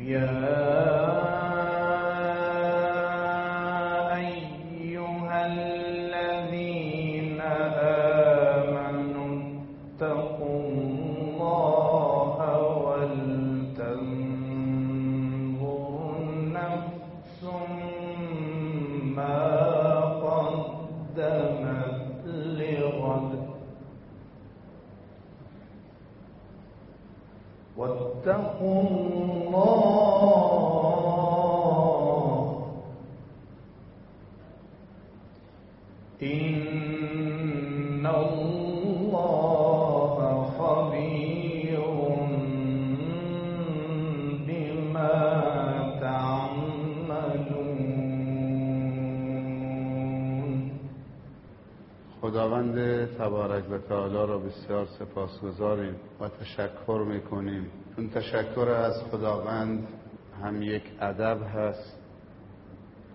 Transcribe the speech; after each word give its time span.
خداوند 0.00 0.69
بسیار 55.00 55.08
سپاسگزاریم 55.08 55.94
و 56.20 56.28
تشکر 56.28 57.04
می‌کنیم. 57.08 57.66
اون 57.98 58.10
تشکر 58.10 58.68
از 58.68 59.02
خداوند 59.10 59.88
هم 60.42 60.62
یک 60.62 60.82
ادب 61.00 61.38
هست 61.54 61.96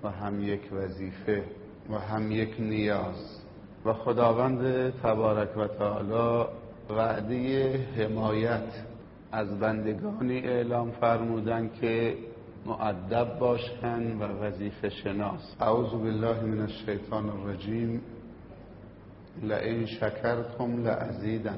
و 0.03 0.09
هم 0.09 0.43
یک 0.43 0.61
وظیفه 0.73 1.43
و 1.89 1.99
هم 1.99 2.31
یک 2.31 2.55
نیاز. 2.59 3.41
و 3.85 3.93
خداوند 3.93 4.89
تبارک 4.89 5.57
و 5.57 5.67
تعالی 5.67 6.49
وعده 6.89 7.77
حمایت 7.97 8.85
از 9.31 9.59
بندگانی 9.59 10.39
اعلام 10.39 10.91
فرمودن 10.91 11.69
که 11.81 12.17
معدب 12.65 13.39
باشند 13.39 14.21
و 14.21 14.23
وظیفه 14.23 14.89
شناس. 14.89 15.55
اعوذ 15.59 15.91
بالله 15.91 16.41
من 16.43 16.61
الشیطان 16.61 17.29
الرجیم. 17.29 18.01
لئن 19.43 19.85
شکرتم 19.85 20.83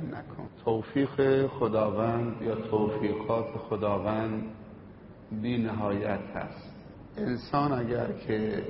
نکن 0.03 0.49
توفیق 0.65 1.47
خداوند 1.47 2.41
یا 2.41 2.55
توفیقات 2.55 3.57
خداوند 3.69 4.43
بی 5.41 5.57
نهایت 5.57 6.19
هست 6.35 6.75
انسان 7.17 7.71
اگر 7.71 8.11
که 8.27 8.63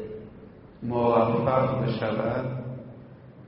موفق 0.84 1.84
بشود 1.84 2.64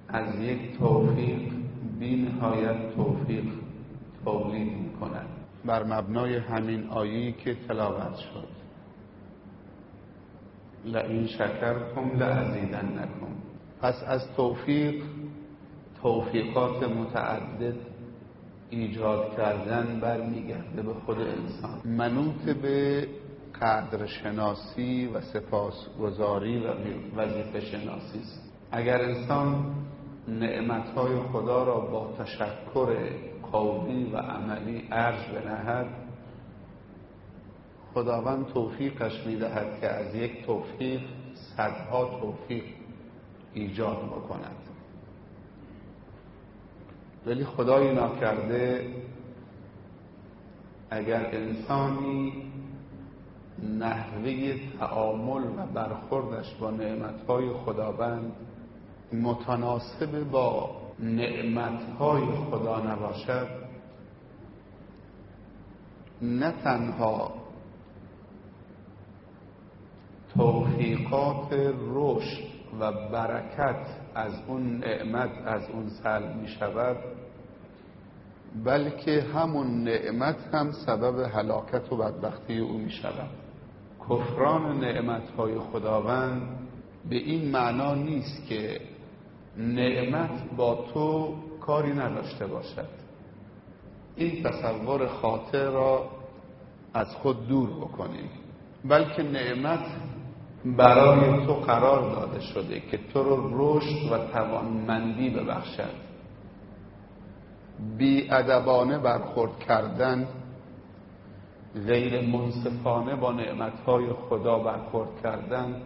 از 0.07 0.39
یک 0.39 0.77
توفیق 0.77 1.53
بی 1.99 2.15
نهایت 2.15 2.95
توفیق 2.95 3.45
تولید 4.25 4.77
می 4.77 4.93
کند 4.99 5.27
بر 5.65 5.83
مبنای 5.83 6.37
همین 6.37 6.87
آیی 6.87 7.31
که 7.31 7.55
تلاوت 7.67 8.15
شد. 8.15 8.47
لئن 10.85 11.25
شکرتم 11.27 12.09
نکن 12.99 13.35
پس 13.81 14.03
از 14.07 14.21
توفیق 14.35 15.03
توفیقات 16.01 16.83
متعدد 16.83 17.75
ایجاد 18.69 19.35
کردن 19.37 19.99
برمیگرده 19.99 20.81
به 20.81 20.93
خود 20.93 21.17
انسان. 21.17 21.81
منوط 21.85 22.41
به 22.61 23.07
قدر 23.61 24.05
شناسی 24.05 25.07
و 25.07 25.21
سپاسگزاری 25.21 26.57
و 26.57 26.67
وظیفه 27.15 27.59
شناسی 27.59 28.19
است. 28.19 28.51
اگر 28.71 29.01
انسان 29.01 29.75
نعمتهای 30.27 31.19
خدا 31.19 31.63
را 31.63 31.79
با 31.79 32.13
تشکر 32.19 32.95
قولی 33.51 34.11
و 34.13 34.17
عملی 34.17 34.87
ارج 34.91 35.25
بنهد 35.35 35.87
خداوند 37.93 38.47
توفیقش 38.47 39.25
می‌دهد 39.27 39.79
که 39.81 39.87
از 39.87 40.15
یک 40.15 40.45
توفیق 40.45 41.01
صدها 41.33 42.19
توفیق 42.21 42.63
ایجاد 43.53 43.97
بکند. 43.97 44.68
ولی 47.25 47.45
خدای 47.45 47.93
ناکرده 47.93 48.93
اگر 50.89 51.25
انسانی 51.35 52.33
نحوه 53.79 54.55
تعامل 54.79 55.43
و 55.43 55.65
برخوردش 55.73 56.55
با 56.59 56.71
نعمتهای 56.71 57.49
خداوند 57.49 58.31
متناسب 59.13 60.23
با 60.31 60.69
نعمتهای 60.99 62.25
خدا 62.25 62.79
نباشد 62.79 63.47
نه 66.21 66.51
تنها 66.63 67.31
توفیقات 70.37 71.53
رشد 71.93 72.43
و 72.79 72.91
برکت 72.91 73.85
از 74.19 74.33
اون 74.47 74.77
نعمت 74.77 75.29
از 75.45 75.69
اون 75.69 75.89
سلب 75.89 76.35
می 76.35 76.47
شود 76.47 76.97
بلکه 78.65 79.21
همون 79.21 79.83
نعمت 79.83 80.35
هم 80.53 80.71
سبب 80.71 81.19
هلاکت 81.19 81.93
و 81.93 81.95
بدبختی 81.95 82.57
او 82.57 82.77
می 82.77 82.91
شود 82.91 83.29
کفران 84.09 84.79
نعمت 84.79 85.29
های 85.37 85.59
خداوند 85.59 86.41
به 87.09 87.15
این 87.15 87.51
معنا 87.51 87.95
نیست 87.95 88.45
که 88.45 88.81
نعمت 89.57 90.55
با 90.57 90.85
تو 90.93 91.35
کاری 91.61 91.93
نداشته 91.93 92.47
باشد. 92.47 92.87
این 94.15 94.43
تصور 94.43 95.07
خاطر 95.07 95.69
را 95.69 96.09
از 96.93 97.07
خود 97.15 97.47
دور 97.47 97.69
بکنیم 97.69 98.29
بلکه 98.85 99.23
نعمت 99.23 99.85
برای 100.65 101.45
تو 101.45 101.53
قرار 101.53 102.15
داده 102.15 102.39
شده 102.39 102.79
که 102.79 102.99
تو 103.13 103.23
رو 103.23 103.49
رشد 103.53 104.11
و 104.11 104.17
توانمندی 104.33 105.29
ببخشد. 105.29 106.09
بی 107.97 108.31
ادبانه 108.31 108.97
برخورد 108.99 109.59
کردن 109.59 110.27
غیر 111.87 112.27
منصفانه 112.27 113.15
با 113.15 113.31
نعمتهای 113.31 114.13
خدا 114.13 114.59
برخورد 114.59 115.09
کردن 115.23 115.81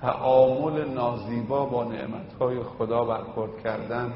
تعامل 0.00 0.88
نازیبا 0.88 1.66
با 1.66 1.84
نعمتهای 1.84 2.62
خدا 2.62 3.04
برخورد 3.04 3.62
کردن. 3.64 4.12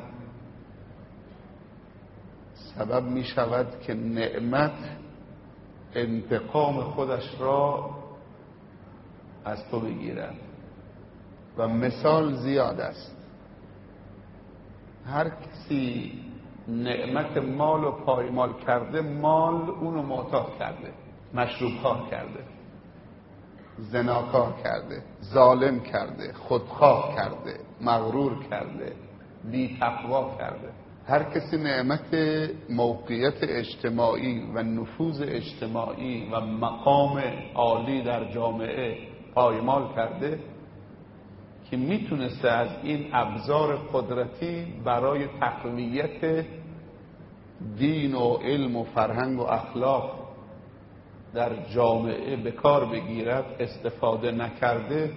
سبب 2.55 3.05
می 3.05 3.25
شود 3.25 3.67
که 3.81 3.95
نعمت 3.95 4.99
انتقام 5.95 6.81
خودش 6.81 7.41
را 7.41 7.91
از 9.49 9.69
تو 9.71 9.81
بگیرد 9.81 10.35
و 11.57 11.69
مثال 11.69 12.35
زیاد 12.35 12.81
است. 12.81 13.17
هر 15.07 15.29
کسی 15.29 16.13
نعمت 16.69 17.37
مال 17.37 17.85
و 17.85 17.91
پایمال 17.91 18.53
کرده 18.67 19.01
مال 19.01 19.71
اونو 19.71 20.03
معتاد 20.03 20.59
کرده 20.59 20.93
مشروب 21.35 21.73
کرده 22.11 22.45
زناکار 23.79 24.53
کرده 24.65 25.03
ظالم 25.25 25.81
کرده 25.81 26.33
خودخواه 26.33 27.15
کرده 27.17 27.61
مغرور 27.81 28.45
کرده 28.51 28.93
بی 29.51 29.77
تقوا 29.81 30.37
کرده. 30.39 30.69
هر 31.07 31.23
کسی 31.23 31.57
نعمت 31.57 32.15
موقعیت 32.71 33.43
اجتماعی 33.43 34.51
و 34.55 34.63
نفوذ 34.63 35.23
اجتماعی 35.23 36.29
و 36.33 36.41
مقام 36.41 37.23
عالی 37.55 38.03
در 38.03 38.33
جامعه 38.33 39.08
پایمال 39.35 39.95
کرده 39.95 40.39
که 41.71 41.77
می‌تونسته 41.77 42.49
از 42.49 42.69
این 42.83 43.07
ابزار 43.13 43.77
قدرتی 43.77 44.65
برای 44.85 45.27
تقویت 45.41 46.47
دین 47.77 48.15
و 48.15 48.35
علم 48.35 48.77
و 48.77 48.85
فرهنگ 48.85 49.41
و 49.41 49.43
اخلاق 49.43 50.29
در 51.35 51.67
جامعه 51.75 52.37
به 52.37 52.51
کار 52.51 52.85
بگیرد 52.85 53.45
استفاده 53.61 54.31
نکرده 54.31 55.13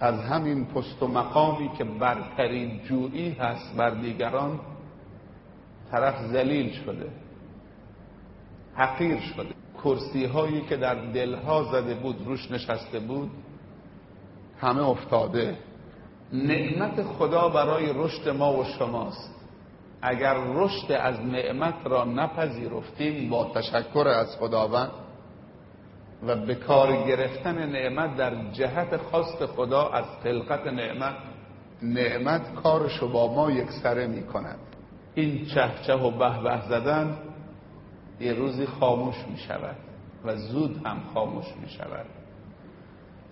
از 0.00 0.20
همین 0.20 0.64
پست 0.64 1.02
و 1.02 1.06
مقامی 1.08 1.70
که 1.78 1.84
برترین 1.84 2.80
جویی 2.84 3.30
هست 3.30 3.76
بر 3.76 3.90
دیگران 3.90 4.60
طرف 5.90 6.14
زلیل 6.32 6.72
شده 6.72 7.10
حقیر 8.74 9.20
شده. 9.20 9.61
کرسی 9.84 10.24
هایی 10.24 10.60
که 10.60 10.76
در 10.76 10.94
دلها 10.94 11.62
زده 11.72 11.94
بود 11.94 12.16
روش 12.26 12.50
نشسته 12.50 12.98
بود 12.98 13.30
همه 14.60 14.88
افتاده. 14.88 15.56
نعمت 16.32 17.02
خدا 17.02 17.48
برای 17.48 17.92
رشد 17.94 18.28
ما 18.28 18.52
و 18.52 18.64
شماست. 18.64 19.34
اگر 20.02 20.34
رشد 20.34 20.92
از 20.92 21.20
نعمت 21.20 21.74
را 21.84 22.04
نپذیرفتیم 22.04 23.30
با 23.30 23.50
تشکر 23.54 24.08
از 24.08 24.36
خداوند 24.36 24.90
و 26.26 26.36
به 26.36 26.54
کار 26.54 27.06
گرفتن 27.06 27.70
نعمت 27.70 28.16
در 28.16 28.50
جهت 28.52 28.96
خواست 28.96 29.46
خدا 29.46 29.88
از 29.88 30.04
خلقت 30.22 30.66
نعمت 30.66 31.14
نعمت 31.82 32.54
کارشو 32.54 33.12
با 33.12 33.34
ما 33.34 33.50
یک 33.50 33.70
سره 33.70 34.06
می 34.06 34.22
کند 34.22 34.58
این 35.14 35.46
چهچه 35.46 35.94
و 35.94 36.10
به 36.10 36.60
زدن 36.68 37.18
یه 38.20 38.32
روزی 38.32 38.66
خاموش 38.66 39.16
می 39.30 39.36
شود 39.36 39.76
و 40.24 40.36
زود 40.36 40.86
هم 40.86 41.00
خاموش 41.14 41.46
می 41.62 41.68
شود 41.68 42.06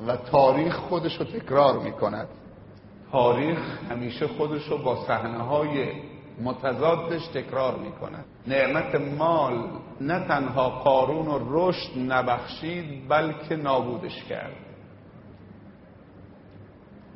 و 0.06 0.16
تاریخ 0.16 0.76
خودشو 0.76 1.24
تکرار 1.24 1.78
می 1.78 1.92
کند 1.92 2.28
تاریخ 3.12 3.58
همیشه 3.90 4.26
خودشو 4.26 4.82
با 4.82 5.04
صحنه 5.06 5.42
های 5.42 5.92
متضادش 6.42 7.26
تکرار 7.26 7.78
می 7.78 7.92
کند 7.92 8.24
نعمت 8.46 8.94
مال 8.94 9.68
نه 10.00 10.28
تنها 10.28 10.68
قارون 10.70 11.28
و 11.28 11.38
رشد 11.50 11.98
نبخشید 11.98 13.08
بلکه 13.08 13.56
نابودش 13.56 14.24
کرد. 14.24 14.56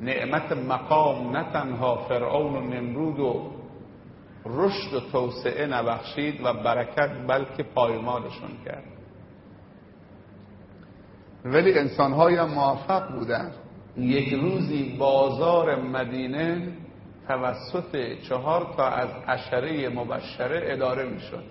نعمت 0.01 0.51
مقام 0.51 1.37
نه 1.37 1.51
تنها 1.53 1.95
فرعون 1.95 2.55
و 2.55 2.61
نمرود 2.61 3.19
و 3.19 3.54
رشد 4.45 4.93
و 4.93 4.99
توسعه 4.99 5.67
نبخشید 5.67 6.41
و 6.43 6.53
برکت 6.53 7.09
بلکه 7.27 7.63
پایمالشون 7.63 8.49
کرد. 8.65 8.83
ولی 11.45 11.79
انسانهای 11.79 12.45
موفق 12.45 13.11
بودند 13.11 13.53
یک 13.97 14.33
روزی 14.33 14.95
بازار 14.99 15.81
مدینه 15.81 16.73
توسط 17.27 18.19
چهار 18.29 18.73
تا 18.77 18.87
از 18.87 19.09
عشره 19.27 19.89
مبشره 19.89 20.73
اداره 20.73 21.09
می‌شد. 21.09 21.43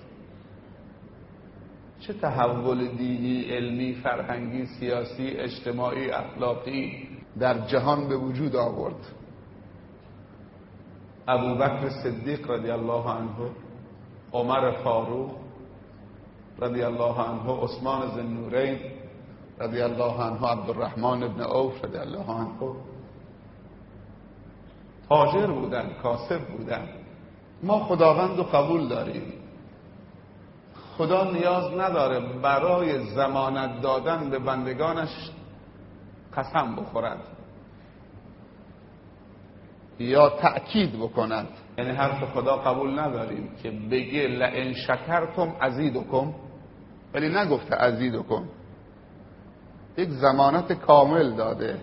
چه 2.00 2.12
تحول 2.12 2.86
دینی 2.86 3.42
علمی 3.42 3.94
فرهنگی 3.94 4.66
سیاسی 4.66 5.28
اجتماعی 5.28 6.10
اخلاقی 6.10 7.08
در 7.38 7.58
جهان 7.58 8.08
به 8.08 8.16
وجود 8.16 8.56
آورد. 8.56 9.23
ابو 11.28 11.54
بکر 11.54 11.88
صدیق 11.88 12.50
رضی 12.50 12.70
الله 12.70 13.10
عنه 13.10 13.50
عمر 14.32 14.70
فاروق 14.70 15.30
رضی 16.58 16.82
الله 16.82 17.20
عنه 17.20 17.62
عثمان 17.62 18.08
زنورین 18.16 18.78
رضی 19.60 19.82
الله 19.82 20.22
عنه 20.22 20.46
عبدالرحمن 20.48 21.22
ابن 21.22 21.40
عوف 21.42 21.84
رضی 21.84 21.98
الله 21.98 22.30
عنه. 22.30 22.74
تاجر 25.08 25.46
بودن 25.46 25.90
کاسب 26.02 26.40
بودن. 26.48 26.88
ما 27.62 27.78
خداوند 27.78 28.38
و 28.38 28.42
قبول 28.42 28.88
داریم. 28.88 29.32
خدا 30.98 31.30
نیاز 31.30 31.72
نداره 31.72 32.20
برای 32.20 33.14
زمانت 33.14 33.80
دادن 33.80 34.30
به 34.30 34.38
بندگانش 34.38 35.30
قسم 36.36 36.76
بخورد. 36.76 37.18
یا 39.98 40.30
تأکید 40.30 40.98
بکند 40.98 41.48
یعنی 41.78 41.90
حرف 41.90 42.24
خدا 42.24 42.56
قبول 42.56 42.98
نداریم 42.98 43.50
که 43.62 43.70
بگه 43.70 44.26
لئن 44.28 44.72
شکرتم 44.72 45.56
ازیدکم 45.60 46.34
ولی 47.14 47.28
نگفته 47.28 47.76
ازیدکم 47.76 48.44
یک 49.96 50.08
زمانت 50.10 50.72
کامل 50.72 51.36
داده. 51.36 51.78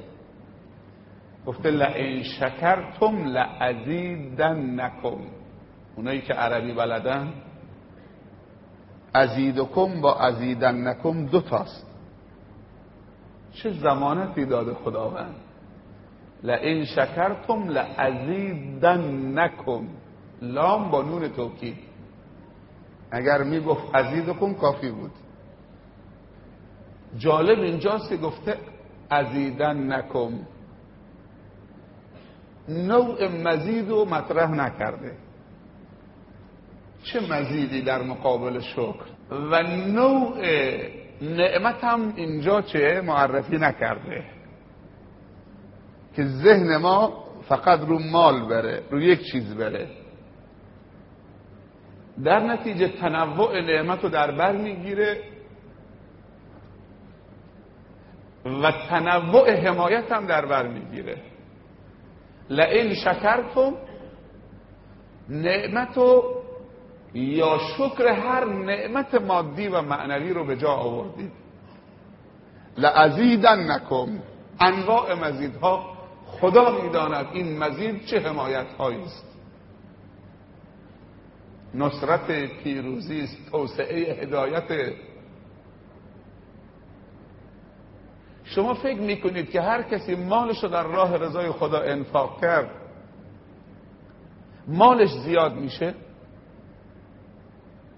گفته 1.46 1.72
لئن 1.72 2.24
شکرتم 2.24 3.25
لازیدنکم 3.25 5.18
اونایی 5.96 6.22
که 6.22 6.34
عربی 6.34 6.74
بلدن 6.74 7.34
ازیدکم 9.13 10.02
با 10.02 10.19
ازیدنکم 10.19 11.25
دو 11.25 11.42
تاست 11.42 11.88
چه 13.52 13.72
زمانتی 13.72 14.46
داده 14.46 14.74
خداوند؟ 14.74 15.36
لئن 16.44 16.86
شکرتم 16.86 17.70
لازیدنکم 17.70 19.02
لام 20.42 20.92
با 20.92 21.02
نون 21.02 21.28
توکید. 21.28 21.78
اگر 23.12 23.44
می‌گفت 23.44 23.96
ازیدکم 23.96 24.54
کافی 24.54 24.92
بود. 24.92 25.12
جالب 27.18 27.60
اینجاست 27.60 28.10
که 28.10 28.18
گفته 28.18 28.58
ازیدنکم. 29.10 30.32
نوع 32.70 33.28
مزید 33.28 33.90
رو 33.90 34.06
مطرح 34.06 34.52
نکرده. 34.52 35.12
چه 37.04 37.20
مزیدی 37.20 37.82
در 37.82 38.02
مقابل 38.02 38.60
شکر؟ 38.60 39.06
و 39.32 39.64
نوع 39.88 40.38
نعمت 41.22 41.84
هم 41.84 42.14
اینجا 42.16 42.62
چه؟ 42.62 43.02
معرفی 43.02 43.58
نکرده. 43.58 44.24
که 46.16 46.24
ذهن 46.25 46.78
ما 46.78 47.24
فقط 47.48 47.80
رو 47.80 48.00
مال 48.00 48.48
بره 48.48 48.84
رو 48.92 49.02
یک 49.02 49.31
چیز 49.31 49.56
بره. 49.56 49.88
در 52.24 52.40
نتیجه 52.40 52.88
تنوع 52.88 53.62
نعمت 53.62 54.04
رو 54.04 54.10
در 54.10 54.31
بر 54.31 54.56
می‌گیره 54.56 55.24
و 58.46 58.72
تنوع 58.90 59.52
حمایت 59.52 60.12
هم 60.12 60.25
در 60.25 60.46
بر 60.46 60.68
می‌گیره. 60.68 61.18
لئن 62.50 62.94
شکرتم 62.94 63.74
نعمت 65.30 65.98
و 65.98 66.24
یا 67.13 67.58
شکر 67.78 68.08
هر 68.08 68.46
نعمت 68.46 69.16
مادی 69.16 69.68
و 69.68 69.81
معنوی 69.81 70.34
رو 70.34 70.46
به 70.46 70.58
جا 70.58 70.69
آوردید. 70.72 71.31
لعزیدن 72.78 73.72
نکم 73.72 74.19
انواع 74.60 75.13
مزیدها 75.13 76.00
خدا 76.31 76.81
می‌داند 76.83 77.25
این 77.33 77.57
مزید 77.57 78.06
چه 78.06 78.19
حمایت 78.19 78.66
است. 78.81 79.25
نصرت 81.74 82.31
پیروزی 82.63 83.22
است 83.22 83.51
توسعه 83.51 84.13
هدایت. 84.13 84.94
شما 88.44 88.74
فکر 88.74 89.00
می‌کنید 89.00 89.50
که 89.50 89.62
هر 89.62 89.83
کسی 89.83 90.16
مالش 90.16 90.63
رو 90.63 90.69
در 90.69 90.83
راه 90.83 91.18
رضای 91.18 91.51
خدا 91.51 91.80
انفاق 91.80 92.42
کرد 92.42 92.72
مالش 94.68 95.10
زیاد 95.10 95.56
میشه؟ 95.56 95.94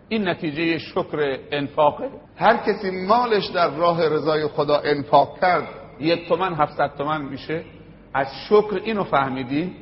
این 0.10 0.28
نتیجه 0.28 0.78
شکر 0.78 1.40
انفاقه؟ 1.52 2.10
هر 2.36 2.58
کسی 2.58 2.92
مالش 2.92 3.46
در 3.46 3.70
راه 3.70 4.10
رضای 4.10 4.48
خدا 4.48 4.78
انفاق 4.78 5.40
کرد 5.40 5.68
یک 6.00 6.28
تومن 6.28 6.54
هفتصد 6.54 6.96
تومن 6.98 7.22
میشه؟ 7.22 7.66
از 8.14 8.28
شکر 8.50 8.82
اینو 8.84 9.04
فهمیدی 9.04 9.76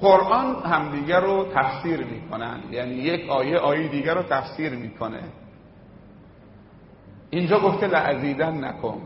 قرآن 0.00 0.62
همدیگر 0.62 1.20
رو 1.20 1.48
تفسیر 1.54 2.04
می‌کنن. 2.04 2.60
یعنی 2.70 2.94
یک 2.94 3.30
آیه 3.30 3.58
آیه 3.58 3.88
دیگر 3.88 4.14
رو 4.14 4.22
تفسیر 4.22 4.72
می‌کنه. 4.72 5.22
اینجا 7.30 7.60
گفته 7.60 7.86
لعزیدن 7.86 8.64
نکن. 8.64 9.02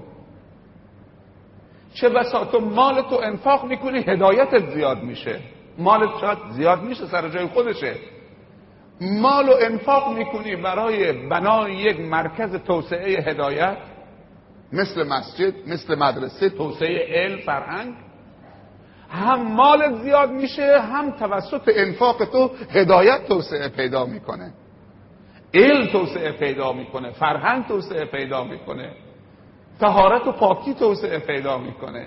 چه 1.94 2.08
بسا 2.08 2.44
تو 2.44 2.60
مال 2.60 3.02
تو 3.02 3.20
انفاق 3.22 3.64
می‌کنی 3.64 3.98
هدایتت 3.98 4.70
زیاد 4.70 5.02
میشه. 5.02 5.40
مالت 5.78 6.20
شاید 6.20 6.38
زیاد 6.50 6.82
میشه؟ 6.82 7.06
سر 7.06 7.28
جای 7.28 7.46
خودشه. 7.46 7.94
مال 9.00 9.48
و 9.48 9.52
انفاق 9.60 10.16
می‌کنی 10.16 10.56
برای 10.56 11.28
بنای 11.28 11.74
یک 11.74 12.00
مرکز 12.00 12.54
توسعه 12.54 13.22
هدایت 13.22 13.76
مثل 14.72 15.08
مسجد 15.08 15.68
مثل 15.68 15.98
مدرسه 15.98 16.48
توسعه 16.48 17.22
علم 17.22 17.38
فرهنگ. 17.38 17.94
هم 19.10 19.52
مال 19.52 20.02
زیاد 20.02 20.30
میشه 20.30 20.80
هم 20.80 21.10
توسط 21.10 21.70
انفاق 21.74 22.24
تو 22.24 22.50
هدایت 22.70 23.26
توسعه 23.28 23.68
پیدا 23.68 24.06
می‌کنه. 24.06 24.52
علم 25.54 25.86
توسعه 25.86 26.32
پیدا 26.32 26.72
می‌کنه 26.72 27.10
فرهنگ 27.10 27.66
توسعه 27.66 28.04
پیدا 28.04 28.44
می‌کنه 28.44 28.92
تهارت 29.80 30.26
و 30.26 30.32
پاکی 30.32 30.74
توسعه 30.74 31.18
پیدا 31.18 31.58
می‌کنه. 31.58 32.06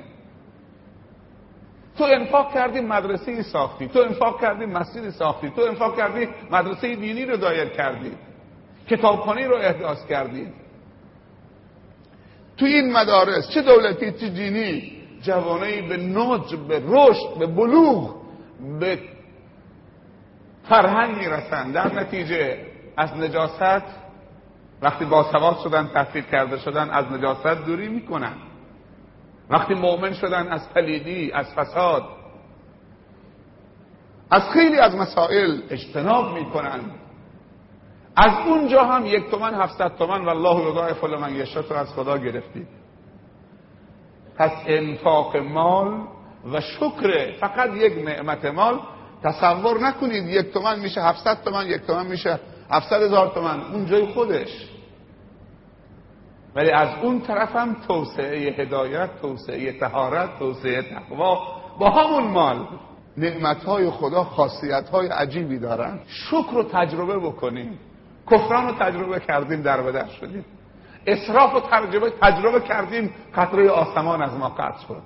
تو 1.97 2.03
انفاق 2.03 2.53
کردی 2.53 2.79
مدرسه 2.79 3.43
ساختی 3.43 3.87
تو 3.87 3.99
انفاق 3.99 4.41
کردی 4.41 4.65
مسجد 4.65 5.09
ساختی 5.09 5.49
تو 5.49 5.61
انفاق 5.61 5.97
کردی 5.97 6.27
مدرسه 6.51 6.95
دینی 6.95 7.25
رو 7.25 7.37
دایر 7.37 7.69
کردی 7.69 8.11
کتابخانه 8.89 9.47
رو 9.47 9.55
احداث 9.55 10.05
کردی. 10.05 10.47
تو 12.57 12.65
این 12.65 12.93
مدارس 12.93 13.49
چه 13.49 13.61
دولتی 13.61 14.11
چه 14.11 14.29
دینی؟ 14.29 15.00
جوانایی 15.21 15.81
به 15.81 15.97
نوج 15.97 16.55
به 16.55 16.83
رشد 16.87 17.39
به 17.39 17.47
بلوغ 17.47 18.15
به 18.79 18.99
فرهنگ 20.63 21.17
می‌رسن 21.17 21.71
در 21.71 21.93
نتیجه 21.93 22.65
از 22.97 23.17
نجاست 23.17 23.83
وقتی 24.81 25.05
باسواد 25.05 25.57
شدن 25.63 25.87
تحصیل 25.87 26.23
کرده 26.23 26.57
شدن 26.57 26.89
از 26.89 27.05
نجاست 27.11 27.65
دوری 27.65 27.87
می‌کنن. 27.87 28.33
وقتی 29.49 29.73
مؤمن 29.73 30.13
شدن 30.13 30.47
از 30.47 30.73
پلیدی 30.73 31.31
از 31.31 31.53
فساد 31.53 32.03
از 34.31 34.49
خیلی 34.49 34.77
از 34.79 34.95
مسائل 34.95 35.61
اجتناب 35.69 36.33
می‌کنن. 36.33 36.79
از 38.15 38.47
اونجا 38.47 38.83
هم 38.83 39.05
یک 39.05 39.29
تومن 39.29 39.53
هفتصد 39.53 39.95
تومن 39.97 40.25
والله 40.25 40.69
یضاعف 40.71 41.03
لمن 41.03 41.35
یشاء 41.35 41.63
تو 41.63 41.73
از 41.73 41.93
خدا 41.93 42.17
گرفتید 42.17 42.80
پس 44.37 44.51
انفاق 44.67 45.37
مال 45.37 46.07
و 46.53 46.61
شکر 46.61 47.31
فقط 47.39 47.69
یک 47.75 48.05
نعمت 48.05 48.45
مال 48.45 48.79
تصور 49.23 49.79
نکنید 49.87 50.27
یک 50.27 50.53
تومن 50.53 50.79
میشه 50.79 51.01
700 51.01 51.43
تومن 51.43 51.67
یک 51.67 51.81
تومن 51.81 52.07
میشه 52.07 52.39
700 52.71 53.01
هزار 53.01 53.27
تومن. 53.27 53.61
اون 53.61 53.85
جای 53.85 54.05
خودش. 54.05 54.67
ولی 56.55 56.71
از 56.71 56.89
اون 57.01 57.21
طرف 57.21 57.55
هم 57.55 57.75
توسعه 57.87 58.51
هدایت 58.51 59.09
توسعه 59.21 59.79
تهارت 59.79 60.39
توسعه 60.39 60.81
تقوا 60.81 61.39
با 61.79 61.89
همون 61.89 62.23
مال 62.23 62.67
نعمت 63.17 63.63
های 63.63 63.89
خدا 63.89 64.23
خاصیت 64.23 64.89
های 64.89 65.07
عجیبی 65.07 65.59
دارن. 65.59 65.99
شکر 66.07 66.51
رو 66.53 66.63
تجربه 66.63 67.19
بکنیم. 67.19 67.79
کفران 68.31 68.67
رو 68.67 68.73
تجربه 68.79 69.19
کردیم 69.19 69.61
در 69.61 69.81
بدر 69.81 70.07
شدیم. 70.07 70.45
اصراف 71.07 71.53
رو 71.53 71.59
تجربه, 71.59 72.13
تجربه 72.21 72.59
کردیم 72.59 73.13
قطره 73.35 73.69
آسمان 73.69 74.21
از 74.21 74.37
ما 74.37 74.49
قطع 74.49 74.87
شد. 74.87 75.01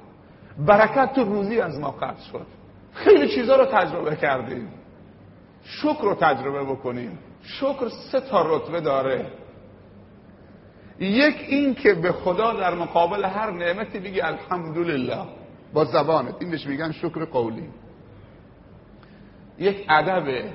برکت 0.59 1.13
تو 1.13 1.23
روزی 1.23 1.61
از 1.61 1.79
ما 1.79 1.91
قطع 1.91 2.21
شد. 2.31 2.45
خیلی 2.93 3.27
چیزا 3.27 3.55
رو 3.55 3.65
تجربه 3.65 4.15
کردیم. 4.15 4.67
شکر 5.63 6.01
رو 6.01 6.15
تجربه 6.15 6.63
بکنیم. 6.63 7.19
شکر 7.43 7.89
سه 7.89 8.19
تا 8.19 8.55
رتبه 8.55 8.81
داره. 8.81 9.25
یک 10.99 11.35
این 11.47 11.75
که 11.75 11.93
به 11.93 12.11
خدا 12.11 12.53
در 12.53 12.73
مقابل 12.73 13.25
هر 13.25 13.51
نعمتی 13.51 13.99
بگی 13.99 14.21
الحمدلله. 14.21 15.17
با 15.73 15.85
زبانت. 15.85 16.35
این 16.39 16.51
بهش 16.51 16.67
میگن 16.67 16.91
شکر 16.91 17.25
قولی. 17.25 17.69
یک 19.59 19.85
ادبه. 19.89 20.53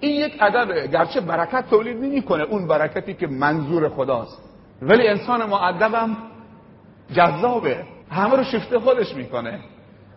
این 0.00 0.26
یک 0.26 0.36
ادبه 0.40 0.86
گرچه 0.86 1.20
برکت 1.20 1.70
تولید 1.70 1.96
نمی‌کنه 1.96 2.42
اون 2.42 2.68
برکتی 2.68 3.14
که 3.14 3.26
منظور 3.26 3.88
خداست. 3.88 4.42
ولی 4.82 5.08
انسان 5.08 5.46
معدبم 5.46 6.16
جذابه. 7.12 7.84
همه 8.10 8.36
رو 8.36 8.44
شفته 8.44 8.78
خودش 8.78 9.14
می‌کنه. 9.14 9.60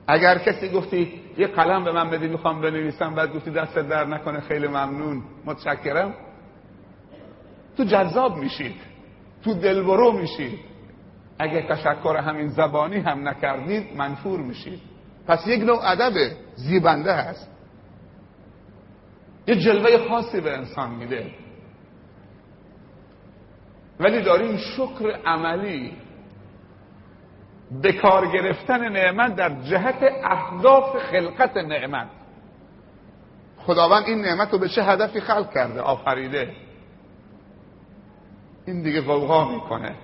اگر 0.08 0.38
کسی 0.38 0.70
گفتی 0.70 1.22
یه 1.38 1.48
قلم 1.48 1.84
به 1.84 1.92
من 1.92 2.10
بدی 2.10 2.28
می‌خوام 2.28 2.62
بنویسم. 2.62 3.16
بعد 3.16 3.34
گفتی 3.34 3.52
دست 3.52 3.78
در 3.78 4.06
نکنه 4.06 4.40
خیلی 4.40 4.68
ممنون 4.68 5.24
متشکرم. 5.46 6.14
تو 7.78 7.84
جذاب 7.84 8.38
میشید 8.38 8.76
تو 9.44 9.54
دلبرو 9.54 10.12
میشید 10.12 10.60
اگه 11.40 11.68
تشکر 11.70 12.18
همین 12.18 12.48
زبانی 12.48 12.98
هم 12.98 13.28
نکردید 13.28 13.98
منفور 13.98 14.40
میشید 14.40 14.80
پس 15.28 15.48
یک 15.48 15.64
نوع 15.64 15.92
ادب 15.92 16.14
زیبنده 16.56 17.14
هست. 17.14 17.57
یه 19.48 19.56
جلوه 19.56 20.10
خاصی 20.10 20.42
به 20.42 20.58
انسان 20.58 20.89
میده. 20.89 21.32
ولی 24.00 24.22
داریم 24.22 24.58
شکر 24.58 25.12
عملی 25.25 25.98
به 27.82 27.94
کار 27.94 28.32
گرفتن 28.32 28.89
نعمت 28.89 29.36
در 29.36 29.62
جهت 29.62 30.13
اهداف 30.24 30.98
خلقت 30.98 31.58
نعمت. 31.58 32.08
خداوند 33.58 34.04
این 34.06 34.22
نعمت 34.22 34.54
رو 34.54 34.60
به 34.60 34.70
چه 34.70 34.84
هدفی 34.84 35.22
خلق 35.22 35.54
کرده؟ 35.54 35.82
آفریده. 35.82 36.54
این 38.66 38.82
دیگه 38.82 39.01
غوغا 39.01 39.51
می‌کنه. 39.51 39.96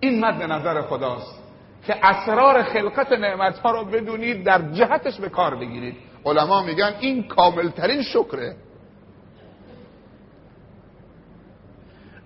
این 0.00 0.24
مد 0.24 0.42
نظر 0.42 0.82
خداست 0.82 1.42
که 1.86 2.06
اسرار 2.06 2.62
خلقت 2.62 3.12
نعمت 3.12 3.58
ها 3.58 3.70
رو 3.70 3.84
بدونید 3.84 4.44
در 4.44 4.72
جهتش 4.72 5.20
به 5.20 5.28
کار 5.28 5.56
بگیرید. 5.56 5.96
علما 6.26 6.62
میگن 6.62 6.94
این 7.00 7.28
کاملترین 7.28 8.02
شکره. 8.02 8.56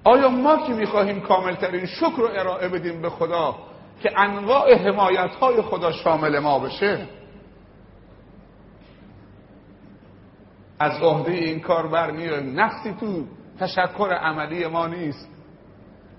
آیا 0.05 0.29
ما 0.29 0.67
که 0.67 0.73
می‌خواهیم 0.73 1.21
کاملترین 1.21 1.87
شکر 1.87 2.17
رو 2.17 2.29
ارائه 2.33 2.69
بدیم 2.69 3.03
به 3.03 3.11
خدا 3.11 3.57
که 4.03 4.21
انواع 4.21 4.75
حمایت 4.75 5.35
های 5.35 5.63
خدا 5.63 5.93
شامل 5.93 6.39
ما 6.39 6.59
بشه؟ 6.59 7.07
از 10.79 11.03
عهده 11.03 11.33
این 11.33 11.61
کار 11.61 11.89
برمیایم 11.89 12.61
نقصی 12.61 12.93
تو 13.01 13.25
تشکر 13.61 14.13
عملی 14.13 14.67
ما 14.67 14.87
نیست. 14.87 15.29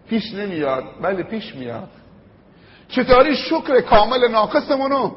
پیش 0.09 0.33
نمیاد 0.33 0.83
ولی 1.01 1.23
پیش 1.23 1.55
میاد. 1.55 1.89
چطوری 2.87 3.35
شکر 3.35 3.81
کامل 3.81 4.31
ناقصمونو 4.31 5.15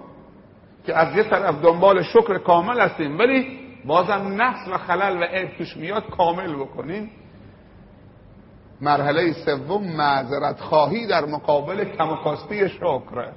که 0.84 0.98
از 0.98 1.16
یه 1.16 1.22
طرف 1.22 1.62
دنبال 1.62 2.02
شکر 2.02 2.38
کامل 2.38 2.80
هستیم 2.80 3.18
ولی 3.18 3.58
بازم 3.84 4.42
نقص 4.42 4.68
و 4.68 4.78
خلل 4.78 5.22
و 5.22 5.24
عیب 5.24 5.48
پیش 5.48 5.76
میاد 5.76 6.10
کامل 6.10 6.54
بکنیم. 6.54 7.10
مرحله 8.80 9.32
سوم 9.32 9.96
معذرت 9.96 10.60
خواهی 10.60 11.06
در 11.06 11.24
مقابل 11.24 11.84
کمکاستی 11.84 12.68
شکر. 12.68 13.32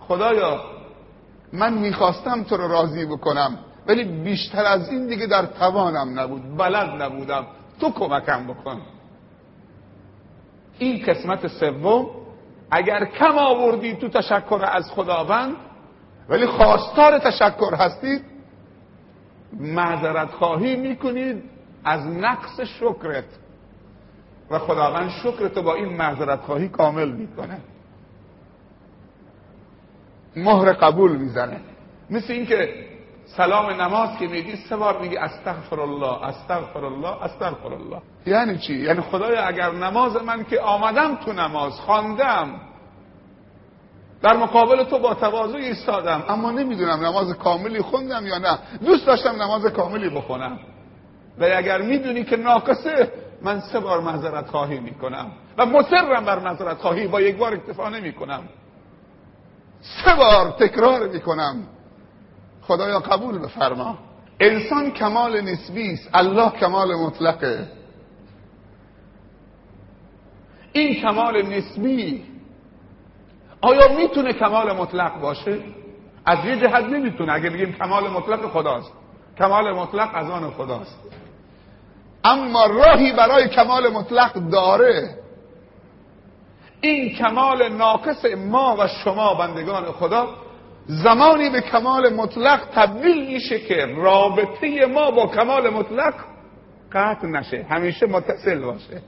خدایا 0.00 0.60
من 1.52 1.74
می‌خواستم 1.74 2.42
تو 2.42 2.56
رو 2.56 2.68
راضی 2.68 3.06
بکنم 3.06 3.58
ولی 3.86 4.04
بیشتر 4.04 4.64
از 4.64 4.88
این 4.88 5.06
دیگه 5.06 5.26
در 5.26 5.46
توانم 5.46 6.20
نبود 6.20 6.56
بلد 6.56 7.02
نبودم. 7.02 7.46
تو 7.80 7.90
کمکم 7.90 8.46
بکن. 8.46 8.80
این 10.78 11.06
قسمت 11.06 11.46
سوم 11.46 12.23
اگر 12.76 13.04
کم 13.04 13.38
آوردید 13.38 13.98
تو 13.98 14.08
تشکر 14.08 14.64
از 14.72 14.90
خداوند 14.90 15.56
ولی 16.28 16.46
خواستار 16.46 17.18
تشکر 17.18 17.74
هستید 17.74 18.24
معذرت 19.52 20.30
خواهی 20.30 20.76
می‌کنید 20.76 21.42
از 21.84 22.06
نقص 22.06 22.60
شکرت. 22.60 23.24
و 24.50 24.58
خداوند 24.58 25.10
شکرتو 25.10 25.62
با 25.62 25.74
این 25.74 25.96
معذرت 25.96 26.40
خواهی 26.40 26.68
کامل 26.68 27.10
می‌کنه. 27.10 27.58
مهر 30.36 30.72
قبول 30.72 31.16
می‌زنه. 31.16 31.60
مثل 32.10 32.32
اینکه 32.32 32.74
سلام 33.26 33.70
نماز 33.82 34.18
که 34.18 34.26
میگی 34.26 34.56
سه 34.56 34.76
بار 34.76 35.00
میگی 35.00 35.16
استغفر 35.16 35.80
الله 35.80 36.24
استغفر 36.24 36.84
الله 36.84 37.22
استغفر 37.22 37.72
الله 37.74 38.02
یعنی 38.26 38.58
چی؟ 38.58 38.74
یعنی 38.74 39.00
خدایا 39.00 39.46
اگر 39.46 39.70
نماز 39.70 40.16
من 40.16 40.44
که 40.44 40.60
آمدم 40.60 41.14
تو 41.16 41.32
نماز 41.32 41.72
خواندم 41.72 42.60
در 44.22 44.36
مقابل 44.36 44.84
تو 44.84 44.98
با 44.98 45.14
تواضع 45.14 45.56
ایستادم 45.56 46.24
اما 46.28 46.50
نمی‌دونم 46.50 47.06
نماز 47.06 47.32
کاملی 47.32 47.82
خوندم 47.82 48.26
یا 48.26 48.38
نه. 48.38 48.58
دوست 48.84 49.06
داشتم 49.06 49.42
نماز 49.42 49.66
کاملی 49.66 50.10
بخونم. 50.10 50.58
و 51.38 51.44
اگر 51.56 51.82
می‌دونی 51.82 52.24
که 52.24 52.36
ناقصه 52.36 53.12
من 53.42 53.60
سه 53.60 53.80
بار 53.80 54.00
معذرت 54.00 54.46
خواهی 54.46 54.80
می‌کنم. 54.80 55.32
و 55.58 55.66
مصرم 55.66 56.24
بر 56.24 56.38
معذرت 56.38 56.78
خواهی 56.78 57.06
با 57.06 57.20
یک 57.20 57.36
بار 57.36 57.54
اکتفا 57.54 57.88
نمی‌کنم. 57.88 58.42
سه 60.04 60.14
بار 60.14 60.50
تکرار 60.50 61.08
می‌کنم. 61.08 61.56
خدایا 62.66 62.98
قبول 62.98 63.38
بفرما. 63.38 63.98
انسان 64.40 64.90
کمال 64.90 65.40
نسبی 65.40 65.92
است. 65.92 66.08
الله 66.14 66.50
کمال 66.50 66.94
مطلقه. 66.94 67.68
این 70.72 71.02
کمال 71.02 71.42
نسبی 71.42 72.24
آیا 73.60 73.96
می‌تونه 73.96 74.32
کمال 74.32 74.72
مطلق 74.76 75.20
باشه؟ 75.20 75.58
از 76.24 76.44
یه 76.44 76.56
جهت 76.56 76.84
نمی‌تونه. 76.84 77.32
اگه 77.32 77.50
بگیم 77.50 77.72
کمال 77.72 78.10
مطلق 78.10 78.50
خداست. 78.50 78.92
کمال 79.38 79.72
مطلق 79.72 80.10
از 80.14 80.30
آن 80.30 80.50
خداست. 80.50 80.98
اما 82.24 82.66
راهی 82.66 83.12
برای 83.12 83.48
کمال 83.48 83.92
مطلق 83.92 84.32
داره. 84.32 85.18
این 86.80 87.14
کمال 87.16 87.68
ناقص 87.68 88.24
ما 88.24 88.76
و 88.78 88.88
شما 88.88 89.34
بندگان 89.34 89.84
خدا 89.84 90.28
زمانی 90.86 91.50
به 91.50 91.60
کمال 91.60 92.14
مطلق 92.14 92.60
تبدیل 92.74 93.26
میشه 93.26 93.58
که 93.58 93.86
رابطه 93.96 94.86
ما 94.86 95.10
با 95.10 95.26
کمال 95.26 95.70
مطلق 95.70 96.14
قطع 96.92 97.26
نشه. 97.26 97.66
همیشه 97.70 98.06
متصل 98.06 98.60
باشه. 98.60 99.02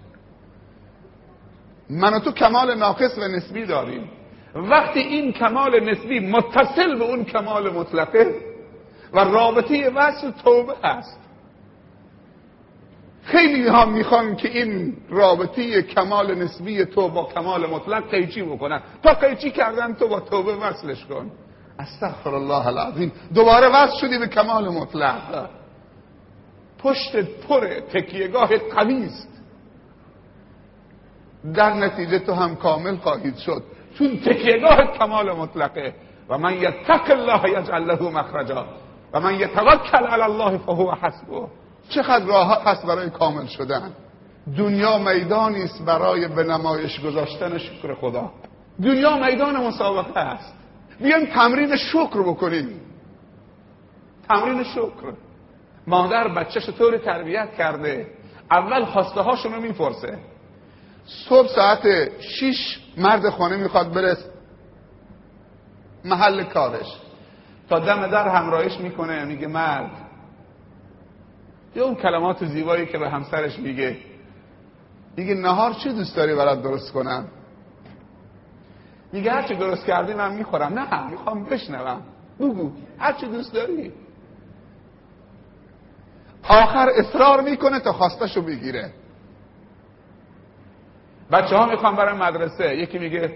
من 1.91 2.15
و 2.15 2.21
تو 2.21 2.33
کمال 2.33 2.75
ناقص 2.75 3.19
و 3.19 3.29
نسبی 3.29 3.67
داریم. 3.67 4.11
وقتی 4.55 5.01
این 5.01 5.33
کمال 5.33 5.91
نسبی 5.91 6.21
متصل 6.21 6.99
به 6.99 7.05
اون 7.05 7.25
کمال 7.25 7.73
مطلقه 7.73 8.35
و 9.13 9.19
رابطه 9.19 9.91
وصل 9.91 10.31
توبه 10.31 10.87
است. 10.87 11.21
خیلی 13.23 13.69
ها 13.69 13.85
می‌خوان 13.85 14.37
که 14.37 14.49
این 14.49 14.97
رابطه 15.11 15.83
کمال 15.83 16.35
نسبی 16.35 16.85
تو 16.85 17.09
با 17.09 17.25
کمال 17.25 17.71
مطلق 17.71 18.11
قیچی 18.11 18.43
بکنن. 18.43 18.83
تا 19.03 19.15
قیچی 19.15 19.51
کردن 19.51 19.95
تو 19.95 20.09
با 20.09 20.21
توبه 20.21 20.55
وصلش 20.55 21.05
کن. 21.05 21.31
استغفر 21.79 22.35
الله 22.35 22.67
العظیم 22.67 23.13
دوباره 23.35 23.69
وصل 23.69 23.97
شدی 24.01 24.19
به 24.19 24.27
کمال 24.27 24.69
مطلق. 24.69 25.49
پشت 26.79 27.17
پر 27.17 27.81
تکیهگاه 27.81 28.49
قوی 28.57 29.05
است 29.05 29.29
در 31.55 31.75
نتیجه 31.75 32.19
تو 32.19 32.33
هم 32.33 32.57
کامل 32.57 32.97
خواهید 32.97 33.37
شد. 33.37 33.63
چون 33.99 34.21
تکیهگاه 34.21 34.99
کمال 34.99 35.33
مطلقه. 35.33 35.95
و 36.29 36.39
من 36.39 36.55
یتق 36.55 37.11
الله 37.11 37.61
یجعل 37.61 37.85
له 37.85 38.03
مخرجا. 38.03 38.67
و 39.13 39.21
من 39.21 39.35
یتوکل 39.35 40.07
علی 40.07 40.23
الله 40.23 40.59
فهو 40.59 40.95
حسبه. 40.95 41.47
چقدر 41.89 42.25
راه 42.25 42.63
هست 42.65 42.87
برای 42.87 43.11
کامل 43.11 43.47
شدن. 43.47 43.93
دنیا 44.59 44.99
میدانی 44.99 45.63
است 45.63 45.85
برای 45.85 46.29
به 46.29 46.45
نمایش 46.45 47.01
گذاشتن 47.01 47.59
شکر 47.59 47.95
خدا. 47.95 48.31
دنیا 48.83 49.17
میدان 49.17 49.67
مسابقه 49.67 50.21
است. 50.21 50.55
بیان 51.01 51.27
تمرین 51.27 51.77
شکر 51.77 52.23
بکنیم 52.23 52.81
تمرین 54.29 54.65
شکر. 54.65 55.13
مادر 55.87 56.29
بچهش 56.29 56.71
طور 56.71 56.99
تربیت 56.99 57.55
کرده 57.59 58.07
اول 58.51 58.85
خواسته 58.85 59.21
هاشون 59.21 59.53
رو 59.53 59.61
می‌پرسه. 59.61 60.19
صبح 61.07 61.49
ساعت 61.49 62.11
شیش 62.21 62.81
مرد 62.97 63.31
خانه 63.31 63.57
می‌خواد 63.57 63.93
برس. 63.93 64.25
محل 66.05 66.45
کارش. 66.45 66.87
تا 67.69 67.79
دم 67.79 68.07
در 68.07 68.29
همراهش 68.29 68.81
می‌کنه 68.81 69.25
میگه 69.25 69.47
مرد. 69.47 69.91
یه 71.77 71.83
اون 71.83 71.95
کلمات 71.95 72.45
زیبایی 72.45 72.87
که 72.87 72.99
به 72.99 73.11
همسرش 73.11 73.59
میگه. 73.59 73.97
میگه 75.17 75.35
نهار 75.35 75.73
چی 75.73 75.89
دوست 75.89 76.17
داری 76.17 76.35
برات 76.35 76.63
درست 76.63 76.93
کنم؟ 76.93 77.29
میگه 79.17 79.31
هرچی 79.31 79.55
درست 79.55 79.87
کردی 79.87 80.15
من 80.15 80.35
می‌خورم. 80.35 80.79
نه 80.79 81.11
می‌خوام 81.11 81.45
بشنوم. 81.45 82.01
بگو. 82.41 82.71
هرچی 82.99 83.27
دوست 83.27 83.55
داری. 83.55 83.93
آخر 86.49 86.89
اصرار 86.97 87.41
می‌کنه 87.41 87.81
تا 87.81 87.93
خواستشو 87.93 88.43
بگیره. 88.43 88.93
بچه 91.33 91.57
ها 91.57 91.67
می‌خوام 91.67 91.97
برای 91.97 92.19
مدرسه. 92.19 92.77
یکی 92.77 92.99
میگه 92.99 93.33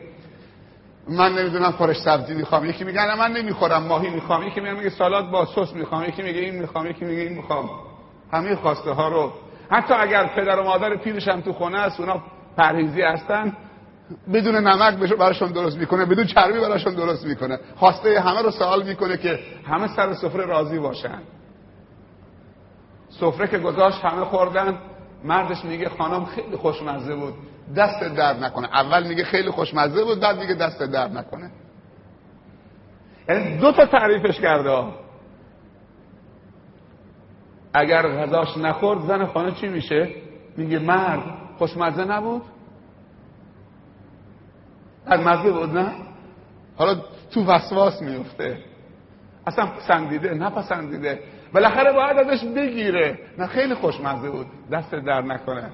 من 1.08 1.32
نمی‌دونم 1.32 1.70
خورش 1.70 1.96
سبزی 2.04 2.34
می‌خوام. 2.34 2.64
یکی 2.64 2.84
میگه 2.84 3.00
نه 3.00 3.14
من 3.14 3.32
نمی‌خورم 3.32 3.82
ماهی 3.82 4.10
می‌خوام. 4.10 4.42
یکی 4.46 4.60
میگه 4.60 4.90
سالاد 4.90 5.30
با 5.30 5.44
سس 5.44 5.72
می‌خوام. 5.72 6.04
یکی 6.04 6.22
میگه 6.22 6.40
این 6.40 6.60
می‌خوام 6.60 6.86
یکی 6.86 7.04
میگه 7.04 7.22
این 7.22 7.32
می‌خوام. 7.32 7.70
همه 8.32 8.56
خواسته 8.56 8.90
ها 8.90 9.08
رو. 9.08 9.32
حتی 9.70 9.94
اگر 9.94 10.26
پدر 10.26 10.60
و 10.60 10.64
مادر 10.64 10.96
پیرش 10.96 11.28
هم 11.28 11.40
تو 11.40 11.52
خونه 11.52 11.78
است 11.78 12.00
اونا 12.00 12.22
پرهیزی 12.56 13.02
هستن. 13.02 13.56
بدون 14.32 14.54
نمک 14.54 15.12
براشون 15.12 15.52
درست 15.52 15.78
می‌کنه 15.78 16.04
بدون 16.04 16.24
چربی 16.24 16.60
براشون 16.60 16.94
درست 16.94 17.26
می‌کنه. 17.26 17.58
خواسته 17.76 18.20
همه 18.20 18.42
رو 18.42 18.50
سوال 18.50 18.82
می‌کنه 18.82 19.16
که 19.16 19.38
همه 19.64 19.88
سر 19.96 20.14
سفره 20.14 20.46
راضی 20.46 20.78
باشن. 20.78 21.18
سفره 23.08 23.48
که 23.48 23.58
گذاشت 23.58 24.04
همه 24.04 24.24
خوردن 24.24 24.78
مردش 25.24 25.64
میگه 25.64 25.88
خانم 25.88 26.24
خیلی 26.24 26.56
خوشمزه 26.56 27.14
بود 27.14 27.34
دست 27.76 28.00
درد 28.00 28.44
نکنه. 28.44 28.66
اول 28.66 29.08
میگه 29.08 29.24
خیلی 29.24 29.50
خوشمزه 29.50 30.04
بود 30.04 30.20
بعد 30.20 30.38
میگه 30.38 30.54
دست 30.54 30.82
درد 30.82 31.18
نکنه. 31.18 31.50
یعنی 33.28 33.58
دو 33.58 33.72
تا 33.72 33.86
تعریفش 33.86 34.40
کرده 34.40 34.84
اگر 37.74 38.02
غذاش 38.02 38.56
نخورد 38.56 39.00
زن 39.00 39.26
خانه 39.26 39.52
چی 39.52 39.68
میشه؟ 39.68 40.08
میگه 40.56 40.78
مرد 40.78 41.22
خوشمزه 41.58 42.04
نبود 42.04 42.42
از 45.10 45.20
مزه 45.20 45.50
بود 45.50 45.78
نه؟ 45.78 45.92
حالا 46.76 46.96
تو 47.30 47.44
وسواس 47.44 48.02
میفته 48.02 48.58
اصلا 49.46 49.66
پسندیده 49.66 50.34
نپسندیده 50.34 51.20
بالاخره 51.52 51.92
باید 51.92 52.18
ازش 52.18 52.44
بگیره. 52.44 53.18
نه 53.38 53.46
خیلی 53.46 53.74
خوشمزه 53.74 54.30
بود. 54.30 54.46
دست 54.72 54.90
در 54.90 55.22
نکنه. 55.22 55.70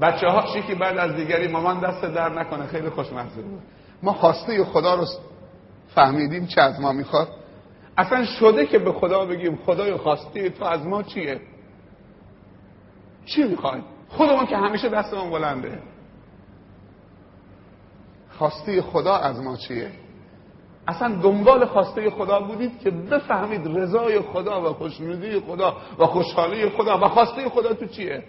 بچه 0.00 0.26
ها 0.26 0.60
که 0.60 0.74
بعد 0.74 0.98
از 0.98 1.16
دیگری 1.16 1.48
مامان 1.48 1.80
دست 1.80 2.02
در 2.02 2.28
نکنه. 2.28 2.66
خیلی 2.66 2.88
خوشمزه 2.88 3.42
بود. 3.42 3.62
ما 4.02 4.12
خواسته 4.12 4.64
خدا 4.64 4.94
رو 4.94 5.06
فهمیدیم 5.88 6.46
چه 6.46 6.60
از 6.60 6.80
ما 6.80 6.92
می‌خواد. 6.92 7.28
اصلا 7.96 8.24
شده 8.24 8.66
که 8.66 8.78
به 8.78 8.92
خدا 8.92 9.24
بگیم 9.24 9.56
خدای 9.66 9.96
خواسته 9.96 10.50
تو 10.50 10.64
از 10.64 10.86
ما 10.86 11.02
چیه؟ 11.02 11.40
چی 13.26 13.42
می‌خوای؟ 13.42 13.80
خودمون 14.08 14.46
که 14.46 14.56
همیشه 14.56 14.88
دستمون 14.88 15.30
بلنده. 15.30 15.82
خواسته 18.38 18.82
خدا 18.82 19.16
از 19.16 19.42
ما 19.42 19.56
چیه؟ 19.56 19.90
اصلا 20.88 21.14
دنبال 21.22 21.64
خواسته 21.64 22.10
خدا 22.10 22.40
بودید 22.40 22.78
که 22.78 22.90
بفهمید 22.90 23.78
رضای 23.78 24.20
خدا 24.20 24.70
و 24.70 24.74
خوشنودی 24.74 25.40
خدا 25.40 25.76
و 25.98 26.06
خوشحالی 26.06 26.68
خدا 26.68 26.98
و 26.98 27.08
خواسته 27.08 27.48
خدا 27.48 27.74
تو 27.74 27.86
چیه؟ 27.86 28.24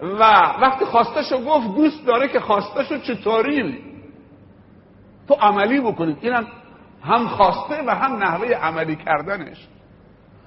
و 0.00 0.22
وقتی 0.62 0.84
خواستشو 0.84 1.44
گفت 1.44 1.74
دوست 1.74 2.06
داره 2.06 2.28
که 2.28 2.40
خواستشو 2.40 2.98
چطوری 2.98 3.84
تو 5.28 5.34
عملی 5.34 5.80
بکنید. 5.80 6.18
اینم 6.20 6.46
هم 7.02 7.28
خواسته 7.28 7.82
و 7.86 7.90
هم 7.90 8.16
نحوه 8.16 8.48
عملی 8.48 8.96
کردنش. 8.96 9.68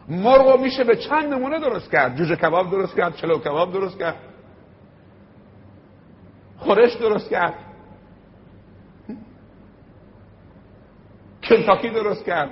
مرغو 0.09 0.61
میشه 0.61 0.83
به 0.83 0.95
چند 0.95 1.33
نمونه 1.33 1.59
درست 1.59 1.91
کرد. 1.91 2.15
جوجه 2.15 2.35
کباب 2.35 2.71
درست 2.71 2.95
کرد 2.95 3.15
چلو 3.15 3.39
کباب 3.39 3.73
درست 3.73 3.99
کرد. 3.99 4.17
خورش 6.57 6.93
درست 6.95 7.29
کرد. 7.29 7.66
کنتاکی 11.49 11.89
درست 11.89 12.25
کرد. 12.25 12.49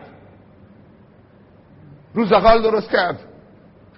روزغال 2.14 2.62
درست 2.62 2.92
کرد. 2.92 3.20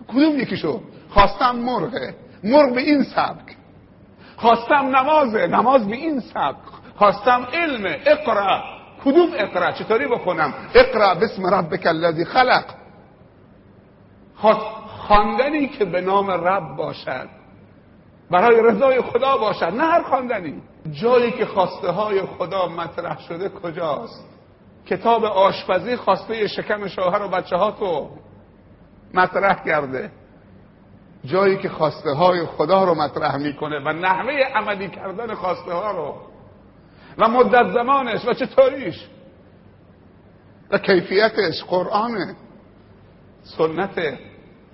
کدوم 0.07 0.39
یکیشو؟ 0.39 0.81
خواستم 1.09 1.55
مرغه 1.55 2.15
مرغ 2.43 2.73
به 2.73 2.81
این 2.81 3.03
سبک. 3.03 3.55
خواستم 4.37 4.95
نمازه 4.95 5.47
نماز 5.47 5.87
به 5.87 5.95
این 5.95 6.19
سبک. 6.19 6.57
خواستم 6.95 7.47
علم 7.53 7.95
اقرا 8.05 8.63
کدوم 9.05 9.29
اقرا 9.33 9.71
چطوری 9.71 10.07
بخونم 10.07 10.53
اقرا 10.73 11.15
بسم 11.15 11.45
ربک 11.47 11.85
الذی 11.85 12.25
خلق. 12.25 12.65
خواندنی 14.87 15.67
که 15.67 15.85
به 15.85 16.01
نام 16.01 16.31
رب 16.31 16.75
باشد. 16.75 17.29
برای 18.31 18.61
رضای 18.61 19.01
خدا 19.01 19.37
باشد. 19.37 19.63
نه 19.63 19.83
هر 19.83 20.03
خواندنی. 20.03 20.61
جایی 20.91 21.31
که 21.31 21.45
خواسته 21.45 21.91
های 21.91 22.21
خدا 22.21 22.67
مطرح 22.67 23.21
شده 23.21 23.49
کجاست؟ 23.49 24.36
کتاب 24.89 25.25
آشپزی 25.25 25.95
خواسته 25.95 26.47
شکم 26.47 26.87
شوهر 26.87 27.21
و 27.21 27.27
بچه 27.27 27.55
ها 27.55 27.71
تو 27.71 28.09
مطرح 29.13 29.63
کرده. 29.65 30.11
جایی 31.25 31.57
که 31.57 31.69
خواسته 31.69 32.11
های 32.11 32.45
خدا 32.45 32.83
رو 32.83 32.95
مطرح 32.95 33.37
می‌کنه 33.37 33.79
و 33.79 33.93
نحوه 33.93 34.33
عملی 34.55 34.89
کردن 34.89 35.33
خواسته 35.33 35.73
ها 35.73 35.91
رو. 35.91 36.15
و 37.17 37.27
مدت 37.27 37.73
زمانش 37.73 38.25
و 38.25 38.33
چطوریش؟ 38.33 39.07
و 40.71 40.77
کیفیتش؟ 40.77 41.63
قرآنه 41.63 42.35
سنت 43.43 44.19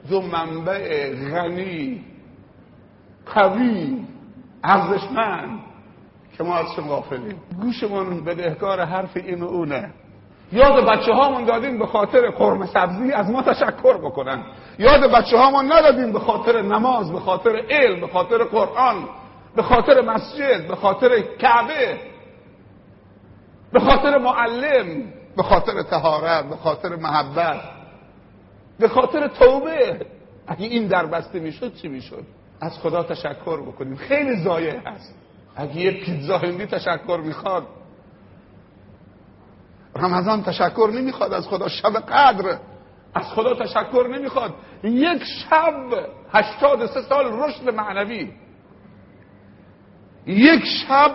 دو 0.10 0.21
منبع 0.21 1.13
غنی 1.15 2.06
قوی 3.26 4.06
ارزشمند. 4.63 5.60
که 6.38 6.43
ما 6.43 6.56
ازشون 6.56 6.88
غافلیم 6.88 7.41
گوشمون 7.62 8.23
بدهکار 8.23 8.82
حرف 8.86 9.17
این 9.17 9.43
و 9.43 9.45
اونه. 9.45 9.93
یاد 10.53 10.85
بچه 10.85 11.13
هامون 11.13 11.45
دادیم 11.45 11.79
به 11.79 11.85
خاطر 11.85 12.29
قرم 12.29 12.65
سبزی 12.65 13.11
از 13.11 13.29
ما 13.29 13.41
تشکر 13.41 13.97
بکنن 13.97 14.43
یاد 14.79 15.11
بچه 15.11 15.37
هامون 15.37 15.71
ندادیم 15.71 16.13
به 16.13 16.19
خاطر 16.19 16.61
نماز 16.61 17.11
به 17.11 17.19
خاطر 17.19 17.63
علم 17.69 18.01
به 18.01 18.07
خاطر 18.07 18.43
قرآن 18.43 19.09
به 19.55 19.63
خاطر 19.63 20.01
مسجد 20.01 20.67
به 20.67 20.75
خاطر 20.75 21.21
کعبه 21.39 21.97
به 23.73 23.79
خاطر 23.79 24.17
معلم 24.17 25.03
به 25.37 25.43
خاطر 25.43 25.81
تهارت 25.81 26.49
به 26.49 26.55
خاطر 26.55 26.95
محبت 26.95 27.61
به 28.79 28.87
خاطر 28.87 29.27
توبه 29.27 30.05
اگه 30.47 30.65
این 30.65 30.87
در 30.87 31.05
بسته 31.05 31.39
می‌شد 31.39 31.75
چی 31.75 31.87
می‌شد 31.87 32.23
از 32.61 32.79
خدا 32.79 33.03
تشکر 33.03 33.61
بکنیم 33.61 33.95
خیلی 33.95 34.35
زایه 34.35 34.81
هست 34.85 35.15
اگه 35.55 35.77
یه 35.77 35.91
پیتزا 35.91 36.37
هندی 36.37 36.65
تشکر 36.65 37.21
می‌خواد 37.23 37.67
رمضان 39.95 40.43
تشکر 40.43 40.89
نمی‌خواد 40.93 41.34
از 41.34 41.47
خدا 41.47 41.67
شب 41.67 41.97
قدر. 41.99 42.58
از 43.15 43.25
خدا 43.25 43.53
تشکر 43.53 44.08
نمی‌خواد. 44.08 44.53
یک 44.84 45.23
شب 45.23 45.73
هشتاد 46.34 46.86
سه 46.86 47.01
سال 47.01 47.25
رشد 47.32 47.69
معنوی. 47.69 48.32
یک 50.25 50.65
شب 50.65 51.12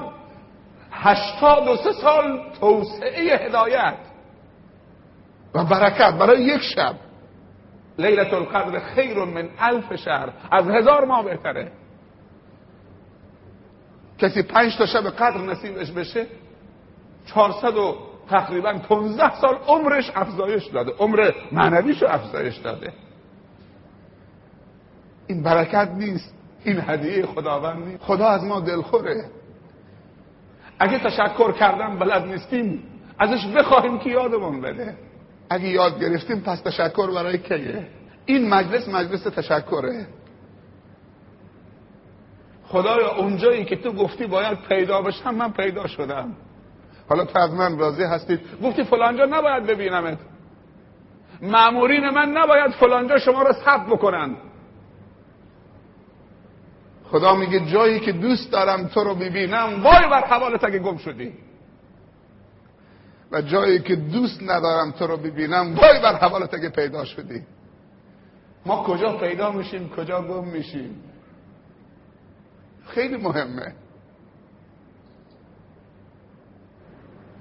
هشتاد 0.93 1.69
و 1.69 1.77
سه 1.77 1.93
سال 1.93 2.53
توسعه 2.61 3.47
هدایت. 3.47 3.99
و 5.55 5.65
برکت. 5.65 6.15
برای 6.15 6.43
یک 6.43 6.63
شب. 6.63 6.95
لیلت 7.99 8.35
القدر 8.35 8.79
خیر 8.79 9.25
من 9.25 9.49
الف 9.59 9.95
شهر. 9.97 10.33
از 10.51 10.69
هزار 10.69 11.05
ماه 11.05 11.25
بهتره. 11.25 11.73
کسی 14.19 14.43
پنج 14.43 14.77
تا 14.77 14.87
شب 14.87 15.11
قدر 15.11 15.39
نصیبش 15.39 15.91
بشه 15.91 16.27
چهارصد 17.27 17.77
و 17.77 18.08
تقریبا 18.29 18.73
15 18.73 19.41
سال 19.41 19.55
عمرش 19.67 20.11
افزایش 20.15 20.67
داده. 20.67 20.93
عمر 20.99 21.31
معنویش 21.53 22.03
افزایش 22.03 22.57
داده. 22.57 22.93
این 25.27 25.43
برکت 25.43 25.91
نیست. 25.97 26.35
این 26.65 26.83
هدیه 26.87 27.27
خداوند 27.27 27.85
نیست. 27.87 28.03
خدا 28.03 28.29
از 28.29 28.45
ما 28.45 28.61
دلخوره. 28.61 29.25
اگه 30.79 30.99
تشکر 30.99 31.53
کردن 31.53 31.99
بلد 31.99 32.27
نیستیم. 32.27 32.83
ازش 33.19 33.47
بخواهیم 33.47 33.99
که 33.99 34.11
یادمون 34.11 34.61
بده. 34.61 34.95
اگه 35.51 35.69
یاد 35.69 36.01
گرفتیم 36.01 36.41
پس 36.41 36.61
تشکر 36.61 37.11
برای 37.11 37.39
کیه؟ 37.39 37.87
این 38.27 38.49
مجلس 38.49 38.89
مجلس 38.89 39.23
تشکره. 39.23 40.07
خدایا 42.65 43.15
اونجایی 43.15 43.65
که 43.65 43.77
تو 43.77 43.93
گفتی 43.93 44.27
باید 44.27 44.59
پیدا 44.69 45.03
بشم 45.03 45.35
من 45.35 45.53
پیدا 45.53 45.87
شدم. 45.87 46.37
حالا 47.09 47.25
تو 47.25 47.39
از 47.39 47.51
من 47.51 47.79
راضی 47.79 48.03
هستید؟ 48.03 48.41
گفتی 48.63 48.85
فلانجا 48.85 49.25
نباید 49.25 49.67
ببینمت. 49.67 50.19
معمورین 51.43 52.09
من 52.11 52.29
نباید 52.29 52.71
فلانجا 52.71 53.19
شما 53.19 53.43
رو 53.43 53.53
ثبت 53.53 53.87
بکنن. 53.87 54.37
خدا 57.05 57.35
میگه 57.35 57.61
جایی 57.61 58.01
که 58.01 58.13
دوست 58.13 58.53
دارم 58.53 58.87
تو 58.87 59.05
رو 59.05 59.15
ببینم 59.15 59.83
وای 59.83 60.09
بر 60.11 60.25
حوالت 60.25 60.65
اگه 60.65 60.79
گم 60.79 60.97
شدی. 60.97 61.33
و 63.33 63.43
جایی 63.43 63.79
که 63.79 63.97
دوست 63.97 64.43
ندارم 64.43 64.91
تو 64.91 65.07
رو 65.07 65.17
ببینم 65.17 65.75
وای 65.75 66.01
بر 66.03 66.15
حوالت 66.15 66.55
اگه 66.55 66.69
پیدا 66.69 67.05
شدی. 67.05 67.43
ما 68.67 68.83
کجا 68.83 69.17
پیدا 69.17 69.53
میشیم 69.53 69.91
کجا 69.97 70.23
گم 70.23 70.49
میشیم؟ 70.49 71.03
خیلی 72.87 73.17
مهمه. 73.17 73.75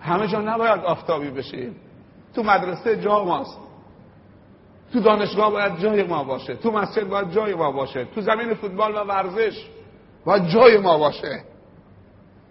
همه 0.02 0.28
جا 0.28 0.42
نباید 0.42 0.80
آفتابی 0.80 1.30
بشیم 1.30 1.76
تو 2.36 2.44
مدرسه 2.44 3.02
جا 3.02 3.24
ماست. 3.24 3.60
تو 4.94 5.00
دانشگاه 5.00 5.52
باید 5.52 5.80
جای 5.80 6.04
ما 6.04 6.24
باشه. 6.24 6.56
تو 6.56 6.72
مسجد 6.72 7.08
باید 7.08 7.32
جای 7.32 7.54
ما 7.54 7.72
باشه. 7.72 8.06
تو 8.06 8.22
زمین 8.22 8.54
فوتبال 8.54 8.96
و 8.96 9.00
ورزش 9.00 9.66
باید 10.26 10.48
جای 10.48 10.78
ما 10.78 10.98
باشه. 10.98 11.44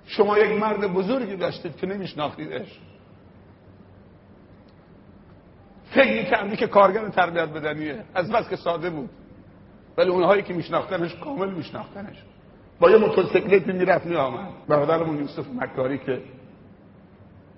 شما 0.06 0.38
یک 0.38 0.60
مرد 0.60 0.92
بزرگی 0.92 1.36
داشتید 1.36 1.76
که 1.76 1.86
نمیشناختیدش. 1.86 2.80
فکر 5.90 6.22
می‌کردی 6.22 6.56
که 6.56 6.66
کارگر 6.66 7.08
تربیت 7.08 7.48
بدنیه. 7.48 8.04
از 8.14 8.32
بس 8.32 8.48
که 8.48 8.56
ساده 8.56 8.90
بود. 8.90 9.10
ولی 9.96 10.10
اونهایی 10.10 10.42
که 10.42 10.54
میشناختنش 10.54 11.14
کامل 11.14 11.50
میشناختنش. 11.50 12.16
با 12.80 12.90
یه 12.90 12.96
موتورسیکلت 12.96 13.66
می‌رفت 13.66 14.06
میآمد. 14.06 14.50
برادرمون 14.68 15.18
یوسف 15.18 15.46
مکاری 15.54 15.98
که 15.98 16.22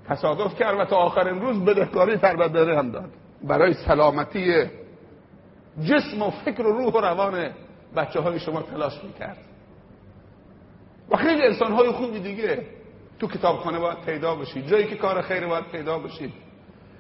تصادف 0.09 0.55
کرد 0.55 0.81
و 0.81 0.85
تا 0.85 0.97
آخرین 0.97 1.41
روز 1.41 1.65
بدهکاری 1.65 2.17
تربیت 2.17 2.57
هم 2.57 2.91
داد. 2.91 3.11
برای 3.45 3.75
سلامتی 3.75 4.65
جسم 5.85 6.23
و 6.23 6.31
فکر 6.31 6.67
و 6.67 6.73
روح 6.73 6.95
و 6.95 7.01
روان 7.01 7.51
بچه 7.97 8.21
های 8.21 8.41
شما 8.41 8.63
تلاش 8.63 9.05
می‌کرد. 9.05 9.37
و 11.11 11.17
خیلی 11.17 11.43
انسان 11.43 11.73
های 11.73 11.91
خوبی 11.91 12.21
دیگه 12.21 12.67
تو 13.19 13.27
کتابخانه 13.27 13.79
باید 13.79 13.99
پیدا 13.99 14.35
بشید. 14.35 14.67
جایی 14.67 14.87
که 14.87 14.97
کار 14.97 15.23
خیر 15.23 15.47
باید 15.47 15.65
پیدا 15.65 15.99
بشید. 15.99 16.33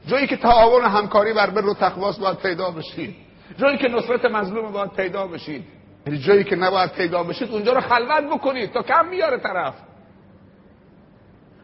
جایی 0.06 0.26
که 0.26 0.36
تعاون 0.36 0.84
همکاری 0.84 1.32
بر 1.32 1.50
بر 1.50 1.66
و 1.66 1.74
تقواس 1.74 2.18
باید 2.18 2.38
پیدا 2.38 2.70
بشید. 2.70 3.14
جایی 3.56 3.78
که 3.78 3.88
نصرت 3.88 4.24
مظلوم 4.24 4.72
باید 4.72 4.90
پیدا 4.92 5.26
بشید. 5.26 5.64
یعنی 6.06 6.18
جایی 6.18 6.44
که 6.44 6.56
نباید 6.56 6.92
پیدا 6.92 7.24
بشید 7.24 7.50
اونجا 7.50 7.72
رو 7.72 7.80
خلوت 7.80 8.24
بکنید 8.24 8.72
تا 8.72 8.82
کم 8.82 9.08
میاره 9.08 9.38
طرف. 9.38 9.74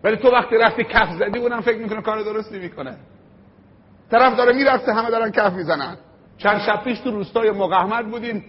ولی 0.04 0.16
تو 0.16 0.30
وقتی 0.30 0.56
رفتی 0.56 0.84
کف 0.84 1.08
زدی 1.18 1.38
اونم 1.38 1.60
فکر 1.60 1.78
می‌کنه 1.78 2.02
کار 2.02 2.22
درستی 2.22 2.58
می‌کنه. 2.58 2.96
طرف 4.10 4.36
داره 4.36 4.52
می‌رفته 4.52 4.92
همه 4.92 5.10
دارن 5.10 5.30
کف 5.30 5.52
می‌زنن. 5.52 5.96
چند 6.38 6.60
شب 6.60 6.84
پیش 6.84 7.00
تو 7.00 7.10
روستای 7.10 7.50
مقاومت 7.50 8.04
بودیم. 8.04 8.44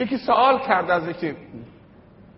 یکی 0.00 0.16
سوال 0.18 0.58
کرد 0.58 0.90
از 0.90 1.08
یکی. 1.08 1.36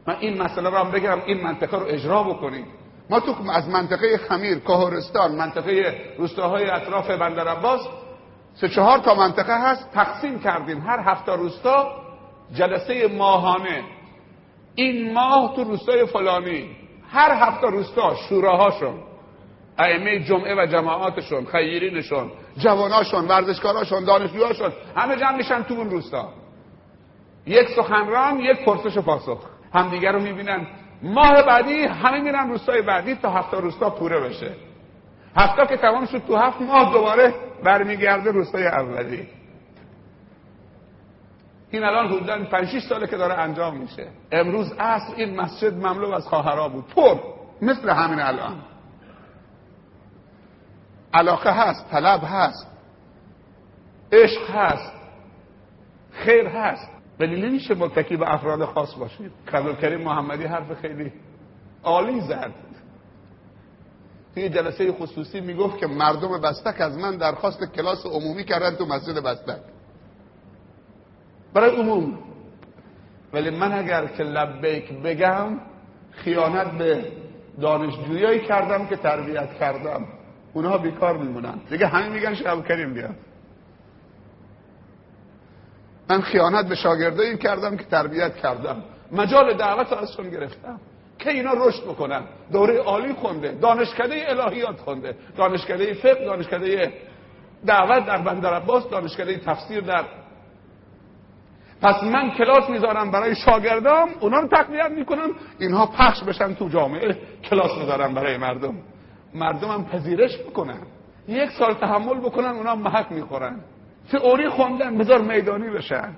من 0.07 0.16
این 0.20 0.42
مسئله 0.42 0.70
رو 0.70 0.77
هم 0.77 0.90
بگم 0.90 1.18
این 1.27 1.42
منطقه 1.42 1.79
رو 1.79 1.87
اجرا 1.87 2.22
بکنیم. 2.22 2.66
ما 3.11 3.20
تو 3.20 3.51
از 3.51 3.68
منطقه 3.68 4.18
خمیر 4.18 4.59
کاهرستان 4.59 5.33
منطقه 5.33 5.94
روستاهای 6.18 6.70
اطراف 6.70 7.11
بندر 7.11 7.49
عباس 7.49 7.81
سه 8.55 8.68
چهار 8.68 8.99
تا 8.99 9.14
منطقه 9.14 9.70
هست 9.70 9.90
تقسیم 9.92 10.40
کردیم. 10.40 10.81
هر 10.81 11.01
هفته 11.01 11.33
روستا 11.33 11.92
جلسه 12.55 13.09
ماهانه. 13.09 13.83
این 14.75 15.12
ماه 15.12 15.57
تو 15.57 15.64
روستای 15.64 16.07
فلانی. 16.07 16.86
هر 17.10 17.32
هفته 17.32 17.66
روستا 17.66 18.14
شوراهاشون 18.14 18.94
ائمه 19.78 20.24
جمعه 20.24 20.54
و 20.54 20.66
جماعاتشون 20.66 21.44
خیرینشون 21.44 22.30
جواناشون 22.56 23.28
ورزشکاراشون 23.28 24.04
دانشجوهاشون 24.04 24.72
همه 24.96 25.16
جمع 25.16 25.36
میشن 25.36 25.62
تو 25.62 25.74
اون 25.74 25.90
روستا. 25.90 26.28
یک 27.46 27.68
سخنران 27.68 28.40
یک 28.40 28.64
پرسش 28.64 28.96
و 28.96 29.02
پاسخ. 29.02 29.38
همدیگه 29.74 30.10
رو 30.10 30.20
می‌بینن. 30.20 30.66
ماه 31.02 31.42
بعدی 31.42 31.84
همه 31.84 32.20
میرن 32.20 32.48
روستای 32.48 32.82
بعدی 32.82 33.14
تا 33.14 33.30
هفته 33.30 33.56
روستا 33.56 33.90
پوره 33.90 34.20
بشه. 34.20 34.50
هفته 35.36 35.66
که 35.66 35.76
تمام 35.76 36.06
شد 36.06 36.22
تو 36.26 36.36
هفت 36.36 36.60
ماه 36.60 36.92
دوباره 36.92 37.34
برمیگرده 37.64 38.30
روستای 38.30 38.66
اولی 38.66 39.28
این 41.70 41.85
الان 41.85 42.07
حدودا 42.09 42.44
5 42.44 42.68
6 42.68 42.83
ساله 42.88 43.07
که 43.07 43.16
داره 43.16 43.35
انجام 43.35 43.76
میشه. 43.76 44.09
امروز 44.33 44.72
عصر 44.72 45.14
این 45.16 45.40
مسجد 45.40 45.74
مملو 45.74 46.11
از 46.11 46.26
خواهرا 46.26 46.68
بود. 46.68 46.87
پر. 46.87 47.18
مثل 47.62 47.90
همین 47.90 48.20
الان. 48.20 48.62
علاقه 51.14 51.50
هست 51.50 51.90
طلب 51.90 52.20
هست. 52.24 52.66
عشق 54.12 54.50
هست. 54.50 54.92
خیر 56.11 56.46
هست. 56.46 56.90
ولی 57.20 57.42
نمیشه 57.42 57.74
متکی 57.74 58.16
به 58.16 58.35
افراد 58.35 58.64
خاص 58.64 58.94
باشید 58.94 59.33
کریم 59.81 60.00
محمدی 60.00 60.44
حرف 60.44 60.81
خیلی 60.81 61.12
عالی 61.83 62.20
زد. 62.20 62.52
توی 64.35 64.48
جلسه 64.48 64.92
خصوصی 64.92 65.40
می‌گفت 65.40 65.79
که 65.79 65.87
مردم 65.87 66.40
بستک 66.40 66.81
از 66.81 66.98
من 66.98 67.16
درخواست 67.16 67.64
کلاس 67.64 68.07
عمومی 68.07 68.44
کردن 68.44 68.76
تو 68.76 68.87
مسجد 68.87 69.18
بستک. 69.18 69.61
برای 71.56 71.76
عموم. 71.76 72.18
ولی 73.32 73.50
من 73.50 73.72
اگر 73.72 74.06
که 74.06 74.22
لبیک 74.22 74.92
بگم 74.92 75.48
خیانت 76.10 76.70
به 76.70 77.04
دانشجویایی 77.60 78.40
کردم 78.40 78.86
که 78.86 78.96
تربیت 78.96 79.58
کردم. 79.58 80.06
اونها 80.52 80.78
بیکار 80.78 81.16
میمونن. 81.16 81.54
دیگه 81.70 81.86
همین 81.86 82.12
میگن 82.12 82.34
شب 82.34 82.68
کریم 82.68 82.94
بیاد. 82.94 83.14
من 86.08 86.20
خیانت 86.20 86.68
به 86.68 86.74
شاگردایی 86.74 87.38
کردم 87.38 87.76
که 87.76 87.84
تربیت 87.84 88.36
کردم. 88.36 88.82
مجال 89.12 89.56
دعوت 89.56 89.92
ازشون 89.92 90.30
گرفتم. 90.30 90.80
که 91.18 91.30
اینا 91.30 91.52
رشد 91.52 91.84
بکنن. 91.84 92.22
دوره 92.52 92.78
عالی 92.78 93.12
خونده. 93.12 93.52
دانشکده 93.52 94.24
الهیات 94.28 94.80
خونده. 94.80 95.16
دانشکده 95.36 95.94
فقه 95.94 96.24
دانشکده 96.24 96.92
دعوت 97.66 98.06
در 98.06 98.18
بندر 98.18 98.54
عباس 98.54 98.88
دانشکده 98.90 99.38
تفسیر 99.38 99.80
در 99.80 100.04
پس 101.82 102.02
من 102.02 102.30
کلاس 102.30 102.70
می‌ذارم 102.70 103.10
برای 103.10 103.34
شاگردام 103.34 104.08
اونا 104.20 104.40
رو 104.40 104.48
تقویت 104.48 104.90
می‌کنم 104.90 105.30
اینها 105.58 105.86
پخش 105.86 106.22
بشن 106.22 106.54
تو 106.54 106.68
جامعه 106.68 107.18
کلاس 107.44 107.78
می‌ذارم 107.78 108.14
برای 108.14 108.36
مردم. 108.36 108.74
مردم 109.34 109.68
هم 109.68 109.84
پذیرش 109.84 110.38
می‌کنن 110.46 110.78
یک 111.28 111.50
سال 111.50 111.74
تحمل 111.74 112.20
بکنن 112.20 112.46
اونا 112.48 112.74
محک 112.74 113.12
می‌خورن. 113.12 113.60
تئوری 114.12 114.48
خوندن 114.48 114.98
بذار 114.98 115.20
میدانی 115.20 115.70
بشن. 115.70 116.12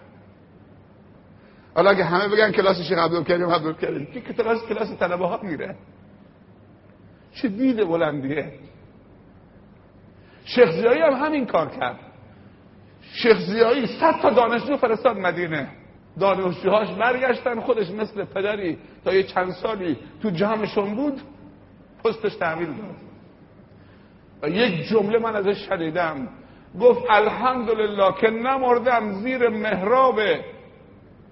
حالا 1.74 1.90
اگه 1.90 2.04
همه 2.04 2.28
بگن 2.28 2.52
کلاس 2.52 2.80
شیخ 2.80 2.98
عبدالکریم 2.98 3.50
عبدالکریم 3.50 4.06
که 4.06 4.20
کلاس 4.20 4.66
کلاس 4.66 4.98
طلبه 4.98 5.26
ها 5.26 5.40
میره. 5.42 5.76
چه 7.32 7.48
دید 7.48 7.88
بلندیه. 7.88 8.52
شیخ 10.44 10.70
زیایی 10.70 11.00
هم 11.00 11.12
همین 11.12 11.46
کار 11.46 11.68
کرد. 11.68 12.07
شیخ 13.12 13.38
زیایی 13.38 13.86
صد 13.86 14.20
تا 14.22 14.30
دانشجو 14.30 14.76
فرستاد 14.76 15.18
مدینه. 15.18 15.68
دانشجوهاش 16.20 16.88
برگشتن 16.88 17.60
خودش 17.60 17.90
مثل 17.90 18.24
پدری 18.24 18.78
تا 19.04 19.14
یه 19.14 19.22
چند 19.22 19.50
سالی 19.50 19.96
تو 20.22 20.30
جمعشون 20.30 20.94
بود 20.94 21.20
پستش 22.04 22.34
تحویل 22.34 22.68
داد. 22.68 22.96
و 24.42 24.48
یک 24.48 24.88
جمله 24.88 25.18
من 25.18 25.36
ازش 25.36 25.68
شنیدم. 25.68 26.28
گفت 26.80 27.02
الحمدلله 27.10 28.12
که 28.20 28.30
نمردم 28.30 29.12
زیر 29.12 29.48
محراب 29.48 30.18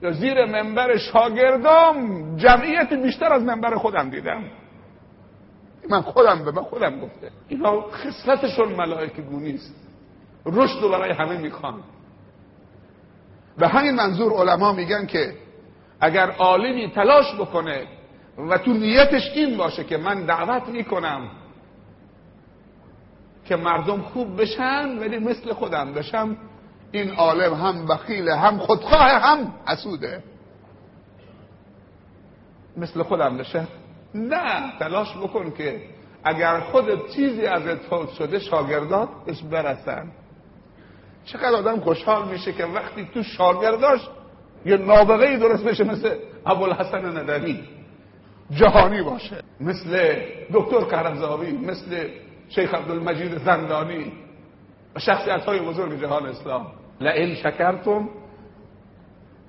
یا 0.02 0.12
زیر 0.12 0.44
منبر 0.44 0.96
شاگردام 0.96 2.36
جمعیت 2.36 2.92
بیشتر 2.92 3.32
از 3.32 3.42
منبر 3.42 3.74
خودم 3.74 4.10
دیدم. 4.10 4.44
من 5.90 6.00
خودم 6.00 6.44
به 6.44 6.50
من 6.50 6.62
خودم 6.62 7.00
گفته. 7.00 7.30
اینا 7.48 7.80
خصلتشون 7.80 8.68
ملائکه 8.68 9.22
گونیست 9.22 9.85
رشد 10.46 10.82
رو 10.82 10.88
برای 10.88 11.12
همه 11.12 11.38
می‌خوان. 11.38 11.82
به 13.58 13.68
همین 13.68 13.94
منظور 13.94 14.32
علما 14.32 14.72
میگن 14.72 15.06
که 15.06 15.34
اگر 16.00 16.30
عالمی 16.30 16.90
تلاش 16.90 17.34
بکنه 17.34 17.86
و 18.38 18.58
تو 18.58 18.72
نیتش 18.72 19.30
این 19.34 19.56
باشه 19.56 19.84
که 19.84 19.96
من 19.96 20.26
دعوت 20.26 20.68
می‌کنم 20.68 21.30
که 23.44 23.56
مردم 23.56 24.00
خوب 24.02 24.40
بشن 24.40 24.98
ولی 24.98 25.18
مثل 25.18 25.52
خودم 25.52 25.92
بشم 25.92 26.36
این 26.92 27.10
عالم 27.10 27.54
هم 27.54 27.86
بخیله 27.86 28.36
هم 28.36 28.58
خودخواه 28.58 29.10
هم 29.10 29.54
حسوده 29.68 30.22
مثل 32.76 33.02
خودم 33.02 33.36
بشه؟ 33.36 33.66
نه 34.14 34.78
تلاش 34.78 35.16
بکن 35.16 35.50
که 35.50 35.82
اگر 36.24 36.60
خود 36.60 37.10
چیزی 37.10 37.46
از 37.46 37.62
فوت 37.62 38.10
شده 38.10 38.38
شاگردات 38.38 39.08
بهش 39.26 39.42
برسن. 39.42 40.12
چقدر 41.26 41.54
آدم 41.54 41.80
خوشحال 41.80 42.28
میشه 42.28 42.52
که 42.52 42.64
وقتی 42.64 43.08
تو 43.14 43.22
شاگرداش 43.22 44.00
یه 44.64 44.76
نابغه 44.76 45.36
درست 45.36 45.64
بشه 45.64 45.84
مثل 45.84 46.14
ابوالحسن 46.46 47.18
ندوی. 47.18 47.60
جهانی 48.50 49.02
باشه. 49.02 49.42
مثل 49.60 50.16
دکتر 50.52 50.80
کرمزاوی 50.80 51.52
مثل 51.52 52.08
شیخ 52.48 52.74
عبدالمجید 52.74 53.38
زندانی 53.38 54.12
و 54.96 54.98
شخصیت 54.98 55.44
های 55.44 55.60
بزرگ 55.60 56.00
جهان 56.00 56.26
اسلام. 56.26 56.66
لئن 57.00 57.34
شکرتم 57.34 58.08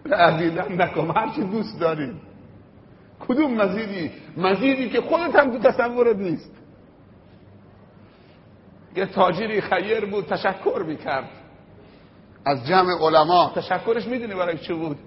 لعزیدن 0.06 0.82
نکم. 0.82 1.12
هرچی 1.12 1.42
دوست 1.42 1.80
دارید 1.80 2.16
کدوم 3.28 3.54
مزیدی؟ 3.54 4.12
مزیدی 4.38 4.90
که 4.90 5.02
خودت 5.02 5.36
هم 5.36 5.52
تو 5.52 5.60
تصورت 5.60 6.16
نیست. 6.16 6.52
یه 8.96 9.06
تاجری 9.06 9.62
خیر 9.62 10.06
بود 10.06 10.26
تشکر 10.26 10.84
می‌کرد. 10.88 11.30
از 12.48 12.68
جمع 12.68 12.94
علما. 13.02 13.52
تشکرش 13.56 14.08
می‌دونی 14.08 14.36
برای 14.36 14.58
چی 14.58 14.74
بود؟ 14.74 14.98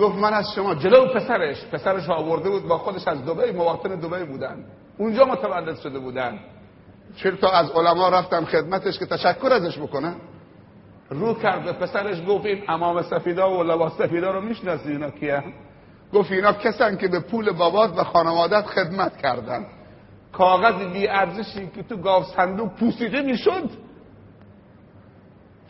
گفت 0.00 0.18
من 0.18 0.34
از 0.34 0.46
شما 0.54 0.74
جلو 0.74 1.06
پسرش 1.14 1.64
پسرش 1.64 2.08
آورده 2.10 2.50
بود 2.50 2.68
با 2.68 2.78
خودش 2.78 3.08
از 3.08 3.24
دبی 3.26 3.52
مواطن 3.52 3.94
دبی 3.94 4.24
بودن. 4.24 4.64
اونجا 4.98 5.24
متولد 5.24 5.76
شده 5.80 5.98
بودن. 5.98 6.38
چرا 7.16 7.36
تا 7.36 7.50
از 7.50 7.70
علما 7.70 8.08
رفتن 8.08 8.44
خدمتش 8.44 8.98
که 8.98 9.06
تشکر 9.06 9.52
ازش 9.52 9.78
بکنن 9.78 10.14
رو 11.10 11.34
کرد 11.34 11.64
به 11.64 11.72
پسرش 11.72 12.26
گفت 12.28 12.46
این 12.46 12.64
امام 12.68 13.02
سفیدا 13.02 13.50
و 13.50 13.62
لباس 13.62 13.92
سفیدا 13.98 14.30
رو 14.30 14.40
می‌شناسی 14.40 14.88
اینا 14.88 15.10
کیه؟ 15.10 15.42
گفت 16.12 16.32
اینا 16.32 16.52
کسن 16.52 16.96
که 16.96 17.08
به 17.08 17.20
پول 17.20 17.52
بابات 17.52 17.98
و 17.98 18.04
خانوادت 18.04 18.66
خدمت 18.66 19.16
کردن. 19.16 19.66
کاغذ 20.32 20.92
بی 20.92 21.08
ارزشی 21.08 21.70
که 21.74 21.82
تو 21.82 21.96
گاو 21.96 22.22
صندوق 22.22 22.68
پوسیده 22.68 23.22
می‌شد. 23.22 23.70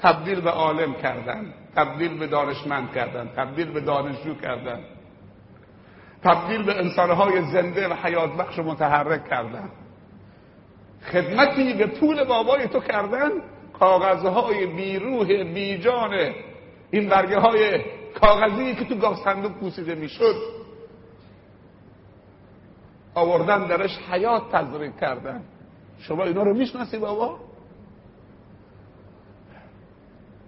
تبدیل 0.02 0.40
به 0.40 0.50
عالم 0.50 0.94
کردن 0.94 1.54
تبدیل 1.76 2.18
به 2.18 2.26
دانشمند 2.26 2.92
کردن 2.92 3.28
تبدیل 3.36 3.72
به 3.72 3.80
دانشجو 3.80 4.34
کردن. 4.34 4.80
تبدیل 6.24 6.62
به 6.62 6.78
انسانهای 6.78 7.42
زنده 7.52 7.88
و 7.88 7.92
حیات 7.92 8.32
بخش 8.36 8.58
متحرک 8.58 9.28
کردن. 9.28 9.70
خدمتی 11.12 11.72
به 11.74 11.86
پول 11.86 12.24
بابای 12.24 12.68
تو 12.68 12.80
کردن 12.80 13.30
کاغذهای 13.78 14.66
بیروح 14.66 15.26
بیجان 15.26 16.34
این 16.90 17.08
برگه 17.08 17.38
های 17.38 17.84
کاغذی 18.20 18.74
که 18.74 18.84
تو 18.84 18.94
گاو 18.94 19.14
صندوق 19.14 19.52
پوسیده 19.52 19.94
می‌شد. 19.94 20.34
آوردن 23.14 23.66
درش 23.66 23.98
حیات 24.10 24.52
تزریق 24.52 24.96
کردن. 25.00 25.42
شما 25.98 26.24
اینا 26.24 26.42
رو 26.42 26.54
می‌شناسی 26.54 26.98
بابا؟ 26.98 27.47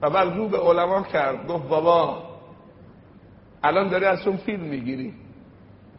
و 0.03 0.11
بعد 0.11 0.37
رو 0.37 0.49
به 0.49 0.59
علما 0.59 1.03
کرد 1.03 1.47
گفت 1.47 1.69
بابا 1.69 2.23
الان 3.63 3.89
داری 3.89 4.05
از 4.05 4.27
اون 4.27 4.37
فیلم 4.37 4.65
می‌گیری. 4.65 5.15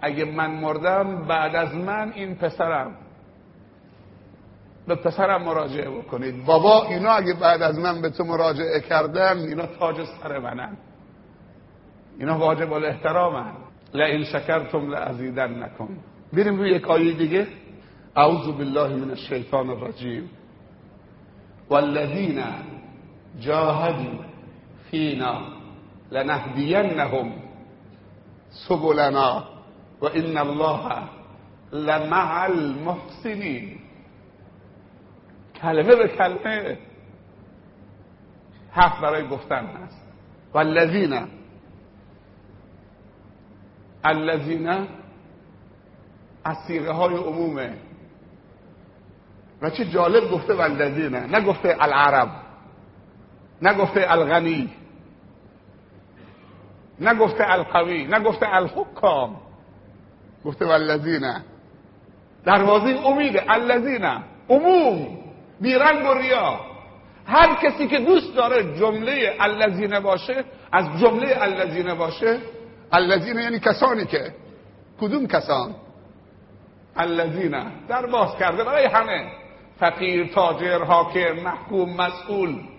اگه 0.01 0.25
من 0.25 0.51
مردم 0.51 1.27
بعد 1.27 1.55
از 1.55 1.75
من 1.75 2.11
این 2.15 2.35
پسرم. 2.35 2.97
به 4.87 4.95
پسرم 4.95 5.43
مراجعه 5.43 5.89
بکنید. 5.89 6.45
بابا 6.45 6.85
اینا 6.85 7.11
اگه 7.11 7.33
بعد 7.33 7.61
از 7.61 7.79
من 7.79 8.01
به 8.01 8.09
تو 8.09 8.23
مراجعه 8.23 8.79
کردن 8.79 9.37
اینا 9.37 9.65
تاج 9.65 9.95
سر 10.03 10.39
منن. 10.39 10.77
اینا 12.19 12.37
واجب 12.37 12.73
الاحترامن. 12.73 13.51
لئن 13.93 14.23
شکرتم 14.23 14.89
لازیدن 14.89 15.63
نکن. 15.63 15.97
بریم 16.33 16.57
روی 16.57 16.71
یک 16.71 16.89
آیه 16.89 17.13
دیگه. 17.13 17.47
اعوذ 18.15 18.47
بالله 18.47 18.95
من 18.95 19.09
الشیطان 19.09 19.69
الرجیم. 19.69 20.29
والذین 21.69 22.43
جاهدوا 23.39 24.25
فینا 24.91 25.41
لنهدینهم 26.11 27.33
سبلنا 28.49 29.43
و 30.01 30.05
ان 30.05 30.37
الله 30.37 31.03
لمع 31.73 32.43
المحسنین. 32.43 33.79
کلمه 35.61 35.95
به 35.95 36.07
کلمه 36.07 36.77
حق 38.71 39.01
برای 39.01 39.27
گفتن 39.27 39.65
هست. 39.65 40.05
والذین 40.53 41.27
الذین 44.03 44.87
از 46.43 46.57
سیغه 46.67 46.91
های 46.91 47.15
عمومه. 47.15 47.73
و 49.61 49.69
چه 49.69 49.85
جالب 49.85 50.31
گفته 50.31 50.53
والذین 50.53 51.15
نگفته 51.15 51.77
العرب. 51.79 52.40
نگفته 53.61 54.11
الغنی 54.11 54.69
نگفته 57.01 57.51
القوی 57.51 58.05
نگفته 58.05 58.55
الحکام. 58.55 59.35
گفته 60.45 60.65
والذین. 60.65 61.33
دروازه 62.45 63.07
امیده 63.07 63.43
الذین. 63.51 64.05
عموم 64.49 65.17
بیرنگ 65.61 66.05
و 66.05 66.13
ریا. 66.13 66.59
هر 67.27 67.55
کسی 67.55 67.87
که 67.87 67.99
دوست 67.99 68.35
داره 68.35 68.79
جمله 68.79 69.35
الذین 69.39 69.99
باشه 69.99 70.43
از 70.71 70.99
جمله 70.99 71.37
الذین 71.41 71.93
باشه 71.93 72.39
الذین 72.91 73.39
یعنی 73.39 73.59
کسانی 73.59 74.05
که 74.05 74.33
کدوم 75.01 75.27
کسان؟ 75.27 75.75
الذین. 76.95 77.71
در 77.87 78.05
باز 78.05 78.37
کرده 78.39 78.63
برای 78.63 78.85
همه. 78.85 79.31
فقیر 79.79 80.33
تاجر 80.33 80.83
حاکم 80.83 81.33
محکوم 81.33 81.93
مسئول. 81.93 82.70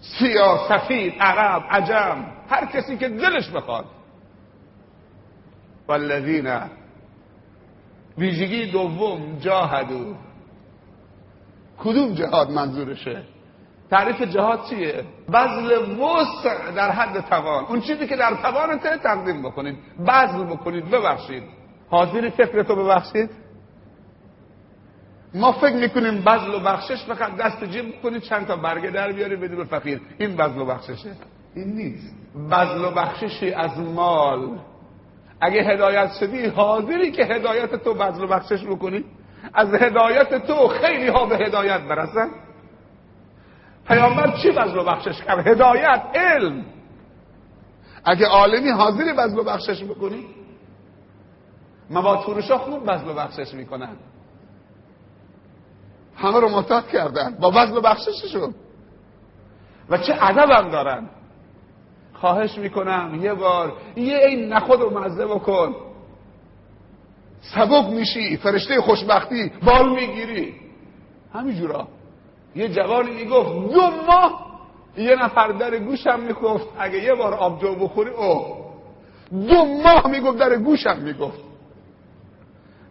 سیاه 0.00 0.68
سفید 0.68 1.14
عرب 1.20 1.62
عجم 1.70 2.24
هر 2.50 2.66
کسی 2.66 2.96
که 2.96 3.08
دلش 3.08 3.50
بخواد. 3.50 3.84
والذین 5.88 6.60
ویژگی 8.18 8.66
دوم 8.66 9.38
جاهدو. 9.38 10.14
کدوم 11.78 12.14
جهاد 12.14 12.50
منظورشه؟ 12.50 13.22
تعریف 13.90 14.22
جهاد 14.22 14.64
چیه؟ 14.70 15.04
بذل 15.32 16.00
وسع 16.00 16.70
در 16.70 16.90
حد 16.90 17.20
توان. 17.20 17.64
اون 17.64 17.80
چیزی 17.80 18.06
که 18.06 18.16
در 18.16 18.34
توانته 18.34 18.96
تقدیم 18.96 19.42
بکنید. 19.42 19.78
بذل 20.06 20.44
بکنید. 20.44 20.90
ببخشید. 20.90 21.42
حاضری 21.90 22.30
فکرتو 22.30 22.76
ببخشید؟ 22.76 23.30
ما 25.34 25.52
فکر 25.52 25.74
می‌کنیم 25.74 26.20
بذل 26.20 26.54
و 26.54 26.58
بخشش 26.58 27.04
فقط 27.04 27.36
دست 27.36 27.64
جیب 27.64 28.02
کنید 28.02 28.22
چند 28.22 28.46
تا 28.46 28.56
برگه 28.56 28.90
در 28.90 29.12
بیاری 29.12 29.36
بدی 29.36 29.56
به 29.56 29.64
فقیر. 29.64 30.00
این 30.18 30.36
بذل 30.36 30.58
و 30.58 30.64
بخششه. 30.66 31.10
این 31.54 31.68
نیست. 31.76 32.14
بذل 32.50 32.84
و 32.84 32.90
بخششی 32.90 33.52
از 33.52 33.78
مال. 33.78 34.58
اگه 35.40 35.62
هدایت 35.62 36.12
شدی 36.20 36.46
حاضری 36.46 37.12
که 37.12 37.24
هدایت 37.24 37.74
تو 37.74 37.94
بذل 37.94 38.24
و 38.24 38.26
بخشش 38.26 38.64
بکنی. 38.64 39.04
از 39.54 39.74
هدایت 39.74 40.46
تو 40.46 40.68
خیلی 40.68 41.08
ها 41.08 41.26
به 41.26 41.36
هدایت 41.36 41.80
برسن. 41.80 42.28
پیامبر 43.86 44.36
چی 44.42 44.50
بذل 44.50 44.78
و 44.78 44.84
بخشش 44.84 45.22
کرد؟ 45.22 45.46
هدایت 45.46 46.02
علم. 46.14 46.64
اگه 48.04 48.26
عالمی 48.26 48.70
حاضری 48.70 49.12
بذل 49.12 49.38
و 49.38 49.44
بخشش 49.44 49.84
بکنی 49.84 50.26
مواد 51.90 52.18
فروشا 52.18 52.58
خوب 52.58 52.90
بذل 52.90 53.08
و 53.08 53.14
بخشش 53.14 53.54
می‌کنن. 53.54 53.96
همه 56.20 56.40
رو 56.40 56.48
معتاد 56.48 56.88
کردن. 56.88 57.36
با 57.40 57.50
بذل 57.50 57.76
و 57.76 57.80
بخشششون. 57.80 58.54
و 59.88 59.98
چه 59.98 60.18
ادبم 60.20 60.70
دارن. 60.70 61.08
خواهش 62.14 62.58
می‌کنم 62.58 63.18
یه 63.22 63.34
بار 63.34 63.72
یه 63.96 64.16
این 64.16 64.52
نخود 64.52 64.80
رو 64.80 64.98
مزه 64.98 65.26
بکن. 65.26 65.74
سبک 67.40 67.86
میشی 67.90 68.36
فرشته 68.36 68.80
خوشبختی 68.80 69.52
بال 69.64 69.90
می‌گیری. 69.90 70.54
همینجورا 71.34 71.88
یه 72.56 72.68
جوانی 72.68 73.10
می‌گفت 73.10 73.72
دو 73.72 73.90
ماه 74.06 74.46
یه 74.96 75.24
نفر 75.24 75.48
در 75.48 75.78
گوشم 75.78 76.20
می‌گفت 76.20 76.66
اگه 76.78 77.04
یه 77.04 77.14
بار 77.14 77.34
آبجو 77.34 77.74
بخوری 77.74 78.10
او 78.10 78.56
دو 79.30 79.64
ماه 79.64 80.06
می‌گفت 80.10 80.38
در 80.38 80.56
گوشم 80.56 80.98
می‌گفت. 80.98 81.49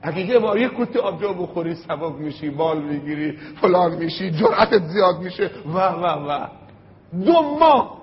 اگه 0.02 0.20
یه 0.20 0.40
بار 0.40 0.58
یه 0.58 0.70
کوت 0.70 0.98
آبجو 0.98 1.34
بخوری 1.34 1.76
سبک 1.76 2.16
میشی 2.20 2.50
بال 2.50 2.82
می‌گیری 2.82 3.38
فلان 3.62 3.96
میشی 3.96 4.32
جرأتت 4.32 4.84
زیاد 4.84 5.20
میشه. 5.20 5.52
و 5.74 5.78
و 5.78 6.06
و 6.06 6.48
دو 7.26 7.42
ماه. 7.42 8.00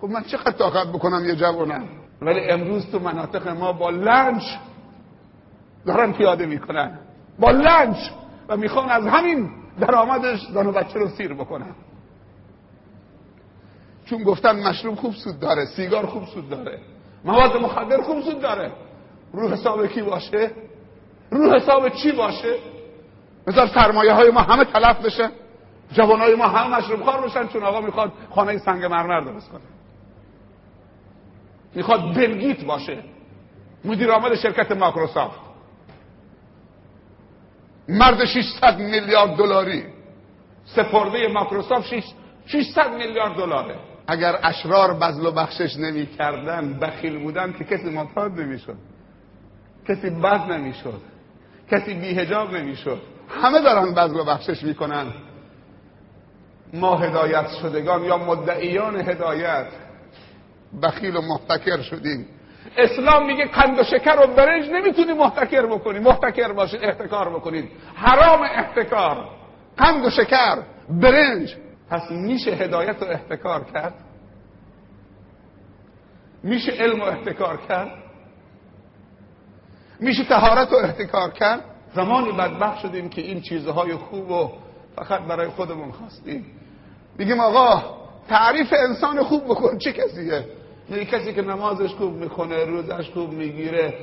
خب 0.00 0.08
من 0.08 0.22
چقدر 0.22 0.52
طاقت 0.52 0.86
بکنم 0.86 1.26
یه 1.26 1.34
جوانم؟ 1.34 1.84
ولی 2.22 2.40
امروز 2.40 2.90
تو 2.90 2.98
مناطق 2.98 3.48
ما 3.48 3.72
با 3.72 3.90
لنج 3.90 4.42
دارن 5.86 6.12
پیاده 6.12 6.46
می‌کنن. 6.46 6.98
با 7.38 7.50
لنج. 7.50 7.96
و 8.48 8.56
می‌خوان 8.56 8.88
از 8.88 9.06
همین 9.06 9.50
درآمدش 9.80 10.40
زن 10.54 10.66
و 10.66 10.72
بچه 10.72 10.98
رو 10.98 11.08
سیر 11.08 11.34
بکنن. 11.34 11.74
چون 14.04 14.22
گفتن 14.22 14.68
مشروب 14.68 14.94
خوب 14.94 15.14
سود 15.14 15.40
داره 15.40 15.64
سیگار 15.64 16.06
خوب 16.06 16.24
سود 16.24 16.50
داره 16.50 16.78
مواد 17.24 17.56
مخدر 17.56 18.02
خوب 18.02 18.20
سود 18.20 18.40
داره. 18.40 18.72
رو 19.32 19.48
حساب 19.48 19.86
کی 19.86 20.02
باشه؟ 20.02 20.50
رو 21.32 21.54
حساب 21.54 21.88
چی 21.88 22.12
باشه؟ 22.12 22.54
مثلا 23.46 23.66
سرمایه 23.66 24.12
های 24.12 24.30
ما 24.30 24.40
همه 24.40 24.64
تلف 24.64 25.04
بشه. 25.04 25.30
جوان 25.92 26.20
های 26.20 26.34
ما 26.34 26.46
همه 26.46 26.76
مشروب 26.78 27.02
خار 27.02 27.26
بشن 27.26 27.48
چون 27.48 27.62
آقا 27.62 27.80
می‌خواد 27.80 28.12
خانه 28.30 28.58
سنگ 28.58 28.84
مرمر 28.84 29.20
درست 29.20 29.50
کنه. 29.50 29.60
می‌خواد 31.74 32.14
بلگیت 32.14 32.64
باشه. 32.64 33.04
مدیر 33.84 34.10
عامل 34.10 34.34
شرکت 34.34 34.72
ماکروسافت 34.72 35.40
مرد 37.88 38.24
600 38.24 38.78
میلیارد 38.78 39.36
دلاری. 39.36 39.84
سپرده 40.64 41.28
ماکروسافت 41.28 41.94
600 42.46 42.92
میلیارد 42.94 43.36
دلاره. 43.36 43.76
اگر 44.06 44.38
اشرار 44.42 44.94
بذل 44.94 45.26
و 45.26 45.30
بخشش 45.30 45.76
نمی 45.76 46.06
کردن 46.06 46.78
بخیل 46.78 47.18
بودن 47.18 47.52
که 47.52 47.64
کسی 47.64 47.90
معتاد 47.90 48.40
نمی‌شد. 48.40 48.76
کسی 49.88 50.10
بد 50.10 50.52
نمی‌شد. 50.52 51.11
کسی 51.72 51.94
بیهجاب 51.94 52.56
نمی‌شد. 52.56 53.02
همه 53.42 53.60
دارن 53.60 53.94
بذل 53.94 54.20
و 54.20 54.24
بخشش 54.24 54.62
می‌کنن. 54.62 55.06
ما 56.72 56.96
هدایت 56.96 57.48
شدگان 57.48 58.04
یا 58.04 58.16
مدعیان 58.16 58.96
هدایت. 58.96 59.66
بخیل 60.82 61.16
و 61.16 61.20
محتکر 61.20 61.82
شدیم. 61.82 62.26
اسلام 62.76 63.26
میگه 63.26 63.46
قند 63.46 63.78
و 63.78 63.82
شکر 63.82 64.16
و 64.24 64.26
برنج 64.26 64.70
نمی‌تونی 64.70 65.12
محتکر 65.12 65.66
بکنی. 65.66 65.98
محتکر 65.98 66.52
باشید 66.52 66.84
احتکار 66.84 67.30
بکنید 67.30 67.70
حرام 67.94 68.42
احتکار. 68.42 69.28
قند 69.76 70.06
و 70.06 70.10
شکر 70.10 70.58
برنج. 70.88 71.56
پس 71.90 72.10
میشه 72.10 72.50
هدایت 72.50 73.02
و 73.02 73.04
احتکار 73.04 73.64
کرد؟ 73.64 73.94
میشه 76.42 76.72
علم 76.72 77.00
و 77.00 77.04
احتکار 77.04 77.56
کرد؟ 77.68 78.01
میشه 80.02 80.24
تهارت 80.24 80.72
و 80.72 80.76
احتکار 80.76 81.30
کرد؟ 81.30 81.64
زمانی 81.94 82.32
بدبخت 82.32 82.78
شدیم 82.78 83.08
که 83.08 83.22
این 83.22 83.40
چیزهای 83.40 83.94
خوب 83.94 84.30
و 84.30 84.52
فقط 84.96 85.20
برای 85.20 85.48
خودمون 85.48 85.92
خواستیم. 85.92 86.46
میگیم 87.18 87.40
آقا 87.40 87.82
تعریف 88.28 88.74
انسان 88.88 89.22
خوب 89.22 89.44
بکن 89.44 89.78
چه 89.78 89.92
کسیه؟ 89.92 90.44
یه 90.90 91.04
کسی 91.04 91.32
که 91.32 91.42
نمازش 91.42 91.94
خوب 91.94 92.14
می‌کنه 92.14 92.64
روزش 92.64 93.10
خوب 93.10 93.32
می‌گیره 93.32 93.94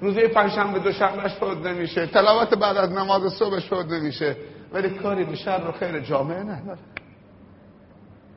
روزه 0.00 0.28
پنجشنبه 0.28 0.78
دوشنبهش 0.78 1.32
فوت 1.32 1.66
نمیشه 1.66 2.06
تلاوت 2.06 2.54
بعد 2.54 2.76
از 2.76 2.92
نماز 2.92 3.32
صبحش 3.32 3.66
فوت 3.68 3.86
نمیشه 3.86 4.36
ولی 4.72 4.90
کاری 4.90 5.24
به 5.24 5.36
شر 5.36 5.62
و 5.68 5.72
خیر 5.72 6.00
جامعه 6.00 6.42
نداره. 6.42 6.78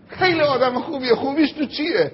خیلی 0.08 0.41
آدم 0.41 0.80
خوبیه 0.80 1.15
خوبیش 1.15 1.52
تو 1.52 1.65
چیه؟ 1.65 2.12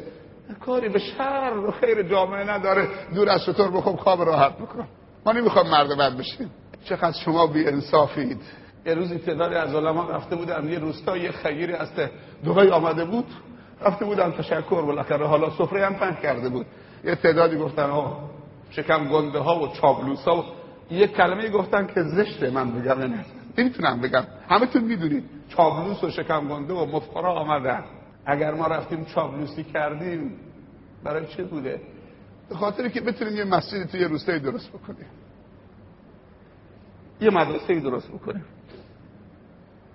کاری 0.54 0.90
به 0.90 1.00
شر 1.00 1.54
و 1.68 1.72
خیر 1.72 2.04
جامعه 2.04 2.52
نداره. 2.52 2.88
دور 3.16 3.30
از 3.30 3.46
چطور 3.46 3.72
بخوام 3.72 3.96
خواب 3.96 4.22
راحت 4.22 4.58
بکن. 4.58 4.88
ما 5.26 5.32
نمی‌خوام 5.32 5.70
مرد 5.70 5.98
بد 5.98 6.18
بشیم. 6.18 6.52
چقدر 6.86 7.18
شما 7.26 7.48
بی 7.48 7.68
انصافید 7.68 8.42
یه 8.86 8.94
روزی 8.94 9.18
تعدادی 9.18 9.56
از 9.56 9.76
علما 9.76 10.10
رفته 10.10 10.36
بودن 10.36 10.70
یه 10.70 10.80
روستا 10.80 11.18
یه 11.18 11.32
خیری 11.32 11.74
از 11.74 11.90
دبی 12.46 12.70
آمده 12.70 13.06
بود. 13.06 13.26
رفته 13.82 14.06
بودن 14.06 14.32
تشکر 14.32 14.82
بالاخره 14.82 15.28
حالا 15.28 15.50
سفره 15.50 15.86
هم 15.86 15.96
پهن 15.96 16.16
کرده 16.22 16.50
بود. 16.50 16.66
یه 17.04 17.16
تعدادی 17.16 17.58
گفتن 17.58 17.90
ها 17.90 18.30
شکم 18.70 19.08
گنده 19.08 19.40
ها 19.40 19.60
و 19.60 19.68
چابلوس 19.68 20.24
ها 20.24 20.38
و 20.38 20.44
یه 20.94 21.08
کلمه 21.08 21.50
گفتن 21.50 21.88
که 21.88 22.04
زشته 22.04 22.50
من 22.50 22.72
بگم 22.72 23.00
نه. 23.00 23.26
نمی‌تونم 23.58 24.02
بگم. 24.02 24.24
همه 24.50 24.66
تون 24.66 24.84
می‌دونید. 24.84 25.24
چابلوس 25.50 26.04
و 26.04 26.10
شکم 26.10 26.48
گنده 26.48 26.74
و 26.74 26.86
مفخرا 26.86 27.34
آمدن. 27.34 27.84
اگر 28.26 28.54
ما 28.54 28.68
رفتیم 28.68 29.06
چابلوسی 29.06 29.64
کردیم 29.64 30.40
برای 31.04 31.26
چه 31.26 31.44
بوده؟ 31.44 31.82
به 32.50 32.56
خاطری 32.56 32.90
که 32.90 33.02
بتونیم 33.02 33.38
یه 33.38 33.44
مسجدی 33.44 33.86
توی 33.86 34.04
روستایی 34.04 34.40
درست 34.40 34.70
بکنیم. 34.70 35.08
یه 37.22 37.30
مدرسه 37.30 37.80
درست 37.80 38.08
بکنیم. 38.12 38.46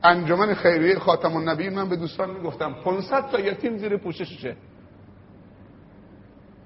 انجمن 0.03 0.55
خیریه 0.55 0.99
خاتم 0.99 1.37
النبی 1.37 1.69
من 1.69 1.89
به 1.89 1.97
دوستان 1.97 2.31
می‌گفتم 2.31 2.75
500 2.85 3.31
تا 3.31 3.41
یتیم 3.41 3.77
زیر 3.77 3.97
پوشششه 3.97 4.57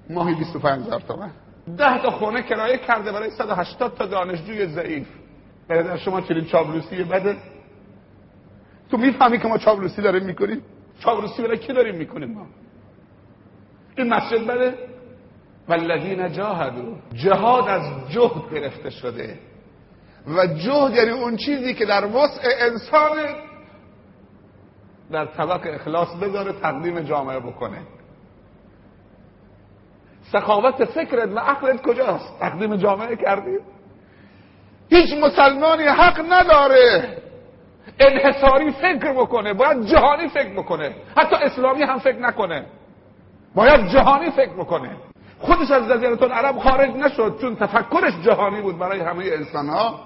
ماهی 0.09 0.35
25 0.35 0.85
هزار 0.85 1.01
تومن. 1.01 1.31
ده 1.77 2.01
تا 2.01 2.11
خونه 2.11 2.43
کرایه 2.43 2.77
کرده 2.77 3.11
برای 3.11 3.29
180 3.29 3.95
تا 3.95 4.05
دانشجوی 4.05 4.67
ضعیف. 4.67 5.07
در 5.69 5.97
شما 5.97 6.21
چنین 6.21 6.45
چابلوسی 6.45 7.03
بده 7.03 7.37
تو 8.91 8.97
می‌فهمی 8.97 9.39
که 9.39 9.47
ما 9.47 9.57
چابلوسی 9.57 10.01
داریم 10.01 10.23
می‌کنیم؟ 10.23 10.61
چابلوسی 11.03 11.41
برای 11.41 11.57
کی 11.57 11.73
داریم 11.73 11.95
می‌کنیم 11.95 12.31
ما؟ 12.31 12.45
این 13.97 14.13
مسجد 14.13 14.47
بده 14.47 14.77
والذین 15.67 16.31
جاهدوا. 16.31 16.95
جهاد 17.13 17.67
از 17.67 18.09
جهد 18.09 18.53
گرفته 18.53 18.89
شده. 18.89 19.39
و 20.27 20.47
جهد 20.47 20.95
یعنی 20.95 21.09
اون 21.09 21.37
چیزی 21.37 21.73
که 21.73 21.85
در 21.85 22.05
وسع 22.05 22.41
انسان 22.59 23.17
در 25.11 25.25
طبق 25.25 25.61
اخلاص 25.73 26.15
بذاره 26.15 26.53
تقدیم 26.53 26.99
جامعه 26.99 27.39
بکنه. 27.39 27.81
سخاوت 30.31 30.85
فکرت 30.85 31.29
و 31.29 31.39
عقلت 31.39 31.81
کجاست؟ 31.81 32.39
تقدیم 32.39 32.75
جامعه 32.75 33.15
کردیم. 33.15 33.59
هیچ 34.89 35.13
مسلمانی 35.23 35.83
حق 35.83 36.25
نداره. 36.29 37.20
انحصاری 37.99 38.71
فکر 38.71 39.13
بکنه 39.13 39.53
باید 39.53 39.85
جهانی 39.85 40.27
فکر 40.27 40.53
بکنه. 40.53 40.95
حتی 41.17 41.35
اسلامی 41.35 41.83
هم 41.83 41.99
فکر 41.99 42.19
نکنه. 42.19 42.65
باید 43.55 43.87
جهانی 43.87 44.31
فکر 44.31 44.53
بکنه. 44.53 44.89
خودش 45.39 45.71
از 45.71 45.89
جزیره 45.89 46.23
العرب 46.23 46.57
خارج 46.57 46.89
نشد 46.89 47.37
چون 47.41 47.55
تفکرش 47.55 48.13
جهانی 48.21 48.61
بود 48.61 48.77
برای 48.77 48.99
همه 48.99 49.25
انسان 49.25 49.69
ها 49.69 49.99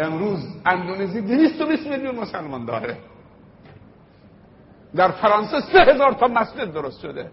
امروز 0.00 0.38
اندونزی 0.66 1.20
220 1.20 1.86
میلیون 1.86 2.14
مسلمان 2.14 2.64
داره. 2.64 2.96
در 4.96 5.10
فرانسه 5.10 5.60
سه 5.60 5.78
هزار 5.78 6.12
تا 6.12 6.28
مسجد 6.28 6.72
درست 6.72 7.00
شده. 7.00 7.30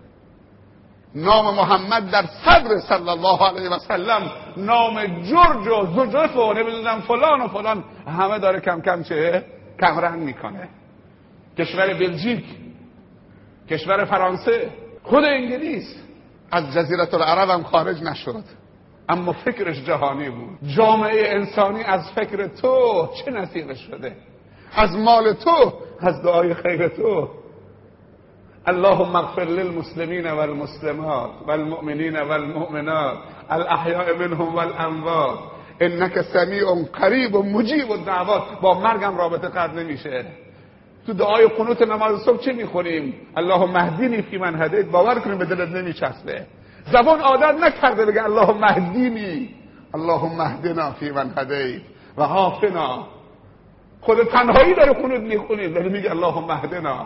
نام 1.16 1.56
محمد 1.56 2.12
در 2.12 2.26
صدر 2.46 2.80
صلی 2.80 3.10
الله 3.10 3.48
علیه 3.48 3.70
و 3.70 3.80
سلم 3.80 4.32
نام 4.58 5.22
جرج 5.22 5.68
و 5.68 5.86
زجف 5.86 6.38
و 6.38 6.54
نمی‌دونم 6.54 7.02
فلان 7.02 7.42
و 7.42 7.48
فلان. 7.48 7.84
همه 8.08 8.40
داره 8.40 8.60
کم 8.60 8.82
کم 8.82 9.04
چه؟ 9.04 9.46
کمرنگ 9.80 10.22
می‌کنه. 10.22 10.70
کشور 11.58 11.94
بلژیک 11.94 12.46
کشور 13.70 14.06
فرانسه 14.06 14.70
خود 15.04 15.24
انگلیس. 15.24 15.96
از 16.52 16.74
جزیره 16.74 17.14
العرب 17.14 17.50
هم 17.50 17.64
خارج 17.64 18.04
نشد. 18.04 18.44
اما 19.10 19.34
فکرش 19.34 19.84
جهانی 19.84 20.30
بود. 20.30 20.58
جامعه 20.76 21.34
انسانی 21.36 21.84
از 21.84 22.12
فکر 22.12 22.48
تو 22.48 23.10
چه 23.16 23.32
نصیبش 23.32 23.80
شده؟ 23.80 24.16
از 24.76 24.96
مال 24.96 25.34
تو 25.34 25.74
از 26.00 26.22
دعای 26.22 26.54
خیر 26.54 26.88
تو. 26.88 27.30
اللهم 28.68 29.16
اغفر 29.16 29.44
للمسلمین 29.44 30.28
والمسلمات 30.32 31.30
والمؤمنین 31.48 32.22
والمؤمنات 32.22 33.18
الاحیاء 33.50 34.18
منهم 34.18 34.56
والاموات 34.56 35.40
انک 35.80 36.22
سمیع 36.22 36.66
قریب 36.94 37.36
و 37.36 37.44
مجیب 37.44 37.92
الدعوات. 37.92 38.44
با 38.62 38.80
مرگم 38.80 39.18
رابطه 39.18 39.48
قطع 39.48 39.74
نمیشه. 39.74 40.26
تو 41.08 41.14
دعای 41.14 41.48
قنوت 41.48 41.82
نماز 41.82 42.22
صبح 42.22 42.38
چه 42.38 42.54
می‌خونیم 42.54 43.14
اللهم 43.38 43.72
مهدینی 43.72 44.22
فی 44.22 44.38
من 44.38 44.62
هدیت. 44.62 44.86
باور 44.86 45.20
کنیم 45.20 45.38
به 45.38 45.46
دلت 45.46 45.70
نمیچسبه. 45.70 46.46
زبان 46.92 47.20
عادت 47.20 47.64
نکرده 47.64 48.06
بگه 48.06 48.24
اللهم 48.24 48.58
مهدینی 48.58 49.50
اللهم 49.94 50.38
مهدنا 50.38 50.92
فی 50.92 51.12
من 51.12 51.34
هدیت. 51.38 51.82
و 52.18 52.24
حافنا 52.24 53.08
خود 54.02 54.24
تنهایی 54.24 54.74
داره 54.74 54.94
قنوت 54.94 55.22
می‌خونیم 55.22 55.74
داره 55.74 55.90
میگه 55.90 56.12
اللهم 56.12 56.46
مهدنا 56.48 57.06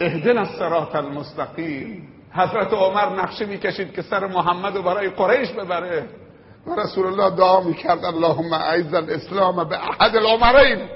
اهدنا 0.00 0.40
الصراط 0.40 0.96
المستقیم 0.96 2.08
حضرت 2.32 2.72
عمر 2.72 3.22
نقشه 3.22 3.46
می‌کشید 3.46 3.92
که 3.92 4.02
سر 4.02 4.26
محمد 4.26 4.76
رو 4.76 4.82
برای 4.82 5.08
قریش 5.08 5.50
ببره. 5.50 6.08
و 6.66 6.80
رسول 6.80 7.06
الله 7.06 7.36
دعا 7.36 7.60
می‌کرد 7.60 8.04
اللهم 8.04 8.52
اعز 8.52 8.94
الاسلام 8.94 9.68
به 9.68 9.78
احد 9.88 10.16
العمرین. 10.16 10.88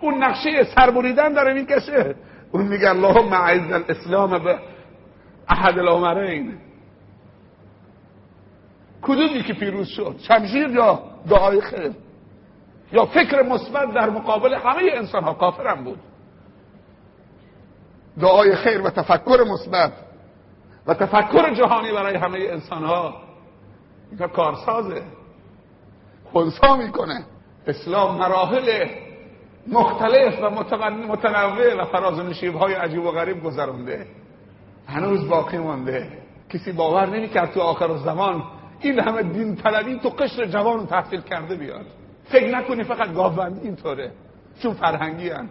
اون 0.00 0.24
نقشه 0.24 0.64
سربریدن 0.64 1.32
داره 1.32 1.54
می‌کشه. 1.54 2.14
اون 2.52 2.62
میگه 2.68 2.90
اللهم 2.90 3.32
اعز 3.32 3.72
الاسلام 3.72 4.44
به 4.44 4.58
احد 5.48 5.78
العمرین. 5.78 6.58
کدومی 9.02 9.42
که 9.42 9.52
پیروز 9.52 9.88
شد؟ 9.88 10.16
شمشیر 10.18 10.68
یا 10.68 11.02
دعای 11.28 11.60
خیر؟ 11.60 11.92
یا 12.92 13.06
فکر 13.06 13.42
مثبت 13.42 13.94
در 13.94 14.10
مقابل 14.10 14.54
همه 14.54 14.82
انسان 14.94 15.24
ها 15.24 15.34
کافرم 15.34 15.84
بود. 15.84 15.98
دعای 18.20 18.56
خیر 18.56 18.82
و 18.82 18.90
تفکر 18.90 19.44
مثبت. 19.52 19.92
و 20.86 20.94
تفکر 20.94 21.54
جهانی 21.54 21.92
برای 21.92 22.16
همه 22.16 22.38
انسان 22.38 22.84
ها 22.84 23.14
این 24.10 24.28
کارسازه. 24.28 25.02
خونسا 26.32 26.76
می‌کنه. 26.76 27.24
اسلام 27.66 28.18
مراحل 28.18 28.86
مختلف 29.66 30.42
و 30.42 30.50
متنوع 30.50 31.82
و 31.82 31.84
فراز 31.84 32.18
و 32.18 32.58
های 32.58 32.74
عجیب 32.74 33.04
و 33.04 33.10
غریب 33.10 33.44
گذرونده. 33.44 34.06
هنوز 34.88 35.28
باقی 35.28 35.58
مونده 35.58 36.08
کسی 36.50 36.72
باور 36.72 37.06
نمی‌کرد 37.06 37.52
تو 37.52 37.60
آخر 37.60 37.96
زمان 37.96 38.42
این 38.80 39.00
همه 39.00 39.22
دین 39.22 39.56
طلبی 39.56 39.98
تو 39.98 40.08
قشر 40.08 40.46
جوان 40.46 40.86
تحصیل 40.86 41.20
کرده 41.20 41.56
بیاد. 41.56 41.86
فکر 42.24 42.58
نکنی 42.58 42.84
فقط 42.84 43.12
گاوبندی 43.12 43.60
اینطوره. 43.60 44.12
چون 44.62 44.74
فرهنگی 44.74 45.28
هن. 45.28 45.48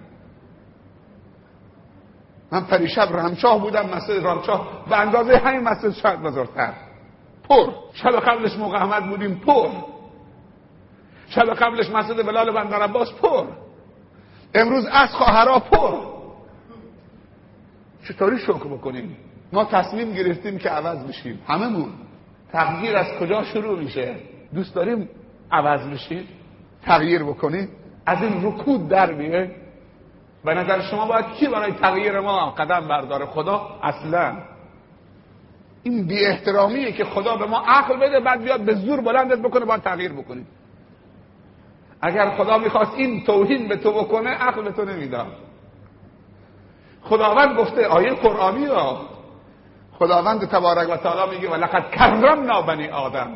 من 2.56 2.64
پریشب 2.66 3.18
رمشاه 3.18 3.62
بودم 3.62 3.90
مسجد 3.90 4.28
رمشاه. 4.28 4.86
به 4.90 4.98
اندازه 4.98 5.38
همین 5.38 5.60
مسجد 5.60 5.92
شاید 5.92 6.22
بزرگتر 6.22 6.74
پر. 7.50 7.72
شب 7.94 8.12
قبلش 8.12 8.58
موقع 8.58 8.78
احمد 8.78 9.10
بودیم 9.10 9.36
پر. 9.36 9.70
شب 11.30 11.54
قبلش 11.54 11.90
مسجد 11.90 12.26
بلال 12.26 12.52
بندر 12.52 12.82
عباس 12.82 13.14
پر. 13.14 13.46
امروز 14.54 14.86
از 14.92 15.10
خواهرا 15.10 15.60
پر. 15.60 15.98
چطوری 18.08 18.38
شکر 18.38 18.68
بکنیم؟ 18.68 19.18
ما 19.54 19.66
تصمیم 19.66 20.14
گرفتیم 20.14 20.58
که 20.58 20.70
عوض 20.70 21.08
بشیم. 21.08 21.40
هممون. 21.48 21.90
تغییر 22.52 22.98
از 22.98 23.08
کجا 23.20 23.44
شروع 23.44 23.80
میشه؟ 23.80 24.16
دوست 24.54 24.76
داریم 24.76 25.10
عوض 25.52 25.88
بشیم؟ 25.88 26.28
تغییر 26.86 27.24
بکنیم؟ 27.24 27.70
از 28.06 28.24
این 28.24 28.46
رکود 28.46 28.88
در 28.88 29.14
میه؟ 29.14 29.65
به 30.46 30.54
نظر 30.54 30.82
شما 30.82 31.06
باید 31.06 31.26
کی 31.26 31.48
برای 31.48 31.72
تغییر 31.72 32.20
ما 32.20 32.52
قدم 32.52 32.88
برداره؟ 32.88 33.26
خدا؟ 33.26 33.80
اصلا. 33.84 34.38
این 35.84 36.08
بی 36.08 36.26
احترامیه 36.26 36.92
که 36.92 37.06
خدا 37.06 37.36
به 37.36 37.46
ما 37.46 37.64
عقل 37.68 37.98
بده 37.98 38.20
بعد 38.20 38.44
بیاد 38.44 38.62
به 38.62 38.76
زور 38.76 39.02
بلندت 39.02 39.40
بکنه 39.40 39.66
باید 39.66 39.82
تغییر 39.82 40.14
بکنیم. 40.14 40.48
اگر 42.02 42.30
خدا 42.30 42.58
می‌خواست 42.58 42.94
این 42.96 43.24
توهین 43.24 43.68
به 43.68 43.78
تو 43.78 43.92
بکنه 43.92 44.30
عقل 44.30 44.64
به 44.64 44.72
تو 44.72 44.86
نمی‌داد. 44.86 45.28
خداوند 47.02 47.58
گفته 47.58 47.88
آیه 47.88 48.14
قرآنی 48.14 48.66
را. 48.66 49.02
خداوند 50.00 50.46
تبارک 50.46 50.90
و 50.90 50.98
تعالی 50.98 51.36
میگه 51.36 51.50
ولقد 51.50 51.92
کرمنا 51.92 52.62
بنی 52.62 52.88
آدم. 52.88 53.30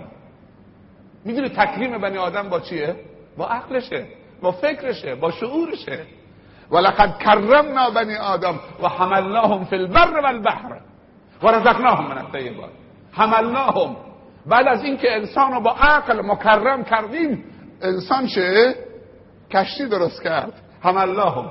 می‌دونی 1.26 1.50
تکریم 1.50 1.98
بنی 1.98 2.18
آدم 2.18 2.50
با 2.50 2.60
چیه؟ 2.60 2.96
با 3.38 3.48
عقلشه 3.48 4.06
با 4.42 4.52
فکرشه 4.52 5.16
با 5.16 5.32
شعورشه. 5.32 6.06
ولقد 6.72 7.18
کرمنا 7.18 7.90
بنی 7.90 8.16
آدم 8.16 8.60
و 8.84 8.88
حملناهم 8.88 9.66
فی 9.66 9.76
البر 9.76 10.20
والبحر 10.20 10.82
و 11.44 11.48
رزقناهم 11.48 12.08
من 12.08 12.18
الطیبات 12.18 12.70
حملناهم. 13.12 13.96
بعد 14.46 14.68
از 14.68 14.84
اینکه 14.84 15.16
انسان 15.16 15.52
رو 15.52 15.62
با 15.62 15.72
عقل 15.72 16.22
مکرم 16.22 16.84
کردیم 16.84 17.46
انسان 17.82 18.28
چه؟ 18.28 18.76
کشتی 19.52 19.88
درست 19.88 20.24
کرد. 20.24 20.54
حملناهم 20.82 21.50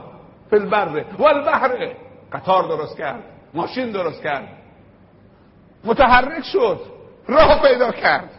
فی 0.50 0.56
البر 0.56 1.04
والبحر. 1.18 1.92
قطار 2.32 2.68
درست 2.68 2.98
کرد. 2.98 3.22
ماشین 3.54 3.90
درست 3.90 4.22
کرد. 4.22 4.48
متحرک 5.84 6.44
شد. 6.44 6.80
راه 7.28 7.62
پیدا 7.62 7.92
کرد. 7.92 8.30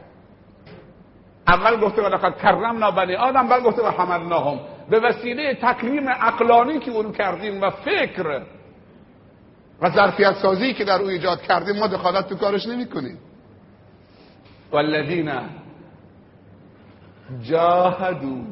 اول 1.47 1.79
گفته 1.79 2.01
ولقد 2.01 2.37
کرمنا 2.37 2.91
بنی 2.91 3.15
آدم 3.15 3.47
بعد 3.47 3.63
گفته 3.63 3.81
و 3.81 3.87
حملناهم 3.87 4.59
به 4.89 4.99
وسیله 4.99 5.57
تکریم 5.61 6.09
عقلانی 6.09 6.79
که 6.79 6.91
اون 6.91 7.11
کردیم 7.11 7.61
و 7.61 7.69
فکر 7.69 8.41
و 9.81 9.89
ظرفیت 9.89 10.33
سازی 10.33 10.73
که 10.73 10.85
در 10.85 11.01
او 11.01 11.07
ایجاد 11.07 11.41
کردیم 11.41 11.75
ما 11.75 11.87
دخالت 11.87 12.29
تو 12.29 12.35
کارش 12.35 12.67
نمی 12.67 12.85
کنیم 12.85 13.19
والذین 14.71 15.31
جاهدو. 17.41 18.43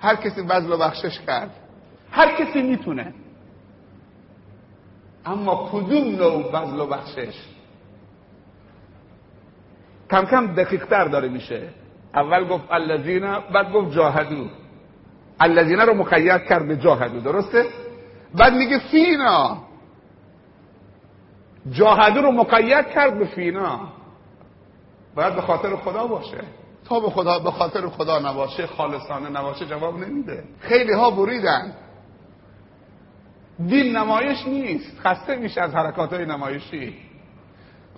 هر 0.00 0.16
کسی 0.16 0.42
بذل 0.42 0.72
و 0.72 0.76
بخشش 0.78 1.20
کرد. 1.20 1.50
هر 2.10 2.36
کسی 2.36 2.62
می‌تونه. 2.62 3.14
اما 5.26 5.70
کدوم 5.72 6.16
نوع 6.16 6.52
بذل 6.52 6.80
و 6.80 6.86
بخشش؟ 6.86 7.34
کم 10.10 10.24
کم 10.24 10.54
دقیق 10.54 10.86
تر 10.86 11.04
داره 11.04 11.28
میشه. 11.28 11.68
اول 12.14 12.48
گفت 12.48 12.64
الذین 12.70 13.38
بعد 13.54 13.72
گفت 13.72 13.94
جاهدو. 13.94 14.46
الذین 15.40 15.80
رو 15.80 15.94
مقید 15.94 16.44
کرد 16.44 16.68
به 16.68 16.76
جاهدو 16.76 17.20
درسته؟ 17.20 17.66
بعد 18.34 18.54
میگه 18.54 18.78
فینا. 18.78 19.58
جاهدو 21.70 22.20
رو 22.20 22.32
مقید 22.32 22.88
کرد 22.88 23.18
به 23.18 23.24
فینا. 23.24 23.80
باید 25.14 25.34
به 25.34 25.40
خاطر 25.40 25.76
خدا 25.76 26.06
باشه. 26.06 26.40
تا 26.88 27.00
به 27.00 27.10
خدا 27.10 27.38
به 27.38 27.50
خاطر 27.50 27.88
خدا 27.88 28.18
نباشه 28.18 28.66
خالصانه 28.66 29.28
نباشه 29.28 29.66
جواب 29.66 29.98
نمیده. 29.98 30.44
خیلی 30.60 30.92
ها 30.92 31.10
بریدن. 31.10 31.74
دین 33.66 33.96
نمایش 33.96 34.46
نیست. 34.46 35.00
خسته 35.00 35.36
میشه 35.36 35.60
از 35.60 35.74
حرکات 35.74 36.12
های 36.12 36.26
نمایشی. 36.26 36.94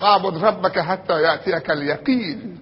قابد 0.01 0.45
ربک 0.45 0.79
حتی 0.79 1.21
یعتیک 1.23 1.71
الیقین. 1.71 2.59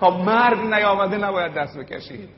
تا 0.00 0.10
مرگ 0.10 0.58
نیامده 0.58 1.16
نباید 1.18 1.54
دست 1.54 1.78
بکشید 1.78 2.28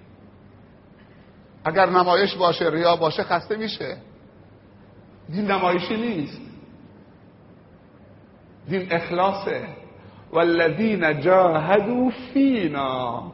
اگر 1.65 1.87
نمایش 1.87 2.35
باشه 2.35 2.71
ریا 2.71 2.97
باشه 2.97 3.23
خسته 3.23 3.57
میشه. 3.57 3.97
دین 5.29 5.51
نمایشی 5.51 5.97
نیست. 5.97 6.41
دین 8.69 8.93
اخلاصه. 8.93 9.69
والذین 10.33 11.21
جاهدوا 11.21 12.11
فینا. 12.11 13.33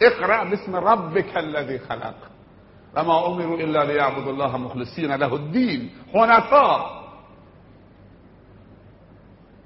اقرأ 0.00 0.44
باسم 0.44 0.76
ربک 0.76 1.36
الذی 1.36 1.78
خلق. 1.78 2.14
و 2.94 3.04
ما 3.04 3.26
امروا 3.26 3.58
الا 3.58 3.82
لیعبدوا 3.82 4.32
الله 4.32 4.56
مخلصین 4.56 5.12
له 5.12 5.32
الدین. 5.32 5.90
حنفا. 6.14 7.02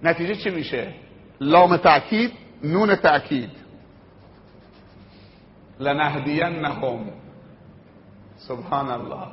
نتیجه 0.02 0.34
چی 0.34 0.50
میشه؟ 0.50 0.94
لام 1.40 1.76
تأکید. 1.76 2.45
نون 2.64 2.96
تأکید. 2.96 3.50
لنهدینهم. 5.80 7.10
سبحان 8.36 8.90
الله 8.90 9.26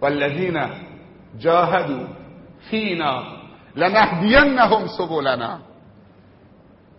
والذین 0.00 0.66
جاهدوا 1.38 2.06
فینا 2.70 3.22
لنهدینهم 3.76 4.86
سبلنا. 4.86 5.58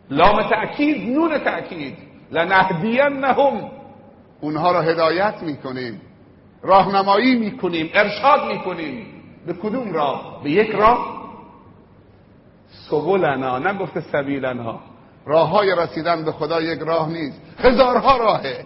لام 0.10 0.50
تأکید 0.50 1.10
نون 1.10 1.38
تأکید. 1.38 1.98
لنهدینهم. 2.32 3.72
اونها 4.42 4.72
را 4.72 4.82
هدایت 4.82 5.44
می‌کنیم. 5.44 6.02
راهنمایی 6.62 7.36
می‌کنیم 7.36 7.90
ارشاد 7.94 8.52
می‌کنیم. 8.52 9.06
به 9.46 9.54
کدوم 9.54 9.94
راه؟ 9.94 10.44
به 10.44 10.52
یک 10.52 10.72
راه؟ 10.72 11.20
سبلنا 12.90 13.60
نگفته 13.60 14.02
سبیلنا. 14.02 14.80
راه 15.30 15.50
های 15.50 15.76
رسیدن 15.76 16.26
به 16.26 16.32
خدا 16.32 16.62
یک 16.62 16.80
راه 16.80 17.10
نیست. 17.10 17.42
هزارها 17.60 18.18
راهه. 18.18 18.66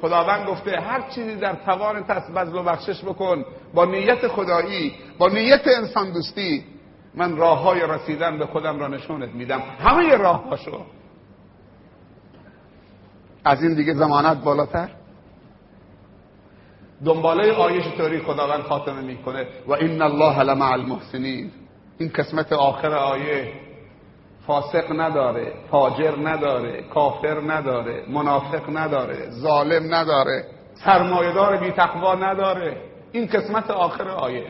خداوند 0.00 0.46
گفته 0.46 0.80
هر 0.80 1.10
چیزی 1.10 1.34
در 1.34 1.54
توان 1.54 1.96
است 1.96 2.30
بذل 2.30 2.56
و 2.56 2.62
بخشش 2.62 3.04
بکن 3.04 3.44
با 3.74 3.84
نیت 3.84 4.28
خدایی 4.28 4.94
با 5.18 5.28
نیت 5.28 5.62
انسان 5.66 6.12
دوستی. 6.12 6.64
من 7.14 7.36
راه 7.36 7.58
های 7.58 7.80
رسیدن 7.80 8.38
به 8.38 8.46
خودم 8.46 8.78
را 8.78 8.88
نشونت 8.88 9.28
میدم. 9.34 9.62
همه 9.78 10.16
راه 10.16 10.44
هاشو 10.48 10.80
از 13.44 13.62
این 13.62 13.74
دیگه 13.74 13.94
زمانت 13.94 14.44
بالاتر؟ 14.44 14.88
دنباله 17.04 17.52
آیه 17.52 17.96
طوری 17.96 18.18
خداوند 18.18 18.60
خاتمه 18.60 19.00
می‌کنه. 19.00 19.46
و 19.66 19.72
این 19.72 20.02
الله 20.02 20.42
لمع 20.42 20.72
المحسنین. 20.72 21.50
این 21.98 22.10
قسمت 22.14 22.52
آخر 22.52 22.94
آیه. 22.94 23.52
فاسق 24.46 25.00
نداره 25.00 25.52
فاجر 25.70 26.16
نداره 26.22 26.82
کافر 26.82 27.40
نداره 27.40 28.04
منافق 28.08 28.76
نداره 28.76 29.30
ظالم 29.30 29.94
نداره 29.94 30.44
سرمایدار 30.74 31.56
بی 31.56 31.70
تقوا 31.70 32.14
نداره. 32.14 32.76
این 33.12 33.26
قسمت 33.26 33.70
آخر 33.70 34.08
آیه. 34.08 34.46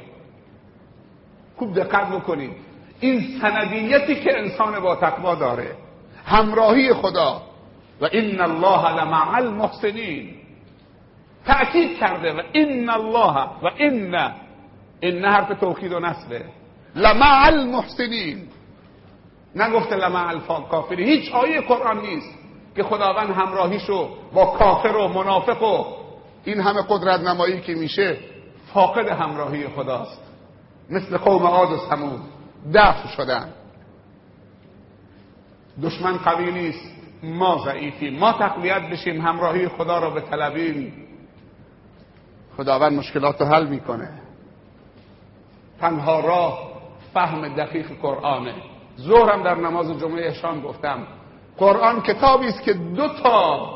خوب 1.57 1.74
دقت 1.74 2.09
بکنید. 2.09 2.57
این 3.01 3.40
سندیتی 3.40 4.14
که 4.14 4.38
انسان 4.38 4.80
با 4.80 4.97
تقوا 4.97 5.34
داره. 5.34 5.76
همراهی 6.26 6.93
خدا. 6.93 7.43
و 8.01 8.05
این 8.05 8.40
الله 8.40 9.03
لمع 9.03 9.36
المحسنین. 9.36 10.34
تأکید 11.47 11.99
کرده 11.99 12.32
و 12.32 12.43
این 12.53 12.90
الله 12.90 13.34
و 13.62 13.70
این 13.76 14.16
این 15.01 15.24
حرف 15.24 15.61
توکید 15.61 15.93
و 15.93 16.01
نصبه 16.01 16.45
لمع 16.97 17.47
المحسنین. 17.47 18.49
نگفته 19.55 19.96
لمع 19.96 20.28
الکافری 20.28 21.05
هیچ 21.05 21.32
آیه 21.32 21.61
قرآن 21.61 22.00
نیست 22.00 22.38
که 22.76 22.82
خداوند 22.82 23.30
همراهیشو 23.30 24.09
با 24.32 24.46
کافر 24.46 24.96
و 24.96 25.09
منافق 25.09 25.62
و 25.62 25.84
این 26.44 26.61
همه 26.61 26.82
قدرت 26.88 27.20
نمایی 27.20 27.61
که 27.61 27.74
میشه 27.74 28.16
فاقد 28.74 29.09
همراهی 29.09 29.68
خداست. 29.68 30.20
مثل 30.90 31.16
قوم 31.16 31.46
عاد 31.46 31.72
و 31.72 31.76
سمود 31.76 32.20
دفع 32.74 33.09
شدن. 33.09 33.53
دشمن 35.82 36.16
قوی 36.16 36.53
نیست. 36.53 36.92
ما 37.22 37.62
ضعیفیم. 37.64 38.18
ما 38.18 38.32
تقویت 38.32 38.82
بشیم. 38.82 39.20
همراهی 39.20 39.68
خدا 39.68 39.98
را 39.98 40.11
به 40.11 40.20
طلبیم. 40.20 40.92
خداوند 42.57 42.92
مشکلات 42.92 43.40
رو 43.40 43.46
حل 43.46 43.66
می‌کنه. 43.66 44.11
تنها 45.80 46.20
راه 46.20 46.72
فهم 47.14 47.48
دقیق 47.48 47.86
قرآنه. 48.03 48.55
ظهرم 49.01 49.43
در 49.43 49.55
نماز 49.55 50.01
جمعه 50.01 50.26
احشام 50.26 50.61
گفتم. 50.61 51.07
قرآن 51.59 52.03
کتابی 52.03 52.47
است 52.47 52.62
که 52.62 52.72
دو 52.72 53.09
تا 53.09 53.68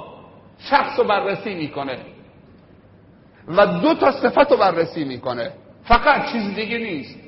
شخص 0.58 0.98
رو 0.98 1.04
بررسی 1.04 1.54
می‌کنه 1.54 1.98
و 3.48 3.66
دو 3.66 3.94
تا 3.94 4.10
صفت 4.10 4.50
رو 4.52 4.56
بررسی 4.56 5.04
می‌کنه. 5.04 5.52
فقط 5.84 6.32
چیز 6.32 6.54
دیگه 6.54 6.78
نیست. 6.78 7.18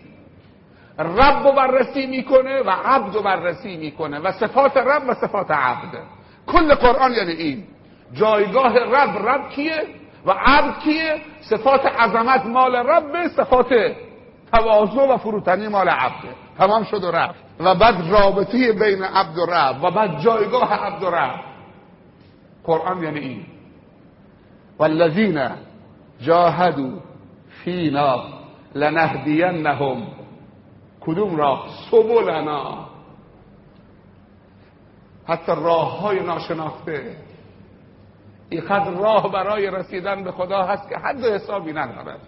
رب 0.98 1.46
رو 1.46 1.52
بررسی 1.52 2.06
می‌کنه 2.06 2.62
و 2.62 2.70
عبد 2.70 3.14
رو 3.14 3.22
بررسی 3.22 3.76
می‌کنه 3.76 4.18
و 4.18 4.32
صفات 4.32 4.76
رب 4.76 5.02
و 5.08 5.14
صفات 5.14 5.50
عبد. 5.50 5.98
کل 6.46 6.74
قرآن 6.74 7.12
یعنی 7.12 7.32
این. 7.32 7.64
جایگاه 8.12 8.78
رب 8.78 9.28
رب 9.28 9.48
کیه؟ 9.50 9.82
و 10.26 10.30
عبد 10.30 10.78
کیه؟ 10.78 11.20
صفات 11.40 11.86
عظمت 11.86 12.46
مال 12.46 12.76
رب 12.76 13.28
صفات 13.28 13.74
تواضع 14.52 15.14
و 15.14 15.16
فروتنی 15.16 15.68
مال 15.68 15.88
عبده. 15.88 16.28
تمام 16.58 16.84
شد 16.84 17.04
و 17.04 17.10
رفت. 17.10 17.44
و 17.60 17.74
بعد 17.74 18.10
رابطه 18.10 18.72
بین 18.72 19.04
عبد 19.04 19.38
و 19.38 19.46
رب 19.46 19.84
و 19.84 19.90
بعد 19.90 20.20
جایگاه 20.20 20.74
عبد 20.74 21.02
و 21.02 21.10
رب. 21.10 21.40
قرآن 22.64 23.02
یعنی 23.02 23.18
این. 23.18 23.46
والذین 24.78 25.50
جاهدوا 26.20 27.00
فینا 27.64 28.24
لنهدینهم. 28.74 30.06
کدوم 31.00 31.36
راه 31.36 31.68
سبلنا. 31.90 32.88
حتی 35.26 35.52
راه 35.52 36.00
های 36.00 36.20
ناشناخته. 36.20 37.16
اینقدر 38.50 38.90
راه 38.90 39.32
برای 39.32 39.70
رسیدن 39.70 40.24
به 40.24 40.32
خدا 40.32 40.62
هست 40.62 40.88
که 40.88 40.96
حد 40.98 41.24
حسابی 41.24 41.72
ندارد. 41.72 42.20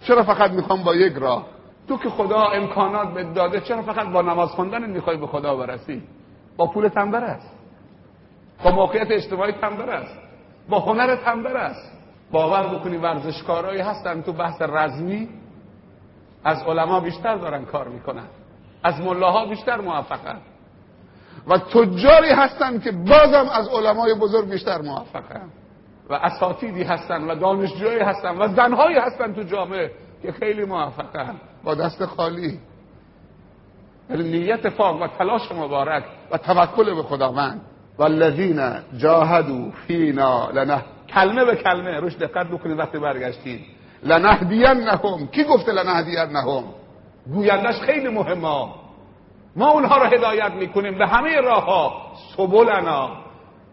چرا 0.00 0.22
فقط 0.22 0.50
می‌خوام 0.50 0.82
با 0.82 0.94
یک 0.94 1.12
راه؟ 1.12 1.46
تو 1.88 1.98
که 1.98 2.10
خدا 2.10 2.40
امکانات 2.40 3.14
به 3.14 3.24
داده 3.24 3.60
چرا 3.60 3.82
فقط 3.82 4.08
با 4.08 4.22
نماز 4.22 4.50
خوندن 4.50 4.90
می‌خوای 4.90 5.16
به 5.16 5.26
خدا 5.26 5.56
برسی؟ 5.56 6.02
با 6.56 6.66
پول 6.66 6.88
تنبر 6.88 7.24
است. 7.24 7.50
با 8.64 8.70
موقعیت 8.70 9.10
اجتماعی 9.10 9.52
تنبر 9.52 9.90
است. 9.90 10.18
با 10.68 10.78
هنر 10.78 11.16
تنبر 11.16 11.56
است. 11.56 11.92
باور 12.32 12.78
بکنی 12.78 12.96
ورزشکارایی 12.96 13.80
هستن 13.80 14.22
تو 14.22 14.32
بحث 14.32 14.62
رزمی. 14.62 15.28
از 16.44 16.62
علما 16.62 17.00
بیشتر 17.00 17.36
دارن 17.36 17.64
کار 17.64 17.88
می‌کنن. 17.88 18.26
از 18.82 19.00
ملاها 19.00 19.46
بیشتر 19.46 19.80
موفقن. 19.80 20.38
و 21.46 21.58
تجاری 21.58 22.30
هستن 22.30 22.80
که 22.80 22.92
بازم 22.92 23.48
از 23.52 23.68
علمای 23.68 24.14
بزرگ 24.14 24.50
بیشتر 24.50 24.80
موفقن. 24.80 25.48
و 26.10 26.14
اساتیدی 26.14 26.82
هستن 26.82 27.30
و 27.30 27.34
دانشجویی 27.34 27.98
هستن 27.98 28.38
و 28.38 28.48
زنهایی 28.48 28.96
هستن 28.98 29.34
تو 29.34 29.42
جامعه. 29.42 29.90
که 30.22 30.32
خیلی 30.32 30.64
موفقن 30.64 31.34
با 31.64 31.74
دست 31.74 32.06
خالی. 32.06 32.58
یعنی 34.10 34.22
نیت 34.22 34.66
پاک 34.66 35.02
و 35.02 35.06
تلاش 35.06 35.52
مبارک 35.52 36.04
و 36.30 36.38
توکل 36.38 36.94
به 36.94 37.02
خداوند. 37.02 37.60
والذین 37.98 38.74
جاهدوا 38.96 39.70
فینا 39.86 40.50
لنه 40.50 40.84
کلمه 41.08 41.44
به 41.44 41.56
کلمه 41.56 42.00
روش 42.00 42.16
دقت 42.16 42.46
بکنید 42.46 42.78
وقتی 42.78 42.98
برگشتید 42.98 43.60
لنهدینهم. 44.02 45.26
کی 45.26 45.44
گفته 45.44 45.72
لنهدینهم؟ 45.72 46.64
گویندش 47.32 47.80
خیلی 47.80 48.08
مهمه. 48.08 48.68
ما 49.56 49.70
اونها 49.70 49.96
رو 49.96 50.04
هدایت 50.04 50.52
می‌کنیم 50.52 50.98
به 50.98 51.06
همه 51.06 51.40
راه 51.40 51.64
ها 51.64 52.12
سبلنا. 52.36 53.10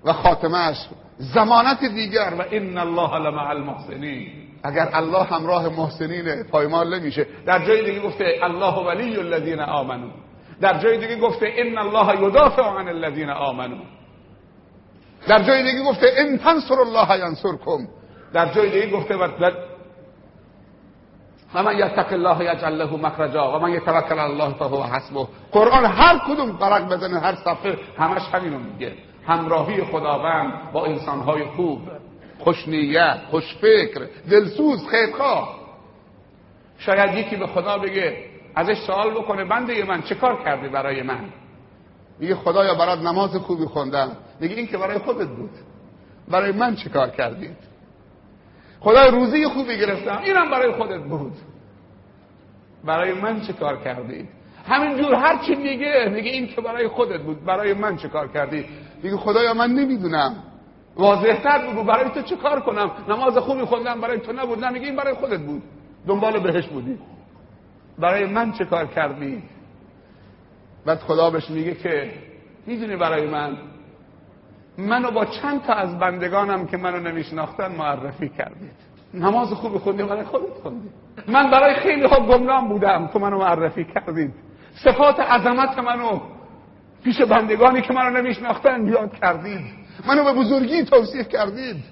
و 0.06 0.14
خاتمش 0.14 0.78
زمانت 1.18 1.80
دیگر. 1.80 2.34
و 2.39 2.43
ان 2.52 2.78
الله 2.78 3.18
لمع 3.18 3.50
المحسنین. 3.50 4.49
اگر 4.64 4.89
الله 4.93 5.24
همراه 5.24 5.70
محسنین 5.70 6.43
پایمال 6.43 6.99
نمیشه. 6.99 7.28
در 7.45 7.66
جای 7.66 7.86
دیگه 7.86 8.07
گفته 8.07 8.39
الله 8.41 8.88
ولی 8.88 9.18
الذین 9.18 9.60
آمنو. 9.60 10.10
در 10.62 10.80
جای 10.80 10.97
دیگه 10.97 11.16
گفته 11.20 11.53
ان 11.57 11.78
الله 11.78 12.28
یدافع 12.28 12.62
عن 12.62 12.88
الذین 12.88 13.30
آمنو. 13.30 13.78
در 15.28 15.43
جای 15.43 15.64
دیگه 15.64 15.84
گفته 15.84 16.07
ان 16.18 16.38
تنصر 16.38 16.80
الله 16.80 17.20
ینصرکم. 17.20 17.88
در 18.34 18.53
جای 18.53 18.70
دیگه 18.70 18.97
گفته 18.97 19.16
و 21.53 21.64
من 21.64 21.78
یتق 21.78 22.14
الله 22.14 22.53
یجعل 22.53 22.74
له 22.74 22.95
مخرجا 22.95 23.55
و 23.55 23.60
من 23.60 23.72
یتوکل 23.72 24.20
الله 24.20 24.53
فهو 24.53 24.84
حسبه. 24.84 25.28
قرآن 25.51 25.86
هر 25.86 26.18
کدوم 26.28 26.51
برق 26.51 26.93
بزنه 26.93 27.20
هر 27.20 27.36
صفحه 27.36 27.78
همش 27.97 28.22
همینو 28.34 28.60
میگه. 28.60 28.93
همراهی 29.28 29.84
خداوند 29.84 30.72
با 30.74 30.86
انسانهای 30.86 31.45
خوب. 31.45 31.80
خوشنیت 32.40 33.18
خوشفکر 33.30 34.08
دلسوز 34.30 34.88
خیرخواه. 34.88 35.60
شاید 36.78 37.18
یکی 37.18 37.36
به 37.36 37.48
خدا 37.48 37.78
بگه 37.78 38.18
ازش 38.56 38.78
سوال 38.88 39.12
بکنه 39.12 39.46
بنده 39.46 39.84
من 39.86 40.02
چه 40.02 40.16
کار 40.16 40.44
کردی 40.44 40.68
برای 40.68 41.02
من؟ 41.02 41.26
میگه 42.20 42.36
خدایا 42.36 42.76
برات 42.76 43.00
نماز 43.00 43.36
خوبی 43.36 43.66
خوندم. 43.66 44.18
میگه 44.40 44.56
این 44.56 44.68
که 44.68 44.78
برای 44.78 45.00
خودت 45.00 45.28
بود. 45.28 45.50
برای 46.28 46.52
من 46.52 46.76
چه 46.76 46.90
کار 46.90 47.10
کردی؟ 47.10 47.50
خدای 48.80 49.12
روزی 49.12 49.46
خوبی 49.46 49.78
گرفتم 49.78 50.22
اینم 50.24 50.52
برای 50.52 50.72
خودت 50.72 51.04
بود. 51.04 51.34
برای 52.86 53.14
من 53.14 53.42
چه 53.42 53.54
کار 53.54 53.84
کردی؟ 53.84 54.28
همینجور 54.68 55.16
هر 55.16 55.38
چی 55.38 55.56
میگه 55.56 56.12
میگه 56.14 56.30
این 56.32 56.48
که 56.48 56.62
برای 56.62 56.88
خودت 56.88 57.22
بود. 57.22 57.46
برای 57.46 57.74
من 57.74 57.98
چه 57.98 58.08
کار 58.08 58.28
کردی؟ 58.28 58.66
میگه 59.04 59.18
خدایا 59.18 59.54
من 59.54 59.72
نمی‌دونم. 59.72 60.44
واضحتر 61.00 61.68
بگو 61.68 61.84
برای 61.84 62.10
تو 62.10 62.22
چه 62.22 62.36
کار 62.36 62.60
کنم؟ 62.60 62.91
نماز 63.10 63.38
خوبی 63.38 63.62
خوندم 63.62 64.02
برای 64.02 64.20
تو 64.20 64.34
نبود. 64.34 64.66
نه 64.66 64.70
میگه 64.70 64.86
این 64.86 64.95
برای 64.95 65.14
خودت 65.14 65.39
بود. 65.39 65.64
دنبال 66.08 66.39
بهش 66.39 66.68
بودی. 66.68 67.00
برای 68.00 68.26
من 68.26 68.52
چه 68.52 68.66
کار 68.66 68.86
کردی؟ 68.86 69.43
بعد 70.86 71.00
خدا 71.00 71.30
بهش 71.30 71.50
میگه 71.50 71.76
که 71.76 72.12
می‌دونی 72.68 72.95
برای 72.95 73.28
من 73.28 73.58
منو 74.78 75.12
با 75.12 75.26
چند 75.26 75.64
تا 75.64 75.74
از 75.74 76.00
بندگانم 76.00 76.68
که 76.68 76.78
منو 76.78 77.00
نمیشناختن 77.00 77.72
معرفی 77.76 78.30
کردید. 78.30 78.89
نماز 79.14 79.54
خوب 79.54 79.78
خوندی 79.78 80.04
برای 80.04 80.24
خودت 80.24 80.54
خوندی. 80.64 80.89
من 81.28 81.52
برای 81.52 81.76
خیلی 81.76 82.08
ها 82.08 82.20
گمنام 82.20 82.70
بودم 82.70 83.08
تو 83.08 83.20
منو 83.20 83.38
معرفی 83.38 83.86
کردید. 83.86 84.34
صفات 84.84 85.20
عظمت 85.20 85.80
منو 85.80 86.20
پیش 87.04 87.22
بندگانی 87.22 87.82
که 87.82 87.93
منو 87.93 88.18
نمیشناختن 88.18 88.88
یاد 88.88 89.16
کردید. 89.16 89.89
منو 90.08 90.24
به 90.24 90.34
بزرگی 90.34 90.84
توصیف 90.84 91.28
کردید. 91.28 91.84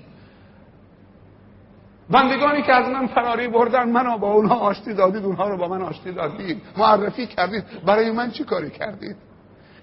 بندگانی 2.09 2.61
که 2.61 2.73
از 2.73 2.89
من 2.89 3.07
فراری 3.07 3.47
بردن 3.47 3.89
منو 3.89 4.17
با 4.17 4.33
اونها 4.33 4.55
آشتی 4.55 4.93
دادید 4.93 5.25
اونها 5.25 5.49
رو 5.49 5.57
با 5.57 5.67
من 5.67 5.81
آشتی 5.81 6.11
دادید. 6.11 6.61
معرفی 6.77 7.27
کردید. 7.27 7.63
برای 7.85 8.11
من 8.11 8.31
چی 8.31 8.43
کاری 8.43 8.69
کردید؟ 8.69 9.15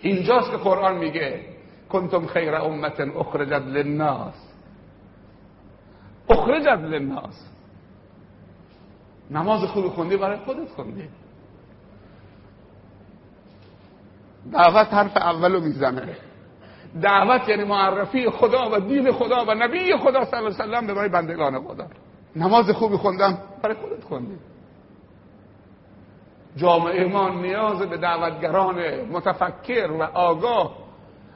اینجاست 0.00 0.50
که 0.50 0.56
قرآن 0.56 0.96
میگه 0.98 1.40
کنتم 1.88 2.26
خیر 2.26 2.54
امت 2.54 3.00
اخرجت 3.00 3.62
للناس. 3.66 4.34
اخرجت 6.30 6.80
للناس. 6.80 7.46
نماز 9.30 9.64
خوبی 9.64 9.88
خوندی 9.88 10.16
برای 10.16 10.38
خودت 10.38 10.68
خوندی. 10.68 11.08
دعوت 14.52 14.94
حرف 14.94 15.16
اولو 15.16 15.60
می‌زنه. 15.60 16.16
دعوت 17.02 17.48
یعنی 17.48 17.64
معرفی 17.64 18.30
خدا 18.30 18.70
و 18.72 18.80
دین 18.80 19.12
خدا 19.12 19.44
و 19.44 19.54
نبی 19.54 19.96
خدا 19.96 20.24
صلی 20.24 20.38
الله 20.38 20.76
علیه 20.76 20.92
و 20.92 20.94
برای 20.94 21.08
بندگان 21.08 21.62
خدا. 21.68 21.86
نماز 22.36 22.70
خوبی 22.70 22.96
خوندم. 22.96 23.38
برای 23.62 23.76
خودت 23.76 24.04
خوندی. 24.04 24.36
جامعه 26.56 27.08
ما 27.08 27.28
نیاز 27.28 27.78
به 27.78 27.96
دعوتگران 27.96 29.00
متفکر 29.00 29.90
و 29.90 30.02
آگاه 30.02 30.76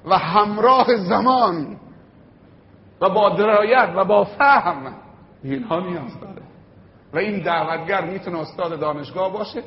و 0.04 0.18
همراه 0.18 0.96
زمان 0.96 1.76
و 3.00 3.10
با 3.10 3.28
درایت 3.28 3.92
و 3.96 4.04
با 4.04 4.24
فهم 4.24 4.94
اینها 5.44 5.80
نیاز 5.80 6.20
داره. 6.20 6.42
و 7.12 7.18
این 7.18 7.42
دعوتگر 7.42 8.04
می‌تونه 8.04 8.38
استاد 8.38 8.80
دانشگاه 8.80 9.32
باشه 9.32 9.62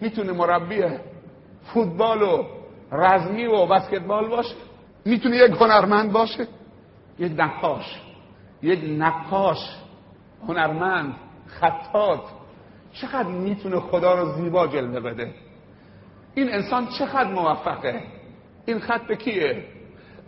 می‌تونه 0.00 0.32
مربی 0.32 0.84
فوتبال 1.64 2.22
و 2.22 2.44
رزمی 2.92 3.46
و 3.46 3.66
بسکتبال 3.66 4.28
باشه. 4.28 4.54
می‌تونه 5.04 5.36
یک 5.36 5.50
هنرمند 5.50 6.12
باشه؟ 6.12 6.46
یک 7.18 7.32
نقاش. 7.36 8.00
یک 8.62 8.80
نقاش. 8.98 9.76
هنرمند 10.48 11.14
خطاط. 11.46 12.20
چقدر 12.92 13.28
می‌تونه 13.28 13.80
خدا 13.80 14.14
رو 14.14 14.32
زیبا 14.32 14.66
جلوه 14.66 15.00
بده؟ 15.00 15.34
این 16.34 16.52
انسان 16.52 16.86
چقدر 16.86 17.30
موفقه؟ 17.30 18.02
این 18.66 18.78
خط 18.78 19.06
به 19.06 19.16
کیه؟ 19.16 19.64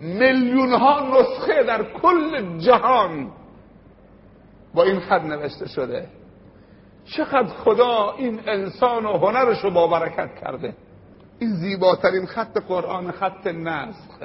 میلیون 0.00 0.72
ها 0.72 1.20
نسخه 1.20 1.62
در 1.62 1.84
کل 1.92 2.58
جهان 2.58 3.30
با 4.74 4.82
این 4.82 5.00
خط 5.00 5.22
نوشته 5.22 5.68
شده. 5.68 6.08
چقدر 7.04 7.48
خدا 7.48 8.14
این 8.18 8.40
انسان 8.46 9.06
و 9.06 9.18
هنرش 9.18 9.64
رو 9.64 9.70
با 9.70 9.86
برکت 9.86 10.34
کرده؟ 10.40 10.74
این 11.38 11.50
زیباترین 11.50 12.26
خط 12.26 12.58
قرآن 12.68 13.12
خط 13.12 13.46
نسخ. 13.46 14.18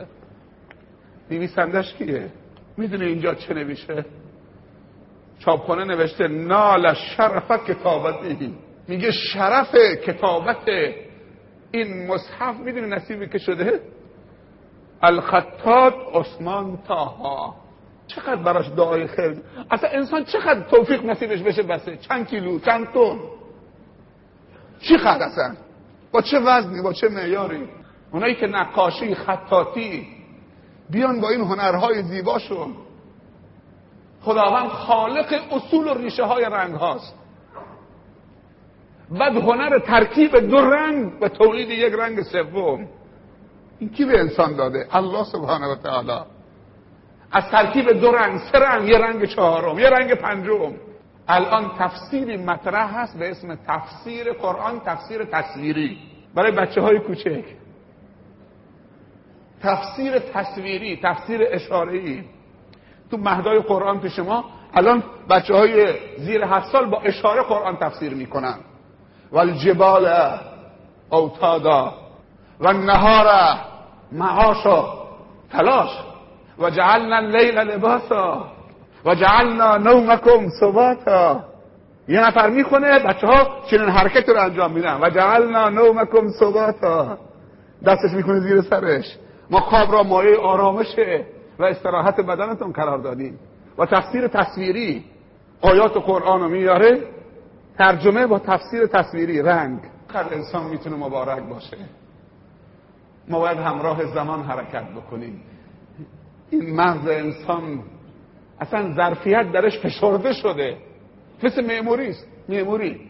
نویسندش 1.31 1.93
کیه؟ 1.93 2.29
می‌دونه 2.77 3.05
اینجا 3.05 3.35
چه 3.35 3.53
نویشه؟ 3.53 4.05
چاپخانه 5.39 5.83
نوشته 5.83 6.27
نال 6.27 6.93
شرف 6.93 7.51
کتابتی. 7.67 8.55
میگه 8.87 9.11
شرف 9.11 9.75
کتابت. 9.75 10.67
این 11.71 12.07
مصحف 12.07 12.55
می‌دونی 12.55 12.87
نصیبی 12.87 13.27
که 13.27 13.37
شده؟ 13.37 13.81
الخطات 15.01 15.93
عثمان 16.13 16.77
تاها 16.87 17.55
چقدر 18.07 18.35
براش 18.35 18.69
دعای 18.69 19.07
خیر. 19.07 19.37
اصلا 19.71 19.89
انسان 19.89 20.23
چقدر 20.23 20.61
توفیق 20.61 21.05
نصیبش 21.05 21.41
بشه 21.41 21.63
بسه؟ 21.63 21.97
چند 21.97 22.27
کیلو 22.27 22.59
چند 22.59 22.87
تن؟ 22.93 23.19
چقدر 24.79 25.25
اصلا؟ 25.25 25.55
با 26.11 26.21
چه 26.21 26.39
وزنی 26.39 26.81
با 26.81 26.93
چه 26.93 27.09
معیاری؟ 27.09 27.69
اونایی 28.11 28.35
که 28.35 28.47
نقاشی 28.47 29.15
خطاطی 29.15 30.07
بیان 30.89 31.21
با 31.21 31.29
این 31.29 31.41
هنرهای 31.41 32.03
زیباشون 32.03 32.75
خداوند 34.21 34.67
خالق 34.69 35.33
اصول 35.51 35.87
و 35.87 35.93
ریشه 35.93 36.23
های 36.23 36.45
رنگ 36.45 36.75
هاست 36.75 37.13
بعد 39.11 39.37
هنر 39.37 39.79
ترکیب 39.79 40.37
دو 40.37 40.57
رنگ 40.57 41.11
و 41.21 41.29
تولید 41.29 41.69
یک 41.69 41.93
رنگ 41.93 42.21
سوم. 42.21 42.87
این 43.79 43.89
کی 43.89 44.05
به 44.05 44.19
انسان 44.19 44.55
داده؟ 44.55 44.87
الله 44.91 45.23
سبحانه 45.23 45.67
و 45.67 45.75
تعالی. 45.75 46.25
از 47.31 47.43
ترکیب 47.51 47.91
دو 47.91 48.11
رنگ 48.11 48.39
سه 48.51 48.59
رنگ 48.59 48.89
یه 48.89 48.97
رنگ 48.97 49.25
چهارم 49.25 49.79
یه 49.79 49.89
رنگ 49.89 50.13
پنجم. 50.13 50.73
الان 51.27 51.71
تفسیری 51.79 52.37
مطرح 52.37 52.99
هست 52.99 53.17
به 53.17 53.31
اسم 53.31 53.57
تفسیر 53.67 54.33
قرآن 54.33 54.79
تفسیر 54.79 55.23
تصویری. 55.23 55.97
برای 56.35 56.51
بچه 56.51 56.81
های 56.81 56.99
کوچک. 56.99 57.45
تفسیر 59.63 60.19
تصویری 60.19 60.99
تفسیر 61.03 61.41
اشارهی 61.51 62.23
تو 63.11 63.17
مهدای 63.17 63.59
قرآن 63.59 63.99
پیش 63.99 64.19
ما 64.19 64.45
الان 64.73 65.03
بچه 65.29 65.55
های 65.55 65.93
زیر 66.17 66.43
هفت 66.43 66.71
سال 66.71 66.89
با 66.89 67.01
اشاره 67.01 67.41
قرآن 67.41 67.77
تفسیر 67.77 68.13
می‌کنن. 68.13 68.55
والجبال 69.31 70.31
اوتادا 71.09 71.93
و 72.59 72.73
نهار 72.73 73.57
معاشا. 74.11 74.85
تلاش. 75.51 75.89
و 76.59 76.69
جعلنا 76.69 77.15
اللیل 77.15 77.59
لباسا 77.59 78.45
و 79.05 79.15
جعلنا 79.15 79.77
نومکم 79.77 80.49
صباتا 80.59 81.43
یه 82.07 82.27
نفر 82.27 82.49
می‌کنه 82.49 82.99
بچه 82.99 83.27
ها 83.27 83.61
چنین 83.69 83.89
حرکت 83.89 84.29
رو 84.29 84.41
انجام 84.41 84.71
میدن. 84.71 84.99
و 85.01 85.09
جعلنا 85.09 85.69
نومکم 85.69 86.27
صباتا 86.39 87.17
دستش 87.85 88.11
می‌کنه 88.13 88.39
زیر 88.39 88.61
سرش. 88.61 89.17
ما 89.49 89.59
خواب 89.59 89.91
را 89.91 90.03
مایه 90.03 90.37
آرامشه 90.37 91.25
و 91.59 91.63
استراحت 91.63 92.19
بدنتون 92.19 92.71
قرار 92.71 92.97
دادیم 92.97 93.39
و 93.77 93.85
تفسیر 93.85 94.27
تصویری 94.27 95.05
آیات 95.61 95.97
قرآن 95.97 96.41
رو 96.41 96.49
میاره 96.49 97.03
ترجمه 97.77 98.27
با 98.27 98.39
تفسیر 98.39 98.87
تصویری 98.87 99.41
رنگ. 99.41 99.79
هر 100.13 100.25
انسان 100.31 100.69
می‌تونه 100.69 100.95
مبارک 100.95 101.43
باشه. 101.43 101.77
ما 103.27 103.39
باید 103.39 103.57
همراه 103.57 104.05
زمان 104.05 104.43
حرکت 104.43 104.83
بکنیم. 104.83 105.41
این 106.49 106.75
مغز 106.75 107.07
انسان 107.07 107.83
اصلا 108.59 108.93
ظرفیت 108.95 109.51
درش 109.51 109.79
فشرده 109.79 110.33
شده. 110.33 110.77
مثل 111.43 111.65
معموری 111.65 112.07
است. 112.07 112.27
معموری. 112.49 113.01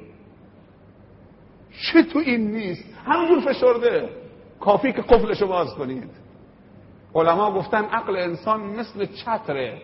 چه 1.92 2.04
تو 2.04 2.20
این 2.20 2.52
نیست؟ 2.52 2.84
همینجور 3.06 3.54
فشرده. 3.54 4.10
کافی 4.60 4.94
که 4.94 5.02
قفلشو 5.02 5.48
باز 5.48 5.74
کنید. 5.76 6.10
علما 7.18 7.52
گفتن 7.52 7.86
عقل 7.86 8.16
انسان 8.16 8.62
مثل 8.62 9.06
چتره. 9.06 9.82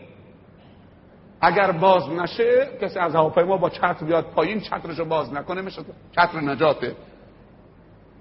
اگر 1.42 1.72
باز 1.72 2.10
نشه 2.10 2.70
کسی 2.82 3.00
از 3.00 3.16
هواپیما 3.16 3.58
با 3.58 3.70
چتر 3.70 4.06
بیاد 4.06 4.26
پایین 4.26 4.60
چترشو 4.60 5.06
باز 5.06 5.34
نکنه 5.34 5.62
میشه 5.62 5.82
چتر 6.12 6.42
نجاته. 6.42 6.96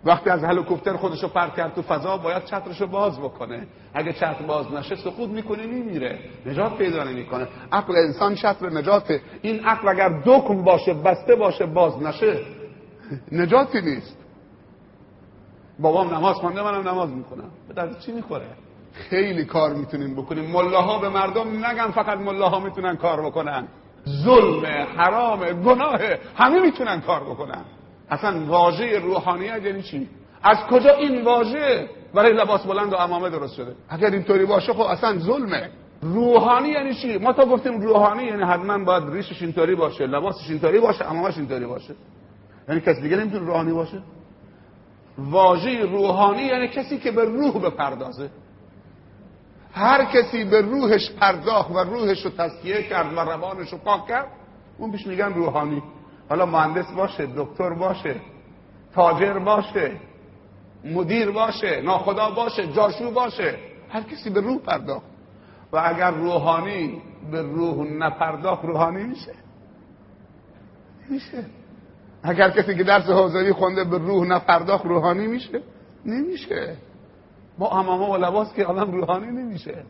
وقتی 0.04 0.30
از 0.30 0.44
هلیکوپتر 0.44 0.96
خودشو 0.96 1.28
پرت 1.28 1.56
کرد 1.56 1.74
تو 1.74 1.82
فضا 1.82 2.16
باید 2.16 2.44
چترشو 2.44 2.86
باز 2.86 3.20
بکنه. 3.20 3.66
اگه 3.94 4.12
چتر 4.12 4.42
باز 4.46 4.72
نشه 4.72 4.96
سقوط 4.96 5.30
می‌کنه 5.30 5.66
میمیره. 5.66 6.18
نجات 6.46 6.76
پیدا 6.78 7.04
نمی‌کنه. 7.04 7.48
عقل 7.72 7.96
انسان 7.96 8.34
چتر 8.34 8.70
نجاته. 8.70 9.20
این 9.42 9.64
عقل 9.64 9.88
اگر 9.88 10.22
دکم 10.24 10.64
باشه 10.64 10.94
بسته 10.94 11.34
باشه 11.34 11.66
باز 11.66 12.02
نشه 12.02 12.40
نجاتی 13.32 13.80
نیست. 13.80 14.16
بابام 15.78 16.14
نماز 16.14 16.36
خونده 16.36 16.62
منم 16.62 16.88
نماز 16.88 17.10
می‌کنم 17.10 17.50
به 17.74 17.94
چی 18.06 18.12
می‌خوره؟ 18.12 18.46
خیلی 19.10 19.44
کار 19.44 19.74
می‌تونیم 19.74 20.14
بکنیم. 20.14 20.50
ملاها 20.50 20.98
به 20.98 21.08
مردم 21.08 21.66
نگن 21.66 21.90
فقط 21.90 22.18
ملاها 22.18 22.60
می‌تونن 22.60 22.96
کار 22.96 23.26
بکنن. 23.26 23.68
ظلم 24.24 24.64
حرام 24.96 25.62
گناه 25.62 26.00
همه 26.36 26.60
می‌تونن 26.60 27.00
کار 27.00 27.20
بکنن. 27.20 27.64
اصلا 28.10 28.46
واژه 28.46 28.98
روحانیت 28.98 29.62
یعنی 29.64 29.82
چی؟ 29.82 30.08
از 30.42 30.56
کجا 30.70 30.94
این 30.94 31.24
واژه؟ 31.24 31.88
برای 32.14 32.32
لباس 32.32 32.66
بلند 32.66 32.92
و 32.92 32.96
امامه 32.96 33.30
درست 33.30 33.54
شده. 33.54 33.74
اگر 33.88 34.10
اینطوری 34.10 34.44
باشه 34.44 34.72
خب 34.72 34.80
اصلا 34.80 35.18
ظلمه. 35.18 35.70
روحانی 36.02 36.68
یعنی 36.68 36.94
چی؟ 36.94 37.18
ما 37.18 37.32
تا 37.32 37.44
گفتیم 37.44 37.80
روحانی 37.80 38.24
یعنی 38.24 38.42
حتما 38.42 38.84
باید 38.84 39.04
ریشش 39.12 39.42
اینطوری 39.42 39.74
باشه 39.74 40.06
لباسش 40.06 40.50
اینطوری 40.50 40.80
باشه 40.80 41.10
امامش 41.10 41.38
اینطوری 41.38 41.66
باشه. 41.66 41.94
یعنی 42.68 42.80
کسی 42.80 43.02
دیگه 43.02 43.16
نمی‌تونه 43.16 43.46
روحانی 43.46 43.72
باشه؟ 43.72 44.02
واژه 45.18 45.82
روحانی 45.82 46.42
یعنی 46.42 46.68
کسی 46.68 46.98
که 46.98 47.10
به 47.10 47.24
روح 47.24 47.58
بپردازه. 47.58 48.30
هر 49.74 50.04
کسی 50.04 50.44
به 50.44 50.60
روحش 50.60 51.10
پرداخت 51.10 51.70
و 51.70 51.78
روحش 51.78 52.24
رو 52.24 52.30
تسکیه 52.30 52.82
کرد 52.82 53.12
و 53.12 53.20
روانش 53.20 53.72
رو 53.72 53.78
پاک 53.78 54.06
کرد 54.06 54.26
اون 54.78 54.90
بیش 54.90 55.06
میگن 55.06 55.34
روحانی. 55.34 55.82
حالا 56.28 56.46
مهندس 56.46 56.92
باشه 56.92 57.28
دکتر 57.36 57.70
باشه 57.70 58.16
تاجر 58.94 59.38
باشه 59.38 59.92
مدیر 60.84 61.30
باشه 61.30 61.80
ناخدا 61.80 62.30
باشه 62.30 62.66
جاشو 62.66 63.10
باشه 63.10 63.58
هر 63.88 64.02
کسی 64.02 64.30
به 64.30 64.40
روح 64.40 64.58
پرداخت. 64.58 65.06
و 65.72 65.82
اگر 65.84 66.10
روحانی 66.10 67.02
به 67.30 67.42
روح 67.42 67.86
نپرداخت 67.86 68.64
روحانی 68.64 69.04
میشه. 69.04 69.34
میشه. 71.10 71.44
اگر 72.22 72.50
کسی 72.50 72.74
که 72.74 72.84
درس 72.84 73.04
حوزوی 73.04 73.52
خونده 73.52 73.84
به 73.84 73.98
روح 73.98 74.26
نپرداخت 74.26 74.84
روحانی 74.84 75.26
میشه؟ 75.26 75.62
نمیشه. 76.06 76.76
با 77.58 77.70
امامه 77.70 78.08
و 78.08 78.16
لباس 78.16 78.54
که 78.54 78.64
آدم 78.64 78.92
روحانی 78.92 79.26
نمیشه. 79.26 79.84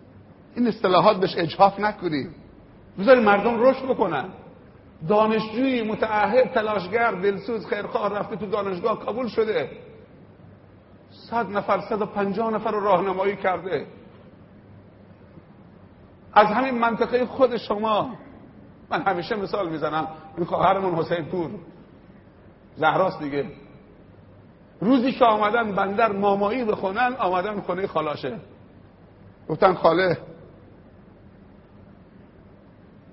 این 0.55 0.67
اصطلاحات 0.67 1.17
بهش 1.17 1.37
اجحاف 1.37 1.81
نکنیم. 1.81 2.35
بذاری 2.99 3.21
مردم 3.21 3.63
رشد 3.63 3.85
بکنن. 3.85 4.25
دانشجوی 5.09 5.83
متعهد 5.83 6.53
تلاشگر 6.53 7.13
دلسوز 7.13 7.67
خیرخواه 7.67 8.19
رفته 8.19 8.37
تو 8.37 8.47
دانشگاه 8.47 9.01
قبول 9.07 9.29
شده. 9.29 9.71
صد 11.11 11.51
نفر 11.51 11.81
صد 11.81 12.03
و 12.03 12.07
پنجاه 12.07 12.51
نفر 12.51 12.71
رو 12.71 12.81
راهنمایی 12.81 13.37
کرده. 13.37 13.87
از 16.33 16.47
همین 16.47 16.79
منطقه 16.79 17.27
خود 17.27 17.57
شما. 17.57 18.15
من 18.91 19.03
همیشه 19.03 19.37
مثال 19.37 19.69
می‌زنم. 19.69 20.09
این 20.37 20.47
خواهرمون 20.47 20.95
حسین 20.95 21.25
پور. 21.25 21.51
زهراست 22.77 23.23
دیگه. 23.23 23.47
روزی 24.83 25.13
که 25.13 25.25
آمدن 25.25 25.73
بندر 25.73 26.13
مامایی 26.13 26.65
بخونن 26.65 27.15
آمدن 27.19 27.61
خونه 27.61 27.87
خالاشه. 27.87 28.39
گفتن 29.49 29.75
خاله. 29.75 30.19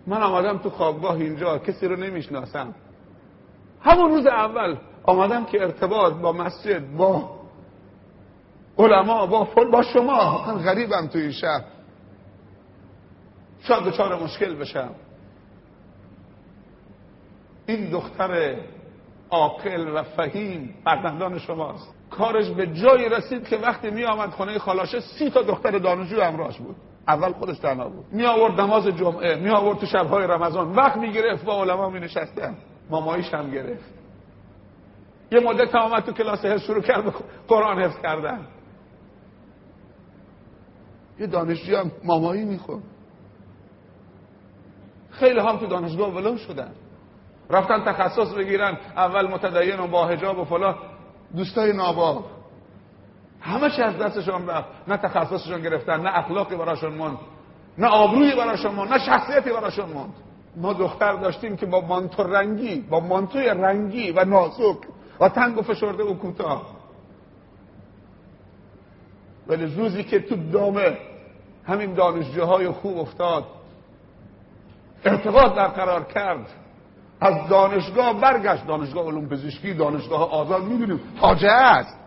من 0.08 0.22
آمدم 0.22 0.58
تو 0.58 0.70
خوابگاه 0.70 1.16
اینجا 1.16 1.58
کسی 1.58 1.88
رو 1.88 1.96
نمی‌شناسم. 1.96 2.76
همون 3.82 4.10
روز 4.10 4.26
اول 4.26 4.78
آمدم 5.04 5.46
که 5.46 5.62
ارتباط 5.62 6.14
با 6.14 6.32
مسجد 6.32 6.96
با 6.98 7.40
علما 8.78 9.26
با 9.26 9.46
فل 9.46 9.72
با 9.72 9.82
شما. 9.82 10.46
من 10.48 10.64
غریبم 10.64 11.08
تو 11.08 11.20
این 11.20 11.32
شهر. 11.32 11.64
شاید 13.62 13.84
دچار 13.84 14.24
مشکل 14.24 14.56
بشم. 14.56 14.90
این 17.66 17.90
دختر 17.90 18.56
عاقل 19.30 19.96
و 19.96 20.04
فهیم 20.04 20.76
فرزندان 20.86 21.40
شماست. 21.40 21.94
کارش 22.10 22.50
به 22.50 22.68
جایی 22.68 23.10
رسید 23.10 23.48
که 23.48 23.58
وقتی 23.58 23.90
می 23.90 24.06
آمد 24.06 24.30
خانه 24.30 24.60
خالاشه 24.60 25.00
سی 25.00 25.30
تا 25.30 25.42
دختر 25.42 25.78
دانشجو 25.78 26.22
همراهش 26.22 26.58
بود. 26.58 26.76
اول 27.08 27.32
خودش 27.32 27.60
تنها 27.60 27.90
بود. 27.90 28.06
می 28.12 28.26
آورد 28.26 28.62
نماز 28.62 28.88
جمعه 28.88 29.36
می 29.36 29.50
آورد 29.50 29.78
تو 29.78 29.86
شبهای 29.86 30.28
رمضان. 30.28 30.76
وقت 30.76 30.98
می 30.98 31.12
گرفت 31.12 31.46
با 31.46 31.62
علما 31.62 31.90
می 31.90 32.00
نشستن 32.00 32.58
ماماییش 32.90 33.34
هم 33.34 33.52
گرفت. 33.52 33.94
یه 35.32 35.40
مدت 35.40 35.76
آمد 35.76 36.04
تو 36.04 36.12
کلاس 36.12 36.46
حفظ 36.46 36.62
شروع 36.62 36.82
کرد 36.82 37.14
قرآن 37.48 37.82
حفظ 37.82 38.02
کردن. 38.02 38.48
یه 41.20 41.28
دانشجو 41.28 41.78
هم 41.78 41.92
مامایی 42.04 42.46
میخون 42.46 42.84
خیلی 45.10 45.40
هم 45.40 45.58
تو 45.58 45.68
دانشگاه 45.68 46.16
ولو 46.16 46.38
شدن. 46.38 46.72
رفتن 47.50 47.84
تخصص 47.84 48.34
بگیرن 48.34 48.78
اول 48.98 49.28
متدین 49.28 49.80
و 49.80 49.88
با 49.88 50.08
حجاب 50.08 50.40
و 50.40 50.46
فلا 50.46 50.76
دوستای 51.36 51.74
ناباب. 51.74 52.26
همه 53.42 53.70
چی 53.70 53.82
از 53.82 53.98
دستشون 53.98 54.48
رفت. 54.48 54.68
نه 54.88 54.98
تخصصشون 54.98 55.62
گرفتن 55.62 56.02
نه 56.02 56.18
اخلاقی 56.18 56.56
براشون 56.56 56.94
موند 56.94 57.18
نه 57.78 57.88
آبرویی 57.88 58.36
براشون 58.36 58.72
موند 58.76 58.94
نه 58.94 59.00
شخصیتی 59.00 59.50
براشون 59.50 59.90
موند 59.90 60.14
ما 60.56 60.74
دختر 60.74 61.14
داشتیم 61.14 61.58
که 61.58 61.66
با 61.66 61.82
مانتو 61.82 62.24
رنگی 62.24 62.82
با 62.82 63.00
مانتوی 63.00 63.46
رنگی 63.46 64.12
و 64.12 64.26
نازک 64.26 64.78
و 65.20 65.30
تنگ 65.30 65.58
و 65.58 65.62
فشرده 65.62 66.04
و 66.04 66.14
کوتاه. 66.14 66.66
ولی 69.48 69.66
روزی 69.76 70.04
که 70.04 70.20
تو 70.20 70.36
دامه 70.36 70.98
همین 71.68 71.94
دانشجوهای 71.94 72.70
خوب 72.70 72.98
افتاد 72.98 73.46
ارتباط 75.06 75.54
برقرار 75.54 76.04
کرد. 76.04 76.48
از 77.22 77.48
دانشگاه 77.50 78.22
برگشت. 78.22 78.68
دانشگاه 78.68 79.06
علوم 79.06 79.30
پزشکی 79.30 79.74
دانشگاه 79.74 80.32
آزاد 80.32 80.64
می‌دونیم. 80.64 81.00
فاجعه 81.22 81.52
است. 81.52 82.00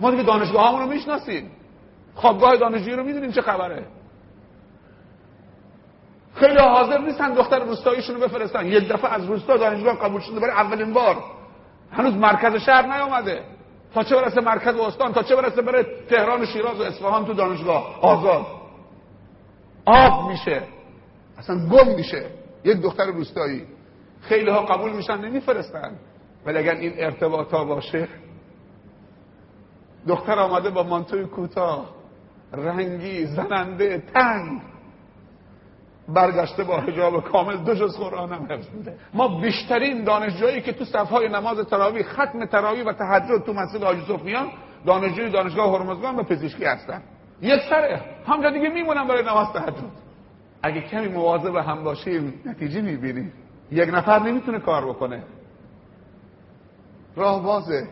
ما 0.00 0.10
دیگه 0.10 0.22
دانشگاه 0.22 0.68
همون 0.68 0.80
رو 0.80 0.88
می‌شناسیم. 0.88 1.50
خوابگاه 2.14 2.56
دانشجویی 2.56 2.96
رو 2.96 3.04
می‌دونیم 3.04 3.32
چه 3.32 3.42
خبره. 3.42 3.86
خیلی 6.34 6.58
حاضر 6.58 6.98
نیستن 6.98 7.34
دختر 7.34 7.58
روستاییشون 7.58 8.14
رو 8.16 8.20
بفرستن. 8.20 8.66
یک 8.66 8.88
دفعه 8.88 9.14
از 9.14 9.24
روستا 9.24 9.56
دانشگاه 9.56 9.98
قبول 9.98 10.20
شده 10.20 10.40
برای 10.40 10.52
اولین 10.52 10.92
بار. 10.92 11.16
هنوز 11.92 12.14
مرکز 12.14 12.56
شهر 12.56 12.86
نیامده 12.86 13.44
تا 13.94 14.02
چه 14.02 14.16
برسه 14.16 14.40
مرکز 14.40 14.76
استان 14.76 15.12
تا 15.12 15.22
چه 15.22 15.36
برسه 15.36 15.62
بره 15.62 15.86
تهران 16.10 16.42
و 16.42 16.46
شیراز 16.46 16.80
و 16.80 16.82
اصفهان 16.82 17.24
تو 17.24 17.32
دانشگاه. 17.32 17.98
آزاد. 18.00 18.46
آب 19.84 20.30
میشه. 20.30 20.62
اصلا 21.38 21.68
گم 21.68 21.94
میشه. 21.96 22.26
یک 22.64 22.80
دختر 22.80 23.06
روستایی. 23.06 23.66
خیلی 24.20 24.50
ها 24.50 24.62
قبول 24.62 24.92
میشن 24.92 25.18
نمیفرستن. 25.18 25.96
ولی 26.46 26.58
اگر 26.58 26.74
این 26.74 26.92
ارتباطا 26.96 27.64
باشه 27.64 28.08
دختر 30.08 30.38
آمده 30.38 30.70
با 30.70 30.82
مانتوی 30.82 31.24
کوتاه 31.24 31.94
رنگی 32.52 33.26
زننده 33.26 34.02
تنگ 34.14 34.62
برگشته 36.08 36.64
با 36.64 36.80
حجاب 36.80 37.24
کامل 37.24 37.56
دو 37.56 37.74
جز 37.74 37.96
قرآن 37.96 38.32
هم 38.32 38.46
حفظ 38.50 38.70
میده. 38.74 38.96
ما 39.14 39.40
بیشترین 39.40 40.04
دانشجویی 40.04 40.60
که 40.60 40.72
تو 40.72 40.84
صفهای 40.84 41.28
نماز 41.28 41.58
تراوی 41.58 42.02
ختم 42.02 42.44
تراوی 42.44 42.82
و 42.82 42.92
تهجد 42.92 43.44
تو 43.46 43.52
مسجد 43.52 43.82
حاجی 43.82 44.04
سفیان 44.08 44.48
دانشجوی 44.86 45.30
دانشگاه 45.30 45.78
هرمزگان 45.78 46.16
و 46.16 46.22
پزشکی 46.22 46.64
هستن. 46.64 47.02
یک 47.40 47.60
سره. 47.70 48.00
همجا 48.26 48.50
دیگه 48.50 48.68
میمونم 48.68 49.08
برای 49.08 49.22
نماز 49.22 49.52
تهجد 49.52 50.11
اگه 50.62 50.80
کمی 50.80 51.08
مواظب 51.08 51.56
هم 51.56 51.84
باشیم 51.84 52.34
نتیجه 52.46 52.80
می‌بینیم. 52.80 53.32
یک 53.70 53.94
نفر 53.94 54.18
نمی‌تونه 54.18 54.58
کار 54.58 54.86
بکنه. 54.88 55.22
راه 57.16 57.42
بازه. 57.42 57.88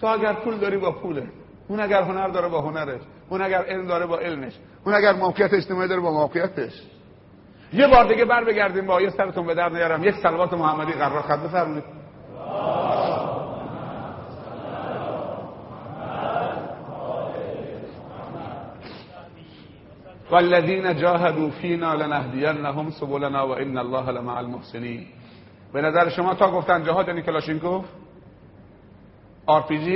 تو 0.00 0.06
اگر 0.06 0.32
پول 0.32 0.56
داری 0.56 0.76
با 0.76 0.92
پوله. 0.92 1.26
اون 1.68 1.80
اگر 1.80 2.02
هنر 2.02 2.28
داره 2.28 2.48
با 2.48 2.60
هنرش. 2.60 3.00
اون 3.28 3.42
اگر 3.42 3.62
علم 3.62 3.86
داره 3.86 4.06
با 4.06 4.18
علمش. 4.18 4.52
اون 4.84 4.94
اگر 4.94 5.12
موقعیت 5.12 5.54
اجتماعی 5.54 5.88
داره 5.88 6.00
با 6.00 6.12
موقعیتش. 6.12 6.82
یه 7.72 7.86
بار 7.86 8.08
دیگه 8.08 8.24
بر 8.24 8.44
بگردیم 8.44 8.86
با 8.86 9.02
یه 9.02 9.10
سرتون 9.10 9.46
به 9.46 9.54
در 9.54 9.68
نیارم. 9.68 10.04
یک 10.04 10.14
سلوات 10.14 10.52
محمدی 10.52 10.92
قرار 10.92 11.22
خط 11.22 11.38
بفرمایید. 11.38 11.84
والذین 20.32 20.96
جاهدوا 20.96 21.50
فینا 21.50 21.94
لنهدینهم 21.94 22.90
سبلنا 22.90 23.48
و 23.48 23.50
ان 23.50 23.78
الله 23.78 24.10
لمع 24.10 24.36
المحسنین. 24.36 25.06
به 25.72 25.80
نظر 25.82 26.08
شما 26.08 26.34
تا 26.34 26.50
گفتن 26.50 26.84
جهاد 26.84 27.08
یعنی 27.08 27.22
کلاشینکوف 27.22 27.84
آر 29.46 29.62
پی 29.62 29.78
جی؟ 29.78 29.92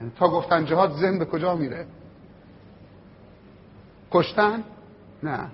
یعنی 0.00 0.12
تا 0.18 0.28
گفتن 0.28 0.64
جهاد 0.64 0.92
ذهن 0.92 1.18
به 1.18 1.24
کجا 1.24 1.54
میره؟ 1.54 1.86
کشتن؟ 4.10 4.64
نه. 5.22 5.50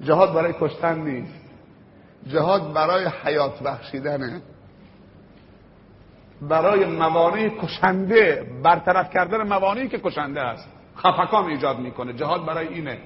جهاد 0.00 0.34
برای 0.34 0.54
کشتن 0.60 0.98
نیست. 0.98 1.40
جهاد 2.26 2.72
برای 2.72 3.06
حیات 3.24 3.62
بخشیدنه 3.62 4.40
برای 6.42 6.84
موانع 6.84 7.48
کشنده 7.48 8.46
برطرف 8.62 9.10
کردن 9.10 9.48
موانعی 9.48 9.88
که 9.88 9.98
کشنده 9.98 10.40
است. 10.40 10.68
خفکان 10.96 11.44
ایجاد 11.44 11.78
می‌کنه. 11.78 12.12
جهاد 12.12 12.46
برای 12.46 12.68
اینه. 12.68 12.98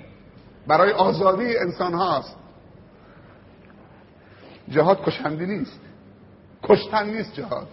برای 0.67 0.93
آزادی 0.93 1.57
انسان 1.57 1.95
هاست. 1.95 2.37
جهاد 4.69 5.05
کشنده 5.05 5.47
نیست. 5.47 5.81
کشتن 6.63 7.07
نیست 7.07 7.35
جهاد. 7.35 7.69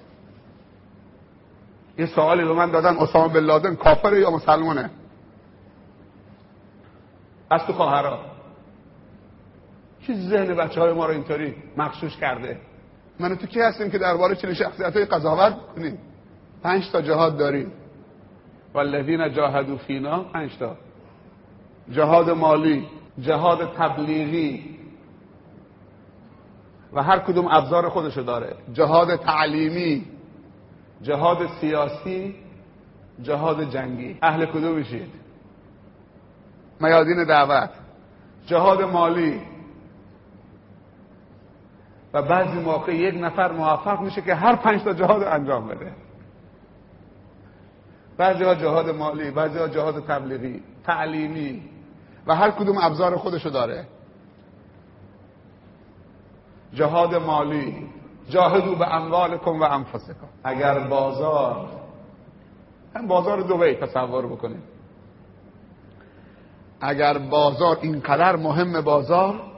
یه 1.97 2.05
سوالی 2.05 2.45
به 2.45 2.53
من 2.53 2.71
دادن 2.71 2.97
اسامه 2.97 3.33
بن 3.33 3.39
لادن 3.39 3.75
کافر 3.75 4.13
یا 4.13 4.31
مسلمانه؟ 4.31 4.89
از 7.49 7.65
تو 7.65 7.73
خواهرا. 7.73 8.19
کی 10.01 10.15
ذهن 10.15 10.55
بچه 10.55 10.81
های 10.81 10.93
ما 10.93 11.05
رو 11.05 11.11
اینطوری 11.11 11.55
مخشوش 11.77 12.17
کرده؟ 12.17 12.59
من 13.19 13.35
تو 13.35 13.47
کی 13.47 13.59
هستیم 13.59 13.89
که 13.89 13.97
درباره 13.97 14.35
چنین 14.35 14.53
شخصیت 14.53 14.95
های 14.95 15.05
قضاوت 15.05 15.55
کنیم؟ 15.75 15.97
پنج 16.63 16.91
تا 16.91 17.01
جهاد 17.01 17.37
داریم. 17.37 17.71
والذین 18.73 19.33
جاهدوا 19.33 19.77
فینا 19.77 20.23
پنج 20.23 20.57
تا. 20.57 20.75
جهاد 21.91 22.29
مالی 22.29 22.87
جهاد 23.19 23.73
تبلیغی. 23.73 24.79
و 26.93 27.03
هر 27.03 27.19
کدوم 27.19 27.47
ابزار 27.47 27.89
خودشو 27.89 28.21
داره. 28.21 28.55
جهاد 28.73 29.15
تعلیمی 29.15 30.05
جهاد 31.01 31.37
سیاسی 31.61 32.35
جهاد 33.21 33.69
جنگی. 33.69 34.17
اهل 34.21 34.45
کدوم 34.45 34.75
میشید 34.75 35.09
میادین 36.79 37.23
دعوت. 37.23 37.69
جهاد 38.45 38.81
مالی 38.81 39.41
و 42.13 42.21
بعضی 42.21 42.59
موقع 42.59 42.95
یک 42.95 43.15
نفر 43.15 43.51
موفق 43.51 44.01
میشه 44.01 44.21
که 44.21 44.35
هر 44.35 44.55
پنج 44.55 44.83
تا 44.83 44.93
جهاد 44.93 45.23
انجام 45.23 45.67
بده. 45.67 45.91
بعضی 48.17 48.43
ها 48.43 48.55
جهاد 48.55 48.89
مالی 48.89 49.31
بعضی 49.31 49.59
ها 49.59 49.67
جهاد 49.67 50.05
تبلیغی 50.05 50.63
تعلیمی 50.83 51.69
و 52.27 52.35
هر 52.35 52.51
کدوم 52.51 52.77
ابزار 52.77 53.17
خودشو 53.17 53.49
داره. 53.49 53.87
جهاد 56.73 57.15
مالی 57.15 57.89
جاهدو 58.29 58.75
به 58.75 58.95
اموالکم 58.95 59.59
و 59.59 59.63
انفسکم. 59.63 60.27
اگر 60.43 60.79
بازار 60.79 61.69
هم 62.95 63.07
بازار 63.07 63.41
دوبی 63.41 63.73
تصور 63.73 64.27
بکنید 64.27 64.63
اگر 66.81 67.17
بازار 67.17 67.77
اینقدر 67.81 68.35
مهم 68.35 68.81
بازار 68.81 69.48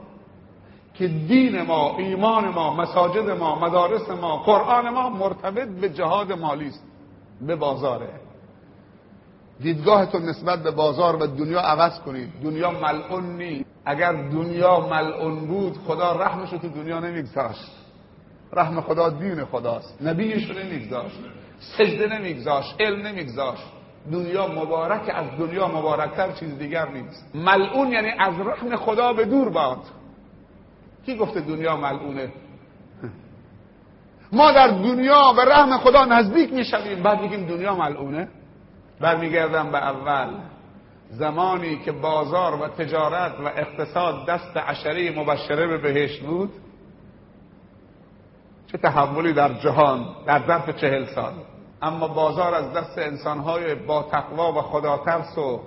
که 1.02 1.08
دین 1.08 1.62
ما 1.62 1.96
ایمان 1.98 2.48
ما 2.48 2.74
مساجد 2.74 3.30
ما 3.30 3.58
مدارس 3.58 4.10
ما 4.10 4.36
قرآن 4.36 4.90
ما 4.90 5.10
مرتبط 5.10 5.68
به 5.68 5.88
جهاد 5.88 6.32
مالی 6.32 6.68
است 6.68 6.84
به 7.40 7.56
بازاره. 7.56 8.08
دیدگاهتون 9.60 10.22
نسبت 10.22 10.62
به 10.62 10.70
بازار 10.70 11.16
و 11.16 11.26
دنیا 11.26 11.60
عوض 11.60 12.00
کنید. 12.00 12.28
دنیا 12.44 12.70
ملعون 12.70 13.36
نیست. 13.36 13.64
اگر 13.84 14.12
دنیا 14.12 14.80
ملعون 14.80 15.46
بود 15.46 15.78
خدا 15.86 16.12
رحمش 16.12 16.52
رو 16.52 16.58
تو 16.58 16.68
دنیا 16.68 17.00
نمیگذاشت. 17.00 17.70
رحم 18.52 18.80
خدا 18.80 19.10
دین 19.10 19.44
خداست. 19.44 20.02
نبیش 20.02 20.50
رو 20.50 20.58
نمیگذاشت. 20.58 21.18
سجده 21.78 22.18
نمیگذاشت. 22.18 22.74
علم 22.80 23.06
نمیگذاشت. 23.06 23.64
دنیا 24.12 24.46
مبارک 24.46 25.10
از 25.14 25.26
دنیا 25.38 25.68
مبارکتر 25.68 26.32
چیز 26.32 26.58
دیگر 26.58 26.88
نیست. 26.88 27.30
ملعون 27.34 27.92
یعنی 27.92 28.10
از 28.18 28.34
رحم 28.46 28.76
خدا 28.76 29.12
به 29.12 29.24
دور 29.24 29.50
باد. 29.50 29.78
کی 31.06 31.16
گفته 31.16 31.40
دنیا 31.40 31.76
ملعونه؟ 31.76 32.32
ما 34.32 34.52
در 34.52 34.68
دنیا 34.68 35.32
به 35.32 35.44
رحم 35.44 35.78
خدا 35.78 36.04
نزدیک 36.04 36.52
می‌شویم 36.52 37.02
بعد 37.02 37.20
میگیم 37.20 37.46
دنیا 37.46 37.74
ملعونه. 37.74 38.28
برمیگردم 39.00 39.70
به 39.70 39.78
اول. 39.78 40.34
زمانی 41.10 41.78
که 41.78 41.92
بازار 41.92 42.54
و 42.54 42.68
تجارت 42.68 43.32
و 43.40 43.46
اقتصاد 43.46 44.26
دست 44.26 44.56
عشره 44.56 45.18
مبشره 45.18 45.66
به 45.66 45.78
بهشت 45.78 46.22
بود 46.22 46.50
چه 48.72 48.78
تحولی 48.78 49.32
در 49.32 49.52
جهان 49.54 50.06
در 50.26 50.46
ظرف 50.46 50.70
چهل 50.70 51.04
سال. 51.04 51.32
اما 51.82 52.08
بازار 52.08 52.54
از 52.54 52.72
دست 52.72 52.98
انسانهای 52.98 53.74
با 53.74 54.02
تقوا 54.02 54.52
و 54.52 54.62
خدا 54.62 54.98
ترس 54.98 55.38
و 55.38 55.60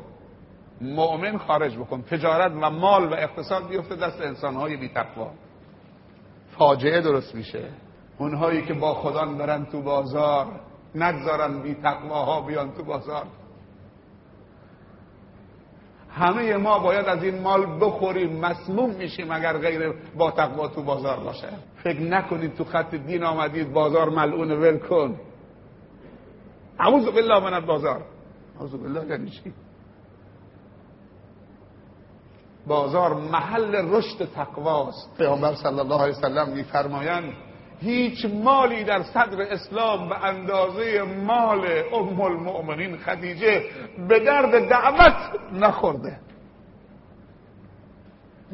مؤمن 0.82 1.38
خارج 1.38 1.78
بکن. 1.78 2.01
تجارت 2.01 2.51
و 2.51 2.69
مال 2.69 3.05
و 3.05 3.13
اقتصاد 3.13 3.67
بیفته 3.67 3.95
دست 3.95 4.21
انسانهای 4.21 4.78
بی 4.78 4.89
تقوا 4.89 5.32
فاجعه 6.57 7.01
درست 7.01 7.36
میشه. 7.36 7.63
اونهایی 8.17 8.61
که 8.61 8.73
با 8.73 8.93
خدا 8.93 9.26
برن 9.26 9.65
تو 9.65 9.82
بازار 9.82 10.47
نگذارن 10.95 11.61
بی 11.61 11.73
تقواها 11.73 12.41
بیان 12.41 12.71
تو 12.71 12.84
بازار. 12.84 13.26
همه 16.11 16.57
ما 16.57 16.80
باید 16.80 17.05
از 17.05 17.23
این 17.23 17.41
مال 17.41 17.65
بخوریم 17.82 18.39
مسموم 18.39 18.89
میشیم 18.89 19.32
اگر 19.32 19.57
غیر 19.57 19.93
با 20.17 20.32
تقوا 20.32 20.67
تو 20.67 20.84
بازار 20.84 21.19
باشه. 21.19 21.47
فکر 21.84 22.01
نکنید 22.01 22.55
تو 22.55 22.63
خط 22.63 22.95
دین 22.95 23.23
آمدید 23.23 23.73
بازار 23.73 24.09
ملعون 24.09 24.51
ول 24.51 24.78
کن. 24.78 25.19
اعوذ 26.80 27.05
بالله 27.05 27.39
من 27.39 27.53
البازار. 27.53 28.01
اعوذ 28.59 28.76
بالله 28.76 29.09
یعنی 29.09 29.32
بازار 32.68 33.13
محل 33.13 33.76
رشد 33.76 34.26
تقواست. 34.36 35.18
پیامبر 35.18 35.55
صلی 35.55 35.80
الله 35.80 36.01
علیه 36.01 36.18
وسلم 36.18 36.49
میفرمایند 36.49 37.34
هیچ 37.82 38.26
مالی 38.26 38.84
در 38.84 39.03
صدر 39.03 39.41
اسلام 39.41 40.09
به 40.09 40.24
اندازه 40.24 41.01
مال 41.01 41.68
ام 41.93 42.22
المؤمنین 42.22 42.97
خدیجه 42.97 43.63
به 44.09 44.20
درد 44.20 44.70
دعوت 44.70 45.16
نخورده. 45.53 46.20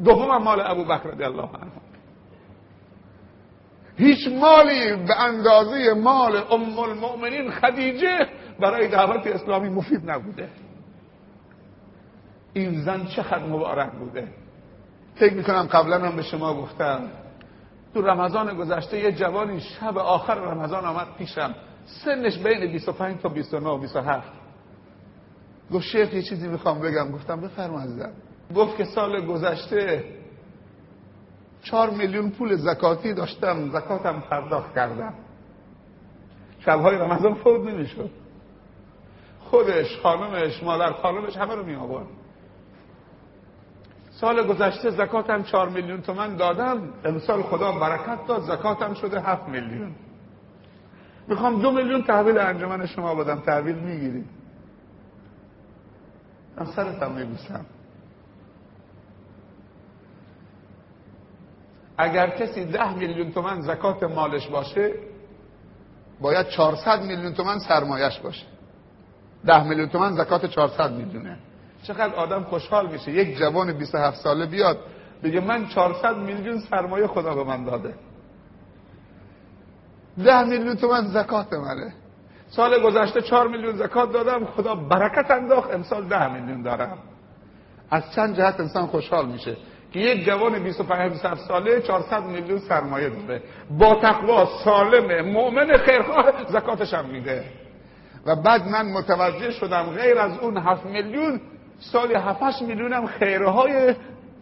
دوم 0.04 0.36
مال 0.42 0.60
ابو 0.60 0.84
بکر 0.84 1.08
رضی 1.08 1.24
الله 1.24 1.42
عنه. 1.42 1.72
هیچ 3.96 4.28
مالی 4.28 4.96
به 4.96 5.20
اندازه 5.20 5.94
مال 5.94 6.36
ام 6.36 6.78
المؤمنین 6.78 7.50
خدیجه 7.50 8.28
برای 8.60 8.88
دعوت 8.88 9.26
اسلامی 9.26 9.68
مفید 9.68 10.10
نبوده. 10.10 10.48
این 12.54 12.82
زن 12.82 13.06
چقدر 13.06 13.46
مبارک 13.46 13.92
بوده؟ 13.92 14.28
فکر 15.14 15.34
می‌کنم 15.34 15.68
قبلا 15.72 15.98
هم 15.98 16.16
به 16.16 16.22
شما 16.22 16.54
گفتم. 16.54 17.00
تو 17.94 18.02
رمضان 18.02 18.56
گذشته 18.56 18.98
یه 18.98 19.12
جوانی 19.12 19.60
شب 19.60 19.98
آخر 19.98 20.34
رمضان 20.34 20.84
آمد 20.84 21.06
پیشم. 21.18 21.54
سنش 21.84 22.38
بین 22.38 22.72
25 22.72 23.20
تا 23.20 23.28
29 23.28 23.68
و 23.68 23.78
27 23.78 24.32
گفت 25.72 25.84
شیخ 25.84 26.14
یه 26.14 26.22
چیزی 26.22 26.48
می‌خوام 26.48 26.80
بگم. 26.80 27.12
گفتم 27.12 27.40
بفرما 27.40 27.80
عزیزم. 27.80 28.12
گفت 28.56 28.76
که 28.76 28.84
سال 28.84 29.26
گذشته 29.26 30.04
چهار 31.62 31.90
میلیون 31.90 32.30
پول 32.30 32.56
زکاتی 32.56 33.14
داشتم. 33.14 33.68
زکاتم 33.70 34.20
پرداخت 34.30 34.74
کردم. 34.74 35.14
شبهای 36.58 36.96
رمضان 36.96 37.34
فوت 37.34 37.60
نمی‌شد. 37.60 38.10
خودش 39.40 39.98
خانمش 40.02 40.62
مادر 40.62 40.92
خانمش 40.92 41.36
همه 41.36 41.54
رو 41.54 41.66
می 41.66 41.74
آورد 41.74 42.06
سال 44.22 44.46
گذشته 44.46 44.90
زکاتم 44.90 45.42
چهار 45.42 45.68
میلیون 45.68 46.00
تومن 46.00 46.36
دادم. 46.36 46.94
امسال 47.04 47.42
خدا 47.42 47.72
برکت 47.72 48.26
داد 48.26 48.42
زکاتم 48.42 48.94
شده 48.94 49.20
هفت 49.20 49.48
میلیون. 49.48 49.94
می‌خوام 51.28 51.62
دو 51.62 51.72
میلیون 51.72 52.02
تحویل 52.02 52.38
انجمن 52.38 52.86
شما 52.86 53.14
بدم 53.14 53.40
تحویل 53.40 53.74
می‌گیری 53.74 54.24
من 56.56 56.66
سرتم 56.66 57.12
میبوسم. 57.12 57.66
اگر 61.98 62.30
کسی 62.30 62.64
ده 62.64 62.94
میلیون 62.94 63.32
تومن 63.32 63.60
زکات 63.60 64.02
مالش 64.02 64.48
باشه 64.48 64.94
باید 66.20 66.48
400 66.48 67.02
میلیون 67.02 67.32
تومن 67.34 67.58
سرمایش 67.58 68.18
باشه. 68.18 68.46
ده 69.46 69.64
میلیون 69.64 69.88
تومن 69.88 70.12
زکات 70.12 70.46
400 70.46 70.92
میلیونه. 70.92 71.38
چقدر 71.82 72.14
آدم 72.14 72.42
خوشحال 72.42 72.86
میشه. 72.86 73.12
یک 73.12 73.38
جوان 73.38 73.72
27 73.72 74.16
ساله 74.16 74.46
بیاد 74.46 74.78
بگه 75.22 75.40
من 75.40 75.66
400 75.68 76.16
میلیون 76.16 76.58
سرمایه 76.58 77.06
خدا 77.06 77.34
به 77.34 77.44
من 77.44 77.64
داده. 77.64 77.94
ده 80.24 80.44
میلیون 80.44 80.76
تومن 80.76 81.06
زکات 81.06 81.52
منه. 81.52 81.94
سال 82.48 82.82
گذشته 82.82 83.22
4 83.22 83.48
میلیون 83.48 83.76
زکات 83.76 84.12
دادم 84.12 84.44
خدا 84.44 84.74
برکت 84.74 85.30
انداخت 85.30 85.74
امسال 85.74 86.08
ده 86.08 86.32
میلیون 86.32 86.62
دارم. 86.62 86.98
از 87.90 88.12
چند 88.14 88.36
جهت 88.36 88.60
انسان 88.60 88.86
خوشحال 88.86 89.26
میشه 89.26 89.56
که 89.92 90.00
یک 90.00 90.24
جوان 90.24 90.58
25 90.58 91.16
ساله 91.48 91.80
400 91.80 92.22
میلیون 92.22 92.58
سرمایه 92.58 93.08
داره 93.08 93.42
با 93.78 93.94
تقوا 93.94 94.48
سالم 94.64 95.32
مؤمن 95.32 95.76
خیرخواه 95.76 96.32
زکاتش 96.48 96.94
هم 96.94 97.06
میده. 97.06 97.44
و 98.26 98.36
بعد 98.36 98.68
من 98.68 98.86
متوجه 98.86 99.50
شدم 99.50 99.82
غیر 99.82 100.18
از 100.18 100.38
اون 100.38 100.56
7 100.56 100.86
میلیون 100.86 101.40
سالی 101.82 102.14
7 102.14 102.62
میلیون 102.62 102.92
هم 102.92 103.06
خیرهای 103.06 103.94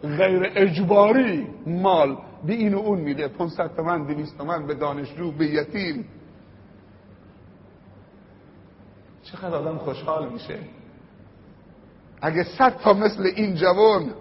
غیر 0.03 0.51
اجباری 0.55 1.47
مال. 1.65 2.17
به 2.45 2.53
این 2.53 2.73
و 2.73 2.77
اون 2.77 2.99
میده. 2.99 3.27
500 3.27 3.75
تومن 3.75 4.07
200 4.07 4.37
تومن 4.37 4.67
به 4.67 4.73
دانشجو 4.73 5.31
به 5.31 5.45
یتیم. 5.45 6.05
چقدر 9.23 9.55
آدم 9.55 9.77
خوشحال 9.77 10.29
میشه. 10.29 10.59
اگه 12.21 12.43
صد 12.43 12.77
تا 12.77 12.93
مثل 12.93 13.23
این 13.35 13.55
جوان 13.55 14.13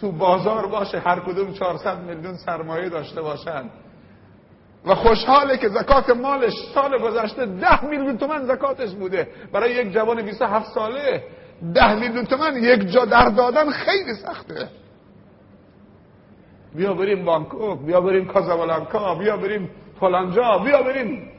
تو 0.00 0.12
بازار 0.12 0.66
باشه 0.66 0.98
هر 0.98 1.20
کدوم 1.20 1.52
400 1.52 2.02
میلیون 2.02 2.36
سرمایه 2.36 2.88
داشته 2.88 3.22
باشن. 3.22 3.70
و 4.84 4.94
خوشحاله 4.94 5.58
که 5.58 5.68
زکات 5.68 6.10
مالش 6.10 6.52
سال 6.74 6.98
گذشته 6.98 7.46
ده 7.46 7.84
میلیون 7.84 8.18
تومن 8.18 8.46
زکاتش 8.46 8.94
بوده. 8.94 9.28
برای 9.52 9.72
یک 9.72 9.92
جوان 9.92 10.22
27 10.22 10.74
ساله 10.74 11.22
ده 11.74 11.94
میلیون 11.94 12.24
تومن 12.24 12.56
یک 12.56 12.88
جا 12.88 13.04
در 13.04 13.28
دادن 13.28 13.70
خیلی 13.70 14.14
سخته. 14.14 14.68
بیا 16.74 16.94
بریم 16.94 17.24
بانکوک 17.24 17.78
بیا 17.78 18.00
بریم 18.00 18.24
کازابلانکا 18.26 19.14
بیا 19.14 19.36
بریم 19.36 19.70
فلانجا 20.00 20.58
بیا 20.58 20.82
بریم. 20.82 21.30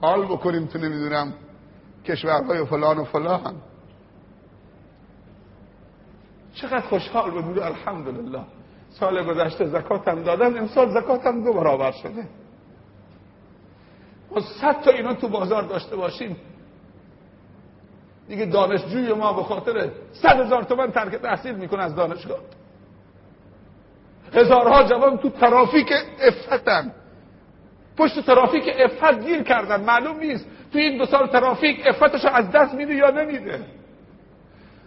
حال 0.00 0.24
بکنیم 0.24 0.66
تو 0.66 0.78
نمی‌دونم 0.78 1.32
کشورهای 2.04 2.66
فلان 2.66 2.98
و 2.98 3.04
فلان. 3.04 3.54
چقدر 6.54 6.80
خوشحال 6.80 7.30
بود 7.30 7.58
الحمدلله. 7.58 8.40
سال 8.90 9.24
گذشته 9.24 9.66
زکاتم 9.66 10.22
دادم 10.22 10.56
امسال 10.56 11.00
زکاتم 11.00 11.44
دو 11.44 11.52
برابر 11.52 11.92
شده. 11.92 12.28
ما 14.30 14.40
صد 14.40 14.80
تا 14.80 14.90
اینا 14.90 15.14
تو 15.14 15.28
بازار 15.28 15.62
داشته 15.62 15.96
باشیم. 15.96 16.36
دیگه 18.28 18.44
دانشجوی 18.44 19.12
ما 19.12 19.32
به 19.32 19.42
خاطر 19.42 19.90
صد 20.12 20.40
هزار 20.40 20.62
تومن 20.62 20.90
ترک 20.90 21.14
تحصیل 21.14 21.54
می‌کنه 21.54 21.82
از 21.82 21.94
دانشگاه. 21.94 22.38
هزارها 24.34 24.82
جوان 24.82 25.18
تو 25.18 25.30
ترافیک 25.30 25.92
افتن 26.20 26.92
پشت 27.96 28.26
ترافیک 28.26 28.64
افت 28.78 29.24
گیر 29.24 29.42
کردن. 29.42 29.84
معلوم 29.84 30.18
نیست 30.18 30.46
تو 30.72 30.78
این 30.78 30.98
دو 30.98 31.06
سال 31.06 31.26
ترافیک 31.26 31.86
افتش 31.86 32.24
از 32.24 32.50
دست 32.50 32.74
میده 32.74 32.94
یا 32.94 33.10
نمیده. 33.10 33.60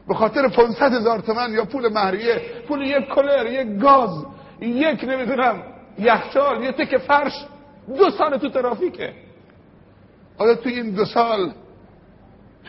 به 0.08 0.14
خاطر 0.14 0.48
500 0.48 0.94
هزار 0.94 1.20
تومن 1.20 1.54
یا 1.54 1.66
پول 1.66 1.94
مهریه 1.94 2.42
پول 2.68 2.82
یک 2.82 3.08
کلر 3.08 3.46
یک 3.48 3.80
گاز 3.80 4.26
یک 4.62 5.04
نمی‌دونم 5.04 5.64
یخچال 6.00 6.64
یه 6.64 6.72
تک 6.72 6.98
فرش 6.98 7.46
دو 7.98 8.10
سال 8.10 8.38
تو 8.38 8.50
ترافیکه. 8.50 9.14
آیا 10.38 10.56
تو 10.56 10.70
این 10.70 10.90
دو 10.92 11.06
سال 11.06 11.52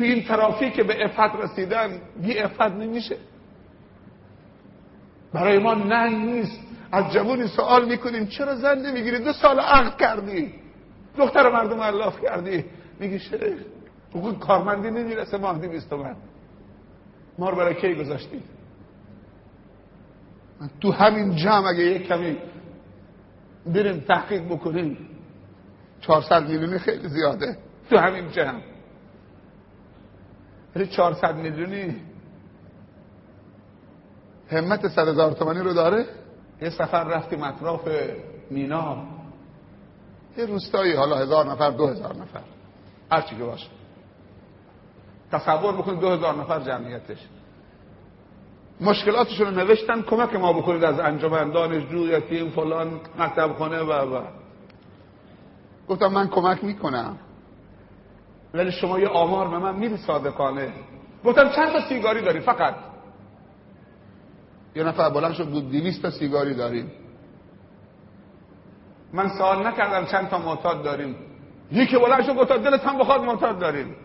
تو 0.03 0.09
این 0.09 0.25
ترافیک 0.25 0.81
به 0.81 1.05
افت 1.05 1.37
رسیدن 1.37 2.01
بی 2.23 2.39
افت 2.39 2.61
نمیشه. 2.61 3.17
برای 5.33 5.59
ما 5.59 5.75
نه 5.75 6.09
نیست. 6.09 6.61
از 6.93 7.13
جوانی 7.13 7.47
سوال 7.47 7.89
می‌کنیم 7.89 8.27
چرا 8.27 8.57
زن 8.57 8.79
نمی‌گیری؟ 8.79 9.19
دو 9.19 9.33
سال 9.33 9.61
عقد 9.61 9.97
کردی. 9.97 10.55
دختر 11.19 11.53
مردم 11.53 11.81
علاف 11.81 12.21
کردی. 12.21 12.65
میگی 13.01 13.19
شیخ 13.19 13.43
حقوق 14.11 14.39
کارمندی 14.39 14.91
نمی‌رسه 14.91 15.39
ماه 15.39 15.59
دویست 15.59 15.91
تومن. 15.91 16.17
ما 17.39 17.51
رو 17.51 17.57
برای 17.57 17.75
کی 17.75 17.95
گذاشتید 17.95 18.43
تو 20.81 20.93
همین 20.93 21.37
جمع 21.37 21.67
اگه 21.67 21.85
یک 21.85 22.07
کمی 22.09 22.37
بریم 23.67 24.01
تحقیق 24.01 24.43
بکنیم 24.43 24.99
400 26.01 26.49
میلیونی 26.49 26.79
خیلی 26.79 27.09
زیاده. 27.09 27.57
تو 27.91 27.99
همین 27.99 28.31
جمع. 28.31 28.72
ولی 30.77 30.87
400 30.87 31.37
میلیونی. 31.37 31.97
همت 34.51 34.89
صد 34.89 35.09
هزار 35.09 35.33
تومانی 35.33 35.61
رو 35.61 35.73
داره؟ 35.73 36.07
یه 36.63 36.71
سفر 36.71 37.05
رفتیم 37.05 37.43
اطراف 37.43 37.89
مینا. 38.51 39.07
یه 40.39 40.47
روستایی 40.47 40.93
حالا 40.93 41.17
هزار 41.17 41.47
نفر 41.47 41.71
دو 41.71 41.87
هزار 41.87 42.17
نفر. 42.17 42.41
هرچی 43.13 43.37
که 43.37 43.45
باشه. 43.45 43.69
تصور 45.33 45.77
بکنید 45.77 46.01
دو 46.01 46.11
هزار 46.11 46.35
نفر 46.35 46.61
جمعیتش. 46.61 47.19
مشکلاتشون 48.81 49.47
رو 49.47 49.65
نوشتن 49.65 50.03
کمک 50.03 50.35
ما 50.35 50.53
بکنید 50.53 50.85
از 50.85 51.01
انجمن 51.01 51.51
دانشجو 51.51 52.07
یتیم 52.07 52.51
فلان 52.51 53.01
مکتب 53.19 53.53
خانه 53.59 53.81
و 53.81 54.17
و. 54.17 54.23
گفتم 55.89 56.07
من 56.07 56.29
کمک 56.29 56.65
می‌کنم. 56.65 57.17
ولی 58.55 58.73
شما 58.73 58.99
یه 58.99 59.09
آمار 59.09 59.49
به 59.49 59.59
من 59.59 59.75
میدی 59.75 59.97
صادقانه. 59.97 60.73
گفتم 61.25 61.49
چند 61.49 61.73
تا 61.73 61.89
سیگاری 61.89 62.23
داری؟ 62.23 62.41
فقط. 62.41 62.75
یه 64.77 64.85
نفر 64.85 65.11
بلند 65.11 65.33
شد 65.33 65.49
بود 65.49 65.71
دیویست 65.71 66.03
تا 66.03 66.11
سیگاری 66.11 66.55
داریم. 66.55 66.93
من 69.13 69.29
سوال 69.29 69.67
نکردم 69.67 70.07
چند 70.07 70.29
تا 70.29 70.39
معتاد 70.39 70.83
داریم. 70.83 71.17
یکی 71.73 71.97
بلند 71.99 72.23
شد 72.23 72.37
گفت 72.37 72.53
دلت 72.53 72.85
هم 72.85 72.99
بخواد 72.99 73.21
معتاد 73.21 73.59
داریم. 73.59 73.97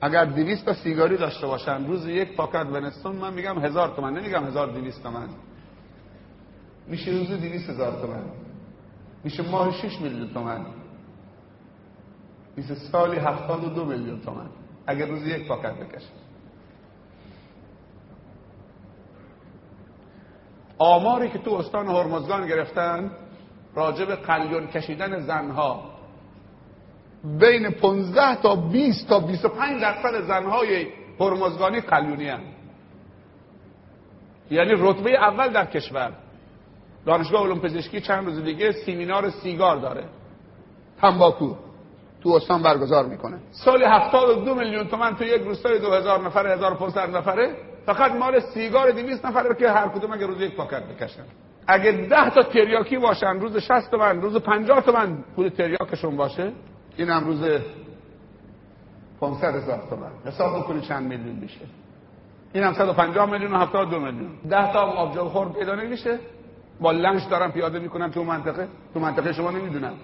اگر 0.00 0.24
دیویست 0.24 0.64
تا 0.64 0.74
سیگاری 0.74 1.16
داشته 1.16 1.46
باشن 1.46 1.86
روز 1.86 2.06
یک 2.06 2.36
پاکت 2.36 2.66
ونستون 2.72 3.16
من 3.16 3.34
میگم 3.34 3.58
هزار 3.58 3.88
تومن 3.88 4.12
نمیگم 4.12 4.44
هزار 4.44 4.72
دیویست 4.72 5.02
تومن. 5.02 5.28
میشه 6.88 7.10
روز 7.10 7.40
دیویست 7.40 7.70
هزار 7.70 7.92
تومن. 7.92 8.22
میشه 9.24 9.50
ماه 9.50 9.72
شش 9.72 10.00
میلیون 10.00 10.28
تومن. 10.34 10.66
میشه 12.56 12.74
سالی 12.74 13.16
هفتاد 13.16 13.64
و 13.64 13.68
دو 13.68 13.84
میلیون 13.84 14.20
تومن. 14.20 14.46
اگر 14.86 15.06
روز 15.06 15.26
یک 15.26 15.48
پاکت 15.48 15.74
بکشه. 15.74 16.06
آماری 20.78 21.28
که 21.28 21.38
تو 21.38 21.54
استان 21.54 21.86
هرمزگان 21.86 22.46
گرفتن 22.46 23.10
راجب 23.74 24.14
قلیون 24.14 24.66
کشیدن 24.66 25.20
زنها 25.20 25.94
بین 27.24 27.70
15 27.70 28.42
تا 28.42 28.56
20 28.56 29.08
تا 29.08 29.20
25 29.20 29.80
درصد 29.80 30.26
زنهای 30.26 30.86
هرمزگانی 31.20 31.80
قلیونی 31.80 32.28
هم. 32.28 32.40
یعنی 34.50 34.72
رتبه 34.78 35.10
اول 35.10 35.48
در 35.48 35.64
کشور. 35.64 36.12
دانشگاه 37.06 37.42
علوم 37.42 37.60
پزشکی 37.60 38.00
چند 38.00 38.26
روز 38.26 38.44
دیگه 38.44 38.72
سیمینار 38.72 39.30
سیگار 39.30 39.76
داره. 39.76 40.04
تنباکو. 41.00 41.54
تو 42.24 42.30
استان 42.30 42.62
برگزار 42.62 43.06
می‌کنه. 43.06 43.38
سال 43.50 43.82
72 43.82 44.54
میلیون 44.54 44.88
تومن 44.88 45.16
تو 45.16 45.24
یک 45.24 45.42
روستای 45.42 45.78
2000 45.78 46.20
نفره 46.20 46.52
1500 46.52 47.16
نفره. 47.16 47.56
فقط 47.86 48.12
مال 48.12 48.40
سیگار 48.40 48.90
200 48.90 49.26
نفره 49.26 49.54
که 49.54 49.70
هر 49.70 49.88
کدوم 49.88 50.12
اگه 50.12 50.26
روز 50.26 50.40
یک 50.40 50.56
پاکت 50.56 50.82
بکشن. 50.82 51.22
اگه 51.66 51.92
10 51.92 52.30
تا 52.30 52.42
تریاکی 52.42 52.98
باشن 52.98 53.40
روز 53.40 53.56
60 53.56 53.90
تومن 53.90 54.20
روز 54.20 54.36
50 54.36 54.80
تومن 54.80 55.24
پول 55.36 55.48
تریاکشون 55.48 56.16
باشه. 56.16 56.52
این 56.96 57.10
هم 57.10 57.24
روز 57.24 57.42
500 59.20 59.54
هزار 59.54 59.82
تومن 59.90 60.10
حساب 60.26 60.58
بکنی 60.58 60.80
چند 60.80 61.08
میلیون 61.08 61.36
میشه. 61.36 61.60
این 62.52 62.64
هم 62.64 62.72
150 62.72 63.30
میلیون 63.30 63.52
و 63.52 63.58
72 63.58 63.98
میلیون. 63.98 64.30
10 64.50 64.72
تا 64.72 64.80
آبجو 64.80 65.24
خور 65.24 65.52
پیدا 65.52 65.74
نمیشه. 65.74 66.18
با 66.80 66.92
لنش 66.92 67.24
دارم 67.24 67.52
پیاده 67.52 67.78
می‌کنم 67.78 68.10
تو 68.10 68.24
منطقه. 68.24 68.68
تو 68.94 69.00
منطقه 69.00 69.32
شما 69.32 69.50
نمی‌دونم. 69.50 69.94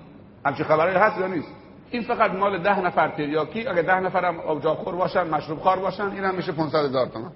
همچین 0.47 0.67
خبری 0.67 0.97
هست 0.97 1.21
یا 1.21 1.27
نیست؟ 1.27 1.60
این 1.91 2.03
فقط 2.03 2.31
مال 2.31 2.59
ده 2.59 2.81
نفر 2.81 3.09
تریاکی 3.09 3.67
اگه 3.67 3.83
ده 3.83 4.01
نفرم 4.01 4.41
آبجاخور 4.41 4.97
باشن 4.97 5.31
مشروب 5.31 5.61
خار 5.61 5.79
باشن 5.79 6.07
این 6.07 6.25
هم 6.25 6.35
میشه 6.35 6.53
500 6.53 6.85
هزار 6.85 7.07
تومن. 7.07 7.31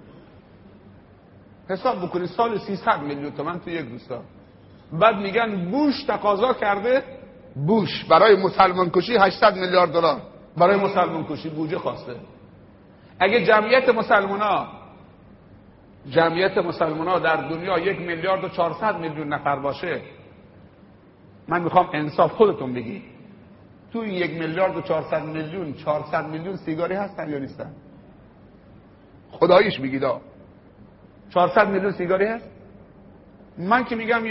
حساب 1.71 2.03
بکنید 2.03 2.29
سال 2.29 2.59
300 2.59 3.03
میلیون 3.03 3.31
تومن 3.31 3.61
تو 3.61 3.71
یک 3.71 3.89
روستا. 3.89 4.23
بعد 4.93 5.17
میگن 5.17 5.71
بوش 5.71 6.03
تقاضا 6.03 6.53
کرده 6.53 7.03
بوش. 7.67 8.05
برای 8.05 8.37
مسلمان 8.37 8.91
کشی 8.91 9.17
800 9.17 9.57
میلیارد 9.57 9.93
دلار. 9.93 10.17
برای 10.57 10.77
مسلمان 10.77 11.27
کشی 11.27 11.49
بودجه 11.49 11.79
خواسته. 11.79 12.17
اگه 13.19 13.45
جمعیت 13.45 13.89
مسلمان 13.89 14.41
ها 14.41 14.69
جمعیت 16.11 16.59
مسلمان 16.59 17.09
ها 17.09 17.19
در 17.19 17.37
دنیا 17.37 17.79
یک 17.79 18.01
میلیارد 18.01 18.45
و 18.45 18.49
400 18.49 18.99
میلیون 18.99 19.29
نفر 19.29 19.57
باشه 19.57 20.01
من 21.49 21.63
می‌خوام 21.63 21.89
انصاف 21.93 22.33
خودتون 22.33 22.75
بگی. 22.75 23.14
تو 23.95 24.01
این 24.01 24.15
یک 24.15 24.31
میلیارد 24.31 24.77
و 24.77 24.81
400 24.81 25.25
میلیون 25.25 25.75
400 25.75 26.27
میلیون 26.27 26.57
سیگاری 26.57 26.95
هستن 26.95 27.31
یا 27.31 27.39
نیستن؟ 27.39 27.71
خداییش 29.31 29.81
بگید 29.81 30.03
400 31.31 31.69
میلیون 31.69 31.93
سیگاری 31.93 32.27
هست؟ 32.27 32.49
من 33.59 33.85
که 33.85 33.97
میگم 33.97 34.23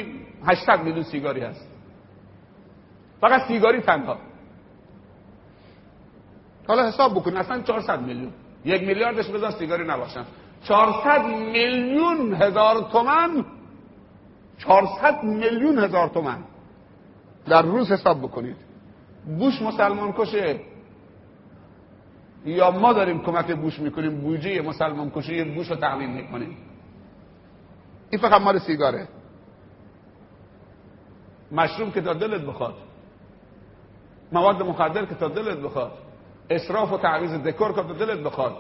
800 0.46 0.84
میلیون 0.84 1.04
سیگاری 1.04 1.42
هست. 1.42 1.68
فقط 3.22 3.48
سیگاری 3.48 3.82
تنها. 3.82 4.18
حالا 6.68 6.88
حساب 6.88 7.16
بکن 7.16 7.38
اصلا 7.38 7.62
400 7.62 8.02
میلیون. 8.02 8.34
یک 8.66 8.84
میلیاردش 8.84 9.28
بذار 9.28 9.52
سیگاری 9.52 9.88
نباشن. 9.88 10.26
400 10.64 11.26
میلیون 11.26 12.34
هزار 12.34 12.90
تومن. 12.92 13.46
400 14.58 15.24
میلیون 15.24 15.80
هزار 15.80 16.08
تومن. 16.10 16.44
در 17.48 17.62
روز 17.62 17.92
حساب 17.92 18.20
بکنید. 18.22 18.58
بوش 19.26 19.62
مسلمان 19.62 20.12
کشه. 20.12 20.60
یا 22.46 22.72
ما 22.72 22.94
داریم 22.94 23.22
کمک 23.22 23.52
بوش 23.52 23.80
می‌کنیم 23.80 24.22
بودجه 24.22 24.62
مسلمان 24.62 25.10
کشه 25.10 25.44
بوش 25.44 25.70
رو 25.70 25.76
تعمین 25.76 26.10
می‌کنیم. 26.10 26.58
این 28.10 28.22
فقط 28.22 28.42
مال 28.42 28.60
سیگاره. 28.60 29.08
مشروم 31.52 31.92
که 31.92 32.02
تا 32.02 32.14
دلت 32.14 32.42
بخواد. 32.42 32.76
مواد 34.32 34.62
مخدر 34.62 35.06
که 35.06 35.16
تا 35.16 35.28
دلت 35.28 35.58
بخواد. 35.58 35.92
اصراف 36.50 36.94
و 36.94 36.98
تعویز 36.98 37.32
دکور 37.32 37.74
که 37.74 37.84
تا 37.84 37.94
دلت 37.94 38.20
بخواد. 38.20 38.58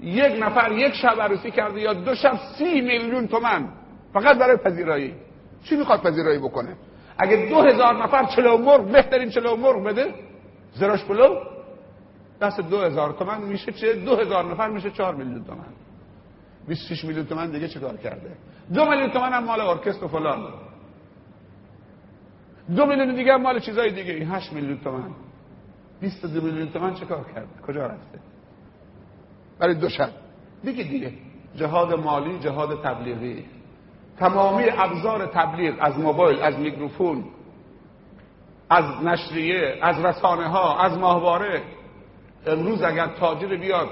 یک 0.00 0.42
نفر 0.42 0.72
یک 0.72 0.94
شب 0.94 1.20
عروسی 1.20 1.50
کرده 1.50 1.80
یا 1.80 1.92
دو 1.92 2.14
شب 2.14 2.38
سی 2.58 2.80
میلیون 2.80 3.28
تومن. 3.28 3.68
فقط 4.12 4.38
برای 4.38 4.56
پذیرایی. 4.56 5.14
چی 5.64 5.76
می‌خواد 5.76 6.00
پذیرایی 6.02 6.38
بکنه؟ 6.38 6.76
اگه 7.18 7.48
دو 7.50 7.62
هزار 7.62 8.02
نفر 8.04 8.24
چلو 8.24 8.58
مرغ 8.58 8.84
بهترین 8.84 9.30
چلو 9.30 9.56
مرغ 9.56 9.84
بده 9.84 10.14
زراش 10.74 11.04
پلو 11.04 11.52
دست 12.40 12.60
دو 12.60 12.80
هزار 12.80 13.12
تومن 13.12 13.40
میشه 13.42 13.72
چه؟ 13.72 13.92
دو 13.92 14.16
هزار 14.16 14.44
نفر 14.44 14.68
میشه 14.68 14.90
چهار 14.90 15.14
میلیون 15.14 15.44
تومن. 15.44 15.72
26 16.68 17.04
میلیون 17.04 17.26
تومن 17.26 17.50
دیگه 17.50 17.68
چیکار 17.68 17.96
کرده؟ 17.96 18.36
دو 18.74 18.84
میلیون 18.84 19.10
تومن 19.10 19.32
هم 19.32 19.44
مال 19.44 19.60
ارکستر 19.60 20.04
و 20.04 20.08
فلان. 20.08 20.52
دو 22.76 22.86
میلیون 22.86 23.14
دیگه 23.14 23.32
هم 23.32 23.42
مال 23.42 23.60
چیزای 23.60 23.90
دیگه. 23.90 24.12
این 24.12 24.30
8 24.30 24.52
میلیون 24.52 24.78
تومن. 24.78 25.10
22 26.00 26.40
میلیون 26.40 26.68
تومن 26.68 26.94
چه 26.94 27.06
کار 27.06 27.24
کرده؟ 27.34 27.62
کجا 27.66 27.86
رفته؟ 27.86 28.18
برای 29.58 29.74
دو 29.74 29.88
شب. 29.88 30.10
دیگه 30.64 30.84
دیگه. 30.84 31.12
جهاد 31.56 31.94
مالی 31.94 32.38
جهاد 32.38 32.82
تبلیغی. 32.82 33.44
تمامی 34.18 34.64
ابزار 34.78 35.26
تبلیغ 35.26 35.74
از 35.80 35.98
موبایل 35.98 36.42
از 36.42 36.58
میکروفون 36.58 37.24
از 38.70 39.04
نشریه 39.04 39.78
از 39.82 40.04
رسانه 40.04 40.48
ها 40.48 40.78
از 40.78 40.98
ماهواره 40.98 41.62
امروز 42.46 42.82
اگر 42.82 43.06
تاجر 43.06 43.56
بیاد 43.56 43.88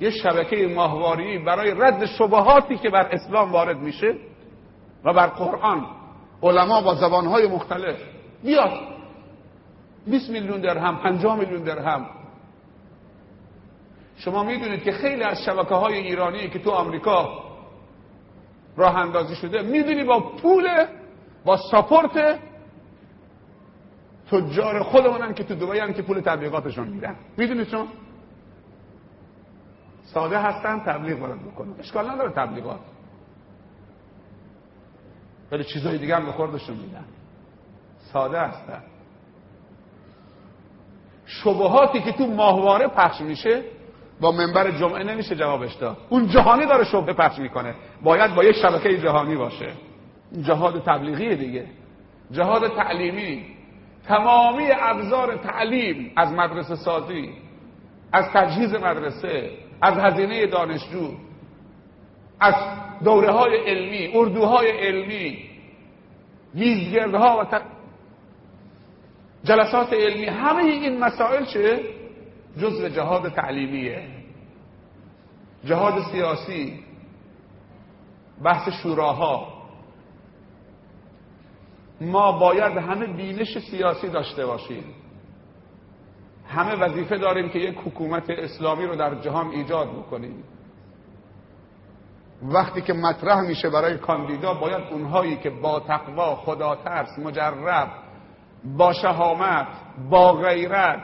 یه 0.00 0.10
شبکه 0.10 0.68
ماهواری 0.74 1.38
برای 1.38 1.74
رد 1.78 2.06
شبهاتی 2.06 2.76
که 2.76 2.90
بر 2.90 3.06
اسلام 3.12 3.52
وارد 3.52 3.78
میشه 3.78 4.14
و 5.04 5.12
بر 5.12 5.26
قرآن 5.26 5.86
علما 6.42 6.80
با 6.80 6.94
زبانهای 6.94 7.46
مختلف 7.46 7.96
بیاد. 8.44 8.70
20 10.06 10.30
میلیون 10.30 10.60
درهم 10.60 10.96
50 10.96 11.36
میلیون 11.36 11.62
درهم. 11.62 12.06
شما 14.16 14.44
می‌دونید 14.44 14.82
که 14.82 14.92
خیلی 14.92 15.22
از 15.22 15.42
شبکه 15.42 15.74
های 15.74 15.94
ایرانی 15.94 16.48
که 16.48 16.58
تو 16.58 16.70
آمریکا 16.70 17.47
راه 18.78 18.96
اندازی 18.96 19.34
شده 19.34 19.62
می‌دونی 19.62 20.04
با 20.04 20.20
پول 20.20 20.86
با 21.44 21.56
ساپورت 21.56 22.38
تجار 24.30 24.82
خودمونن 24.82 25.34
که 25.34 25.44
تو 25.44 25.54
دبی 25.54 25.92
که 25.92 26.02
پول 26.02 26.20
تبلیغاتشون 26.20 26.88
میدن. 26.88 27.16
می‌دونید 27.36 27.68
چون؟ 27.68 27.88
ساده 30.02 30.38
هستن 30.38 30.80
تبلیغ 30.80 31.20
وارد 31.20 31.42
بکنن. 31.44 31.74
اشکال 31.78 32.10
نداره 32.10 32.30
تبلیغات. 32.30 32.80
ولی 35.52 35.64
چیزای 35.64 35.98
دیگه 35.98 36.16
هم 36.16 36.26
به 36.26 36.32
خوردشون 36.32 36.76
میدن. 36.76 37.04
ساده 38.12 38.40
هستن. 38.40 38.82
شبهاتی 41.26 42.00
که 42.00 42.12
تو 42.12 42.26
ماهواره 42.26 42.88
پخش 42.88 43.20
میشه 43.20 43.62
با 44.20 44.32
منبر 44.32 44.70
جمعه 44.70 45.04
نمیشه 45.04 45.36
جوابش 45.36 45.74
داد. 45.74 45.96
اون 46.08 46.28
جهانی 46.28 46.66
داره 46.66 46.84
شبه 46.84 47.12
پخش 47.12 47.38
می‌کنه. 47.38 47.74
باید 48.02 48.34
با 48.34 48.44
یک 48.44 48.56
شبکه 48.56 48.98
جهانی 48.98 49.36
باشه. 49.36 49.72
جهاد 50.42 50.82
تبلیغی 50.86 51.36
دیگه. 51.36 51.66
جهاد 52.30 52.76
تعلیمی. 52.76 53.44
تمامی 54.06 54.68
ابزار 54.80 55.36
تعلیم 55.36 56.12
از 56.16 56.32
مدرسه 56.32 56.76
سازی 56.76 57.30
از 58.12 58.24
تجهیز 58.34 58.74
مدرسه 58.74 59.50
از 59.82 59.98
هزینه 59.98 60.46
دانشجو 60.46 61.10
از 62.40 62.54
دوره 63.04 63.30
های 63.30 63.56
علمی 63.56 64.10
اردوهای 64.14 64.70
علمی 64.70 65.38
میزگردها 66.54 67.38
و 67.38 67.44
ت... 67.44 67.62
جلسات 69.44 69.92
علمی 69.92 70.26
همه 70.26 70.62
این 70.62 70.98
مسائل 70.98 71.44
چه 71.44 71.80
جزء 72.56 72.88
جهاد 72.88 73.28
تعلیمیه. 73.28 74.08
جهاد 75.64 76.02
سیاسی 76.12 76.84
بحث 78.42 78.68
شوراها. 78.82 79.58
ما 82.00 82.32
باید 82.38 82.76
همه 82.76 83.06
بینش 83.06 83.58
سیاسی 83.58 84.08
داشته 84.08 84.46
باشیم. 84.46 84.84
همه 86.48 86.74
وظیفه 86.74 87.18
داریم 87.18 87.48
که 87.48 87.58
یک 87.58 87.78
حکومت 87.78 88.30
اسلامی 88.30 88.86
رو 88.86 88.96
در 88.96 89.14
جهان 89.14 89.48
ایجاد 89.48 89.88
بکنیم. 89.88 90.44
وقتی 92.42 92.82
که 92.82 92.92
مطرح 92.92 93.40
میشه 93.40 93.70
برای 93.70 93.98
کاندیدا 93.98 94.54
باید 94.54 94.92
اونهایی 94.92 95.36
که 95.36 95.50
با 95.50 95.80
تقوا 95.80 96.36
خدا 96.36 96.74
ترس 96.74 97.18
مجرب 97.18 97.88
با 98.64 98.92
شهامت 98.92 99.66
با 100.10 100.32
غیرت 100.32 101.00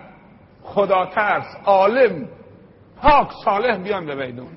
خدا 0.64 1.06
ترس 1.06 1.56
عالم 1.64 2.28
پاک 2.96 3.30
صالح 3.44 3.76
بیان 3.76 4.06
به 4.06 4.14
میدون. 4.14 4.48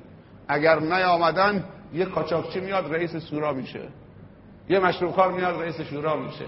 اگر 0.48 0.80
نیامدن 0.80 1.64
یه 1.94 2.06
کاچاکچی 2.06 2.60
میاد 2.60 2.94
رئیس 2.94 3.16
سورا 3.16 3.54
میشه. 3.54 3.82
یه 4.70 4.80
مشروب 4.80 5.22
میاد 5.22 5.62
رئیس 5.62 5.82
شورا 5.82 6.16
میشه. 6.16 6.46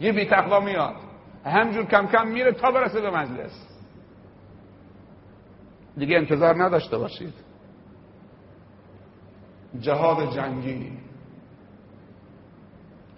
یه 0.00 0.12
بی 0.12 0.26
تقوا 0.26 0.60
میاد. 0.60 0.94
همجور 1.44 1.84
کم 1.84 2.06
کم 2.06 2.28
میره 2.28 2.52
تا 2.52 2.70
برسه 2.70 3.00
به 3.00 3.10
مجلس. 3.10 3.66
دیگه 5.96 6.16
انتظار 6.16 6.64
نداشته 6.64 6.98
باشید. 6.98 7.34
جهاد 9.80 10.34
جنگی. 10.34 11.07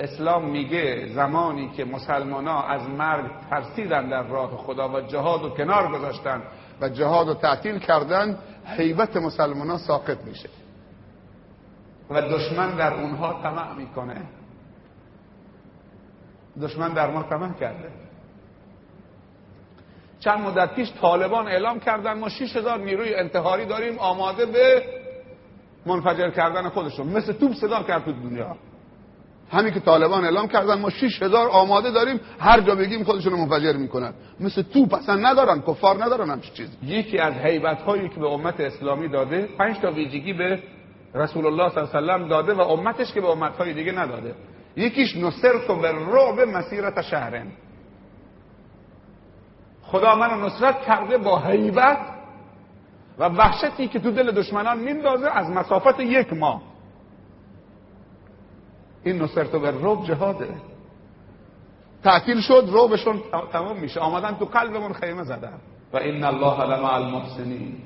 اسلام 0.00 0.50
میگه 0.50 1.06
زمانی 1.14 1.70
که 1.76 1.84
مسلمان 1.84 2.46
ها 2.46 2.62
از 2.62 2.88
مرگ 2.88 3.30
ترسیدن 3.50 4.08
در 4.08 4.22
راه 4.22 4.56
خدا 4.56 4.88
و 4.88 5.00
جهاد 5.00 5.44
و 5.44 5.48
کنار 5.48 5.92
گذاشتن 5.92 6.42
و 6.80 6.88
جهاد 6.88 7.28
و 7.28 7.34
تعطیل 7.34 7.78
کردن 7.78 8.38
حیبت 8.64 9.16
مسلمان 9.16 9.70
ها 9.70 9.78
ساقط 9.78 10.24
میشه. 10.24 10.48
و 12.10 12.22
دشمن 12.22 12.76
در 12.76 12.94
اونها 12.94 13.42
طمع 13.42 13.74
می‌کنه. 13.74 14.22
دشمن 16.62 16.92
در 16.92 17.10
ما 17.10 17.22
طمع 17.22 17.52
کرده. 17.52 17.90
چند 20.20 20.40
مدت 20.40 20.74
پیش 20.74 20.92
طالبان 21.00 21.48
اعلام 21.48 21.80
کردن 21.80 22.18
ما 22.18 22.28
6000 22.28 22.78
نیروی 22.78 23.14
انتحاری 23.14 23.66
داریم 23.66 23.98
آماده 23.98 24.46
به 24.46 24.82
منفجر 25.86 26.30
کردن 26.30 26.68
خودشون. 26.68 27.06
مثل 27.06 27.32
توپ 27.32 27.52
صدا 27.52 27.82
کرد 27.82 28.04
تو 28.04 28.12
دنیا. 28.12 28.56
همین 29.50 29.74
که 29.74 29.80
طالبان 29.80 30.24
اعلام 30.24 30.48
کردن 30.48 30.78
ما 30.78 30.90
6000 30.90 31.48
آماده 31.48 31.90
داریم 31.90 32.20
هر 32.38 32.60
جا 32.60 32.74
بگیم 32.74 33.04
خودشون 33.04 33.32
منفجر 33.32 33.72
می‌کنن. 33.72 34.12
مثل 34.40 34.62
توپ 34.62 34.94
اصلا 34.94 35.14
ندارن 35.14 35.62
کفار 35.62 36.04
ندارن 36.04 36.30
همچین 36.30 36.54
چیزی. 36.54 36.76
یکی 36.82 37.18
از 37.18 37.34
حیبت 37.34 37.82
هایی 37.82 38.08
که 38.08 38.20
به 38.20 38.26
امت 38.26 38.60
اسلامی 38.60 39.08
داده 39.08 39.48
پنج 39.58 39.78
تا 39.78 39.90
ویژگی 39.90 40.32
به 40.32 40.62
رسول 41.14 41.46
الله 41.46 41.68
صلی 41.70 41.98
الله 41.98 42.12
علیه 42.12 42.26
و 42.26 42.28
داده 42.28 42.54
و 42.54 42.60
امتش 42.60 43.12
که 43.12 43.20
به 43.20 43.28
امت 43.28 43.56
های 43.56 43.74
دیگه 43.74 43.92
نداده. 43.92 44.34
یکیش 44.76 45.16
نصرت 45.16 45.70
و 45.70 45.76
به 45.76 45.92
رعب 45.92 46.40
مسیرت 46.40 47.02
شهرن. 47.02 47.46
خدا 49.82 50.14
منو 50.14 50.46
نصرت 50.46 50.82
کرده 50.82 51.18
با 51.18 51.38
حیبت 51.38 51.98
و 53.18 53.24
وحشتی 53.24 53.88
که 53.88 53.98
تو 53.98 54.10
دل 54.10 54.30
دشمنان 54.30 54.78
میندازه 54.78 55.30
از 55.30 55.50
مسافت 55.50 56.00
یک 56.00 56.32
ماه. 56.32 56.69
این 59.04 59.22
نصرت 59.22 59.54
و 59.54 59.66
رعب 59.66 60.04
جهاده. 60.04 60.54
تعطیل 62.04 62.40
شد 62.40 62.64
روبشون 62.68 63.22
تمام 63.52 63.80
میشه. 63.80 64.00
آمدن 64.00 64.34
تو 64.34 64.44
قلبمون 64.44 64.92
خیمه 64.92 65.24
زدن. 65.24 65.58
و 65.92 65.96
این 65.96 66.24
الله 66.24 66.64
لمع 66.64 66.94
المحسنین. 66.94 67.82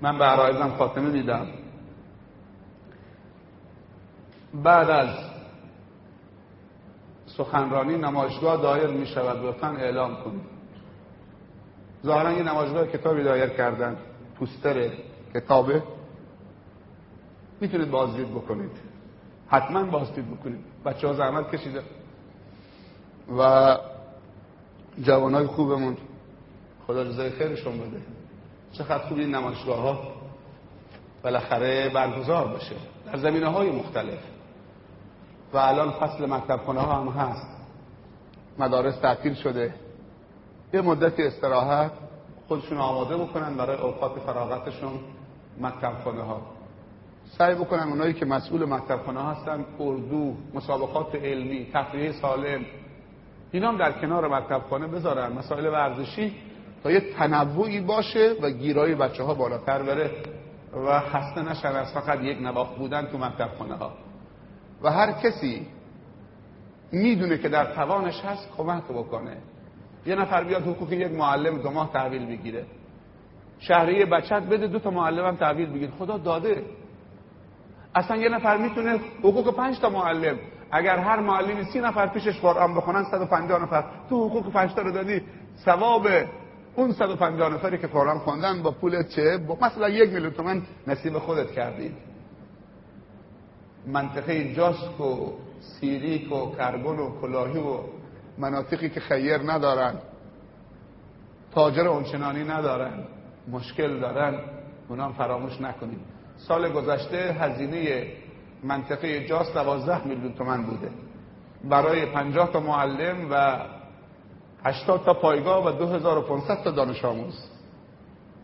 من 0.00 0.18
به 0.18 0.24
عرایزم 0.24 0.70
خاتمه 0.78 1.10
میدم. 1.10 1.46
بعد 4.54 4.90
از 4.90 5.08
سخنرانی 7.26 7.96
نمایشگاه 7.96 8.62
دایر 8.62 8.86
می 8.86 9.06
شود 9.06 9.44
لطفا 9.44 9.68
اعلام 9.68 10.16
کنید. 10.16 10.52
ظاهرا 12.06 12.32
یه 12.32 12.42
نمایشگاه 12.42 12.86
کتابی 12.86 13.22
دایر 13.22 13.48
کردن. 13.48 13.96
پوستر 14.38 14.90
کتابه. 15.34 15.82
می‌تونید 17.60 17.90
بازدید 17.90 18.30
بکنید. 18.30 18.91
حتما 19.52 19.84
بازدید 19.84 20.38
بکنید 20.38 20.64
بچه 20.84 21.06
ها 21.06 21.12
زحمت 21.12 21.54
کشیده 21.54 21.82
و 23.38 23.76
جوانای 25.00 25.46
خوبمون. 25.46 25.96
خدا 26.86 27.04
جزای 27.04 27.30
خیرشون 27.30 27.78
بده. 27.78 28.02
چقدر 28.72 28.98
خوب 28.98 29.18
این 29.18 29.34
نمایشگاه 29.34 29.80
ها 29.80 29.98
بالاخره 31.22 31.88
برگزار 31.88 32.48
بشه. 32.48 32.76
در 33.06 33.18
زمینه 33.18 33.48
های 33.48 33.70
مختلف. 33.70 34.18
و 35.52 35.58
الان 35.58 35.90
فصل 35.90 36.26
مکتب 36.26 36.60
خانه 36.66 36.80
ها 36.80 37.00
هم 37.00 37.08
هست. 37.08 37.46
مدارس 38.58 38.96
تعطیل 38.96 39.34
شده. 39.34 39.74
یه 40.74 40.80
مدت 40.80 41.20
استراحت. 41.20 41.92
خودشون 42.48 42.78
آماده 42.78 43.16
بکنن 43.16 43.56
برای 43.56 43.76
اوقات 43.76 44.18
فراغتشون 44.18 45.00
مکتب 45.60 45.92
خانه 46.04 46.22
ها 46.22 46.42
سعی 47.38 47.54
بکنن 47.54 47.88
اونایی 47.88 48.12
که 48.12 48.26
مسئول 48.26 48.64
مکتب 48.64 48.96
خانه 49.06 49.22
هستن 49.22 49.64
اردو 49.80 50.36
مسابقات 50.54 51.14
علمی 51.14 51.66
تفریح 51.72 52.12
سالم 52.12 52.64
اینا 53.52 53.68
هم 53.68 53.76
در 53.76 53.92
کنار 53.92 54.28
مکتب 54.38 54.62
خانه 54.70 54.86
بذارن. 54.86 55.32
مسائل 55.32 55.66
ورزشی 55.66 56.32
تا 56.82 56.90
یه 56.90 57.00
تنوعی 57.00 57.80
باشه 57.80 58.34
و 58.42 58.50
گیرای 58.50 58.94
بچه 58.94 59.22
ها 59.22 59.34
بالاتر 59.34 59.82
بره 59.82 60.10
و 60.86 61.00
خسته 61.00 61.42
نشن 61.42 61.68
از 61.68 61.92
فقط 61.92 62.20
یک 62.20 62.38
نواخت 62.42 62.76
بودن 62.76 63.06
تو 63.06 63.18
مکتب 63.18 63.48
خانه 63.58 63.74
ها 63.74 63.92
و 64.82 64.90
هر 64.90 65.12
کسی 65.12 65.66
می‌دونه 66.92 67.38
که 67.38 67.48
در 67.48 67.74
توانش 67.74 68.20
هست 68.20 68.48
کمک 68.56 68.84
بکنه. 68.84 69.36
یه 70.06 70.14
نفر 70.14 70.44
بیاد 70.44 70.62
حقوق 70.62 70.92
یک 70.92 71.12
معلم 71.12 71.58
دو 71.62 71.70
ماه 71.70 71.92
تحویل 71.92 72.26
بگیره. 72.26 72.64
شهریه 73.58 74.06
بچت 74.06 74.42
بده 74.42 74.66
دو 74.66 74.78
تا 74.78 74.90
معلم 74.90 75.26
هم 75.26 75.36
تحویل 75.36 75.70
بگیر 75.70 75.90
خدا 75.98 76.18
داده. 76.18 76.62
اصلا 77.94 78.16
یه 78.16 78.28
نفر 78.28 78.56
می‌تونه 78.56 79.00
حقوق 79.18 79.56
پنج 79.56 79.80
تا 79.80 79.90
معلم 79.90 80.38
اگر 80.70 80.98
هر 80.98 81.20
معلمی 81.20 81.64
سی 81.64 81.80
نفر 81.80 82.06
پیشش 82.06 82.40
قرآن 82.40 82.74
بخونن 82.74 83.04
150 83.04 83.62
نفر. 83.62 83.84
تو 84.08 84.28
حقوق 84.28 84.52
پنج 84.52 84.74
تا 84.74 84.82
رو 84.82 84.92
دادی 84.92 85.22
ثواب 85.64 86.06
اون 86.76 86.92
150 86.92 87.54
نفری 87.54 87.78
که 87.78 87.86
قرآن 87.86 88.18
خوندن 88.18 88.62
با 88.62 88.70
پول 88.70 89.02
چه؟ 89.02 89.38
با 89.38 89.58
مثلا 89.62 89.88
یک 89.88 90.12
میلیون 90.12 90.32
تومن 90.32 90.62
نصیب 90.86 91.18
خودت 91.18 91.50
کردی. 91.50 91.94
منطقه 93.86 94.54
جاسک 94.54 95.00
و 95.00 95.32
سیریک 95.60 96.32
و 96.32 96.50
کربن 96.56 96.98
و 96.98 97.20
کلاهی 97.20 97.58
و 97.58 97.78
مناطقی 98.38 98.88
که 98.88 99.00
خیر 99.00 99.38
ندارن 99.52 99.94
تاجر 101.54 101.88
اونچنانی 101.88 102.44
ندارن 102.44 103.04
مشکل 103.48 104.00
دارن 104.00 104.40
اونا 104.88 105.12
فراموش 105.12 105.60
نکنید. 105.60 106.11
سال 106.48 106.72
گذشته 106.72 107.36
هزینه 107.40 108.06
منطقه 108.64 109.26
جاس 109.26 109.52
دوازده 109.52 110.06
میلیون 110.06 110.32
تومن 110.34 110.62
بوده. 110.62 110.90
برای 111.64 112.06
پنجاه 112.06 112.52
تا 112.52 112.60
معلم 112.60 113.16
و 113.30 113.58
هشتاد 114.64 115.04
تا 115.04 115.14
پایگاه 115.14 115.66
و 115.66 115.78
2500 115.78 116.62
تا 116.62 116.70
دانش 116.70 117.04
آموز. 117.04 117.48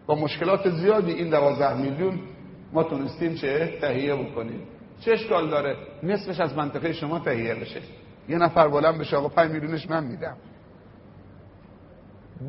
با 0.06 0.14
مشکلات 0.14 0.70
زیادی 0.70 1.12
این 1.12 1.30
دوازده 1.30 1.76
میلیون 1.76 2.20
ما 2.72 2.82
تونستیم 2.82 3.34
چه 3.34 3.78
تهیه 3.80 4.14
بکنیم. 4.14 4.62
چه 5.00 5.12
اشکال 5.12 5.50
داره؟ 5.50 5.76
نصفش 6.02 6.40
از 6.40 6.56
منطقه 6.56 6.92
شما 6.92 7.18
تهیه 7.18 7.54
بشه. 7.54 7.80
یه 8.28 8.38
نفر 8.38 8.68
بلند 8.68 8.98
بشه 8.98 9.16
آقا 9.16 9.28
5 9.28 9.50
میلیونش 9.50 9.90
من 9.90 10.04
میدم. 10.04 10.36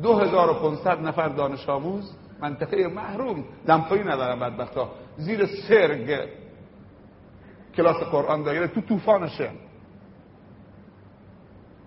2500 0.02 1.00
نفر 1.00 1.28
دانش 1.28 1.68
آموز 1.68 2.12
منطقه 2.40 2.88
محروم. 2.88 3.44
دمپایی 3.66 4.02
ندارن 4.04 4.40
بدبختا. 4.40 4.90
زیر 5.20 5.46
سرگ 5.46 6.28
کلاس 7.76 7.96
قرآن 7.96 8.42
دایره 8.42 8.66
تو 8.66 8.80
طوفانشه. 8.80 9.50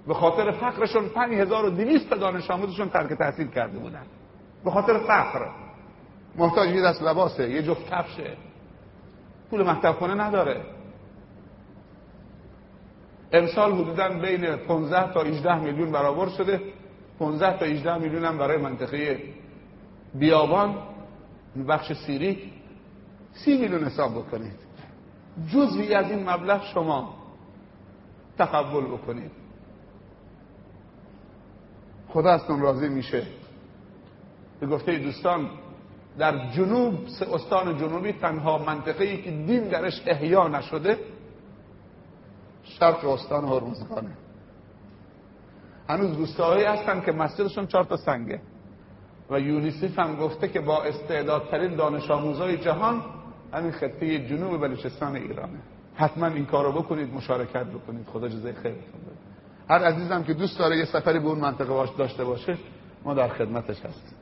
به 0.08 0.14
خاطر 0.14 0.52
فقرشون 0.52 1.10
5200 1.10 2.10
دانش 2.10 2.52
آموزشون 2.52 2.90
ترک 2.90 3.14
تحصیل 3.14 3.48
کرده 3.48 3.80
بودن. 3.80 4.06
به 4.66 4.72
خاطر 4.72 5.00
فقر. 5.00 5.48
محتاج 6.36 6.70
یه 6.70 6.82
دست 6.82 7.04
لباسه 7.04 7.50
یه 7.50 7.64
جفت 7.64 7.90
کفشه. 7.90 8.38
پول 9.50 9.70
مکتب 9.70 9.92
خونه 9.92 10.14
نداره. 10.14 10.62
امسال 13.34 13.74
حدودا 13.74 14.10
بین 14.10 14.56
15 14.56 15.14
تا 15.14 15.22
18 15.22 15.60
میلیون 15.60 15.92
برابر 15.92 16.30
شده. 16.30 16.62
15 17.20 17.58
تا 17.58 17.66
18 17.66 17.98
میلیون 17.98 18.26
هم 18.26 18.38
برای 18.38 18.58
منطقه 18.58 19.24
بیابان 20.16 20.76
بخش 21.68 21.94
سیری. 21.94 22.54
30 23.34 23.58
میلیون 23.58 23.84
حساب 23.84 24.16
بکنید. 24.16 24.60
جزوی 25.54 25.94
از 25.94 26.12
این 26.12 26.30
مبلغ 26.30 26.64
شما 26.66 27.16
تقبل 28.38 28.86
بکنید. 28.86 29.32
خدا 32.10 32.30
ازتون 32.32 32.62
راضی 32.62 32.90
میشه. 32.90 33.28
به 34.60 34.68
گفته 34.68 34.98
دوستان 34.98 35.50
در 36.18 36.52
جنوب 36.52 36.94
استان 37.34 37.78
جنوبی 37.78 38.12
تنها 38.12 38.58
منطقه 38.58 39.04
ای 39.04 39.22
که 39.22 39.32
دین 39.32 39.68
درش 39.68 40.04
احیا 40.06 40.48
نشده 40.48 41.00
شرق 42.64 43.06
استان 43.06 43.46
هرمزگانه. 43.46 44.18
هنوز 45.90 46.18
روستاهایی 46.18 46.64
هستن 46.64 47.02
که 47.02 47.12
مسجدشون 47.12 47.68
چهار 47.68 47.84
تا 47.84 47.98
سنگه. 47.98 48.42
و 49.30 49.40
یونیسیف 49.40 50.00
هم 50.00 50.16
گفته 50.16 50.48
که 50.48 50.60
با 50.60 50.84
استعدادترین 50.84 51.76
دانش 51.76 52.12
آموزای 52.12 52.58
جهان 52.58 53.02
همین 53.54 53.72
خطه 53.72 54.28
جنوب 54.28 54.62
بلوچستان 54.62 55.16
ایرانه. 55.16 55.60
حتما 55.96 56.28
این 56.28 56.46
کارو 56.46 56.72
بکنید 56.72 57.14
مشارکت 57.14 57.66
بکنید. 57.66 58.08
خدا 58.08 58.28
جزای 58.28 58.54
خیرتون 58.54 59.02
بده. 59.02 59.16
هر 59.70 59.84
عزیزم 59.84 60.24
که 60.24 60.34
دوست 60.34 60.60
داره 60.60 60.78
یه 60.78 60.86
سفری 60.86 61.20
به 61.20 61.28
اون 61.28 61.40
منطقه 61.40 61.90
داشته 61.98 62.24
باشه 62.24 62.58
ما 63.04 63.14
در 63.14 63.28
خدمتش 63.28 63.78
هستیم. 63.78 64.18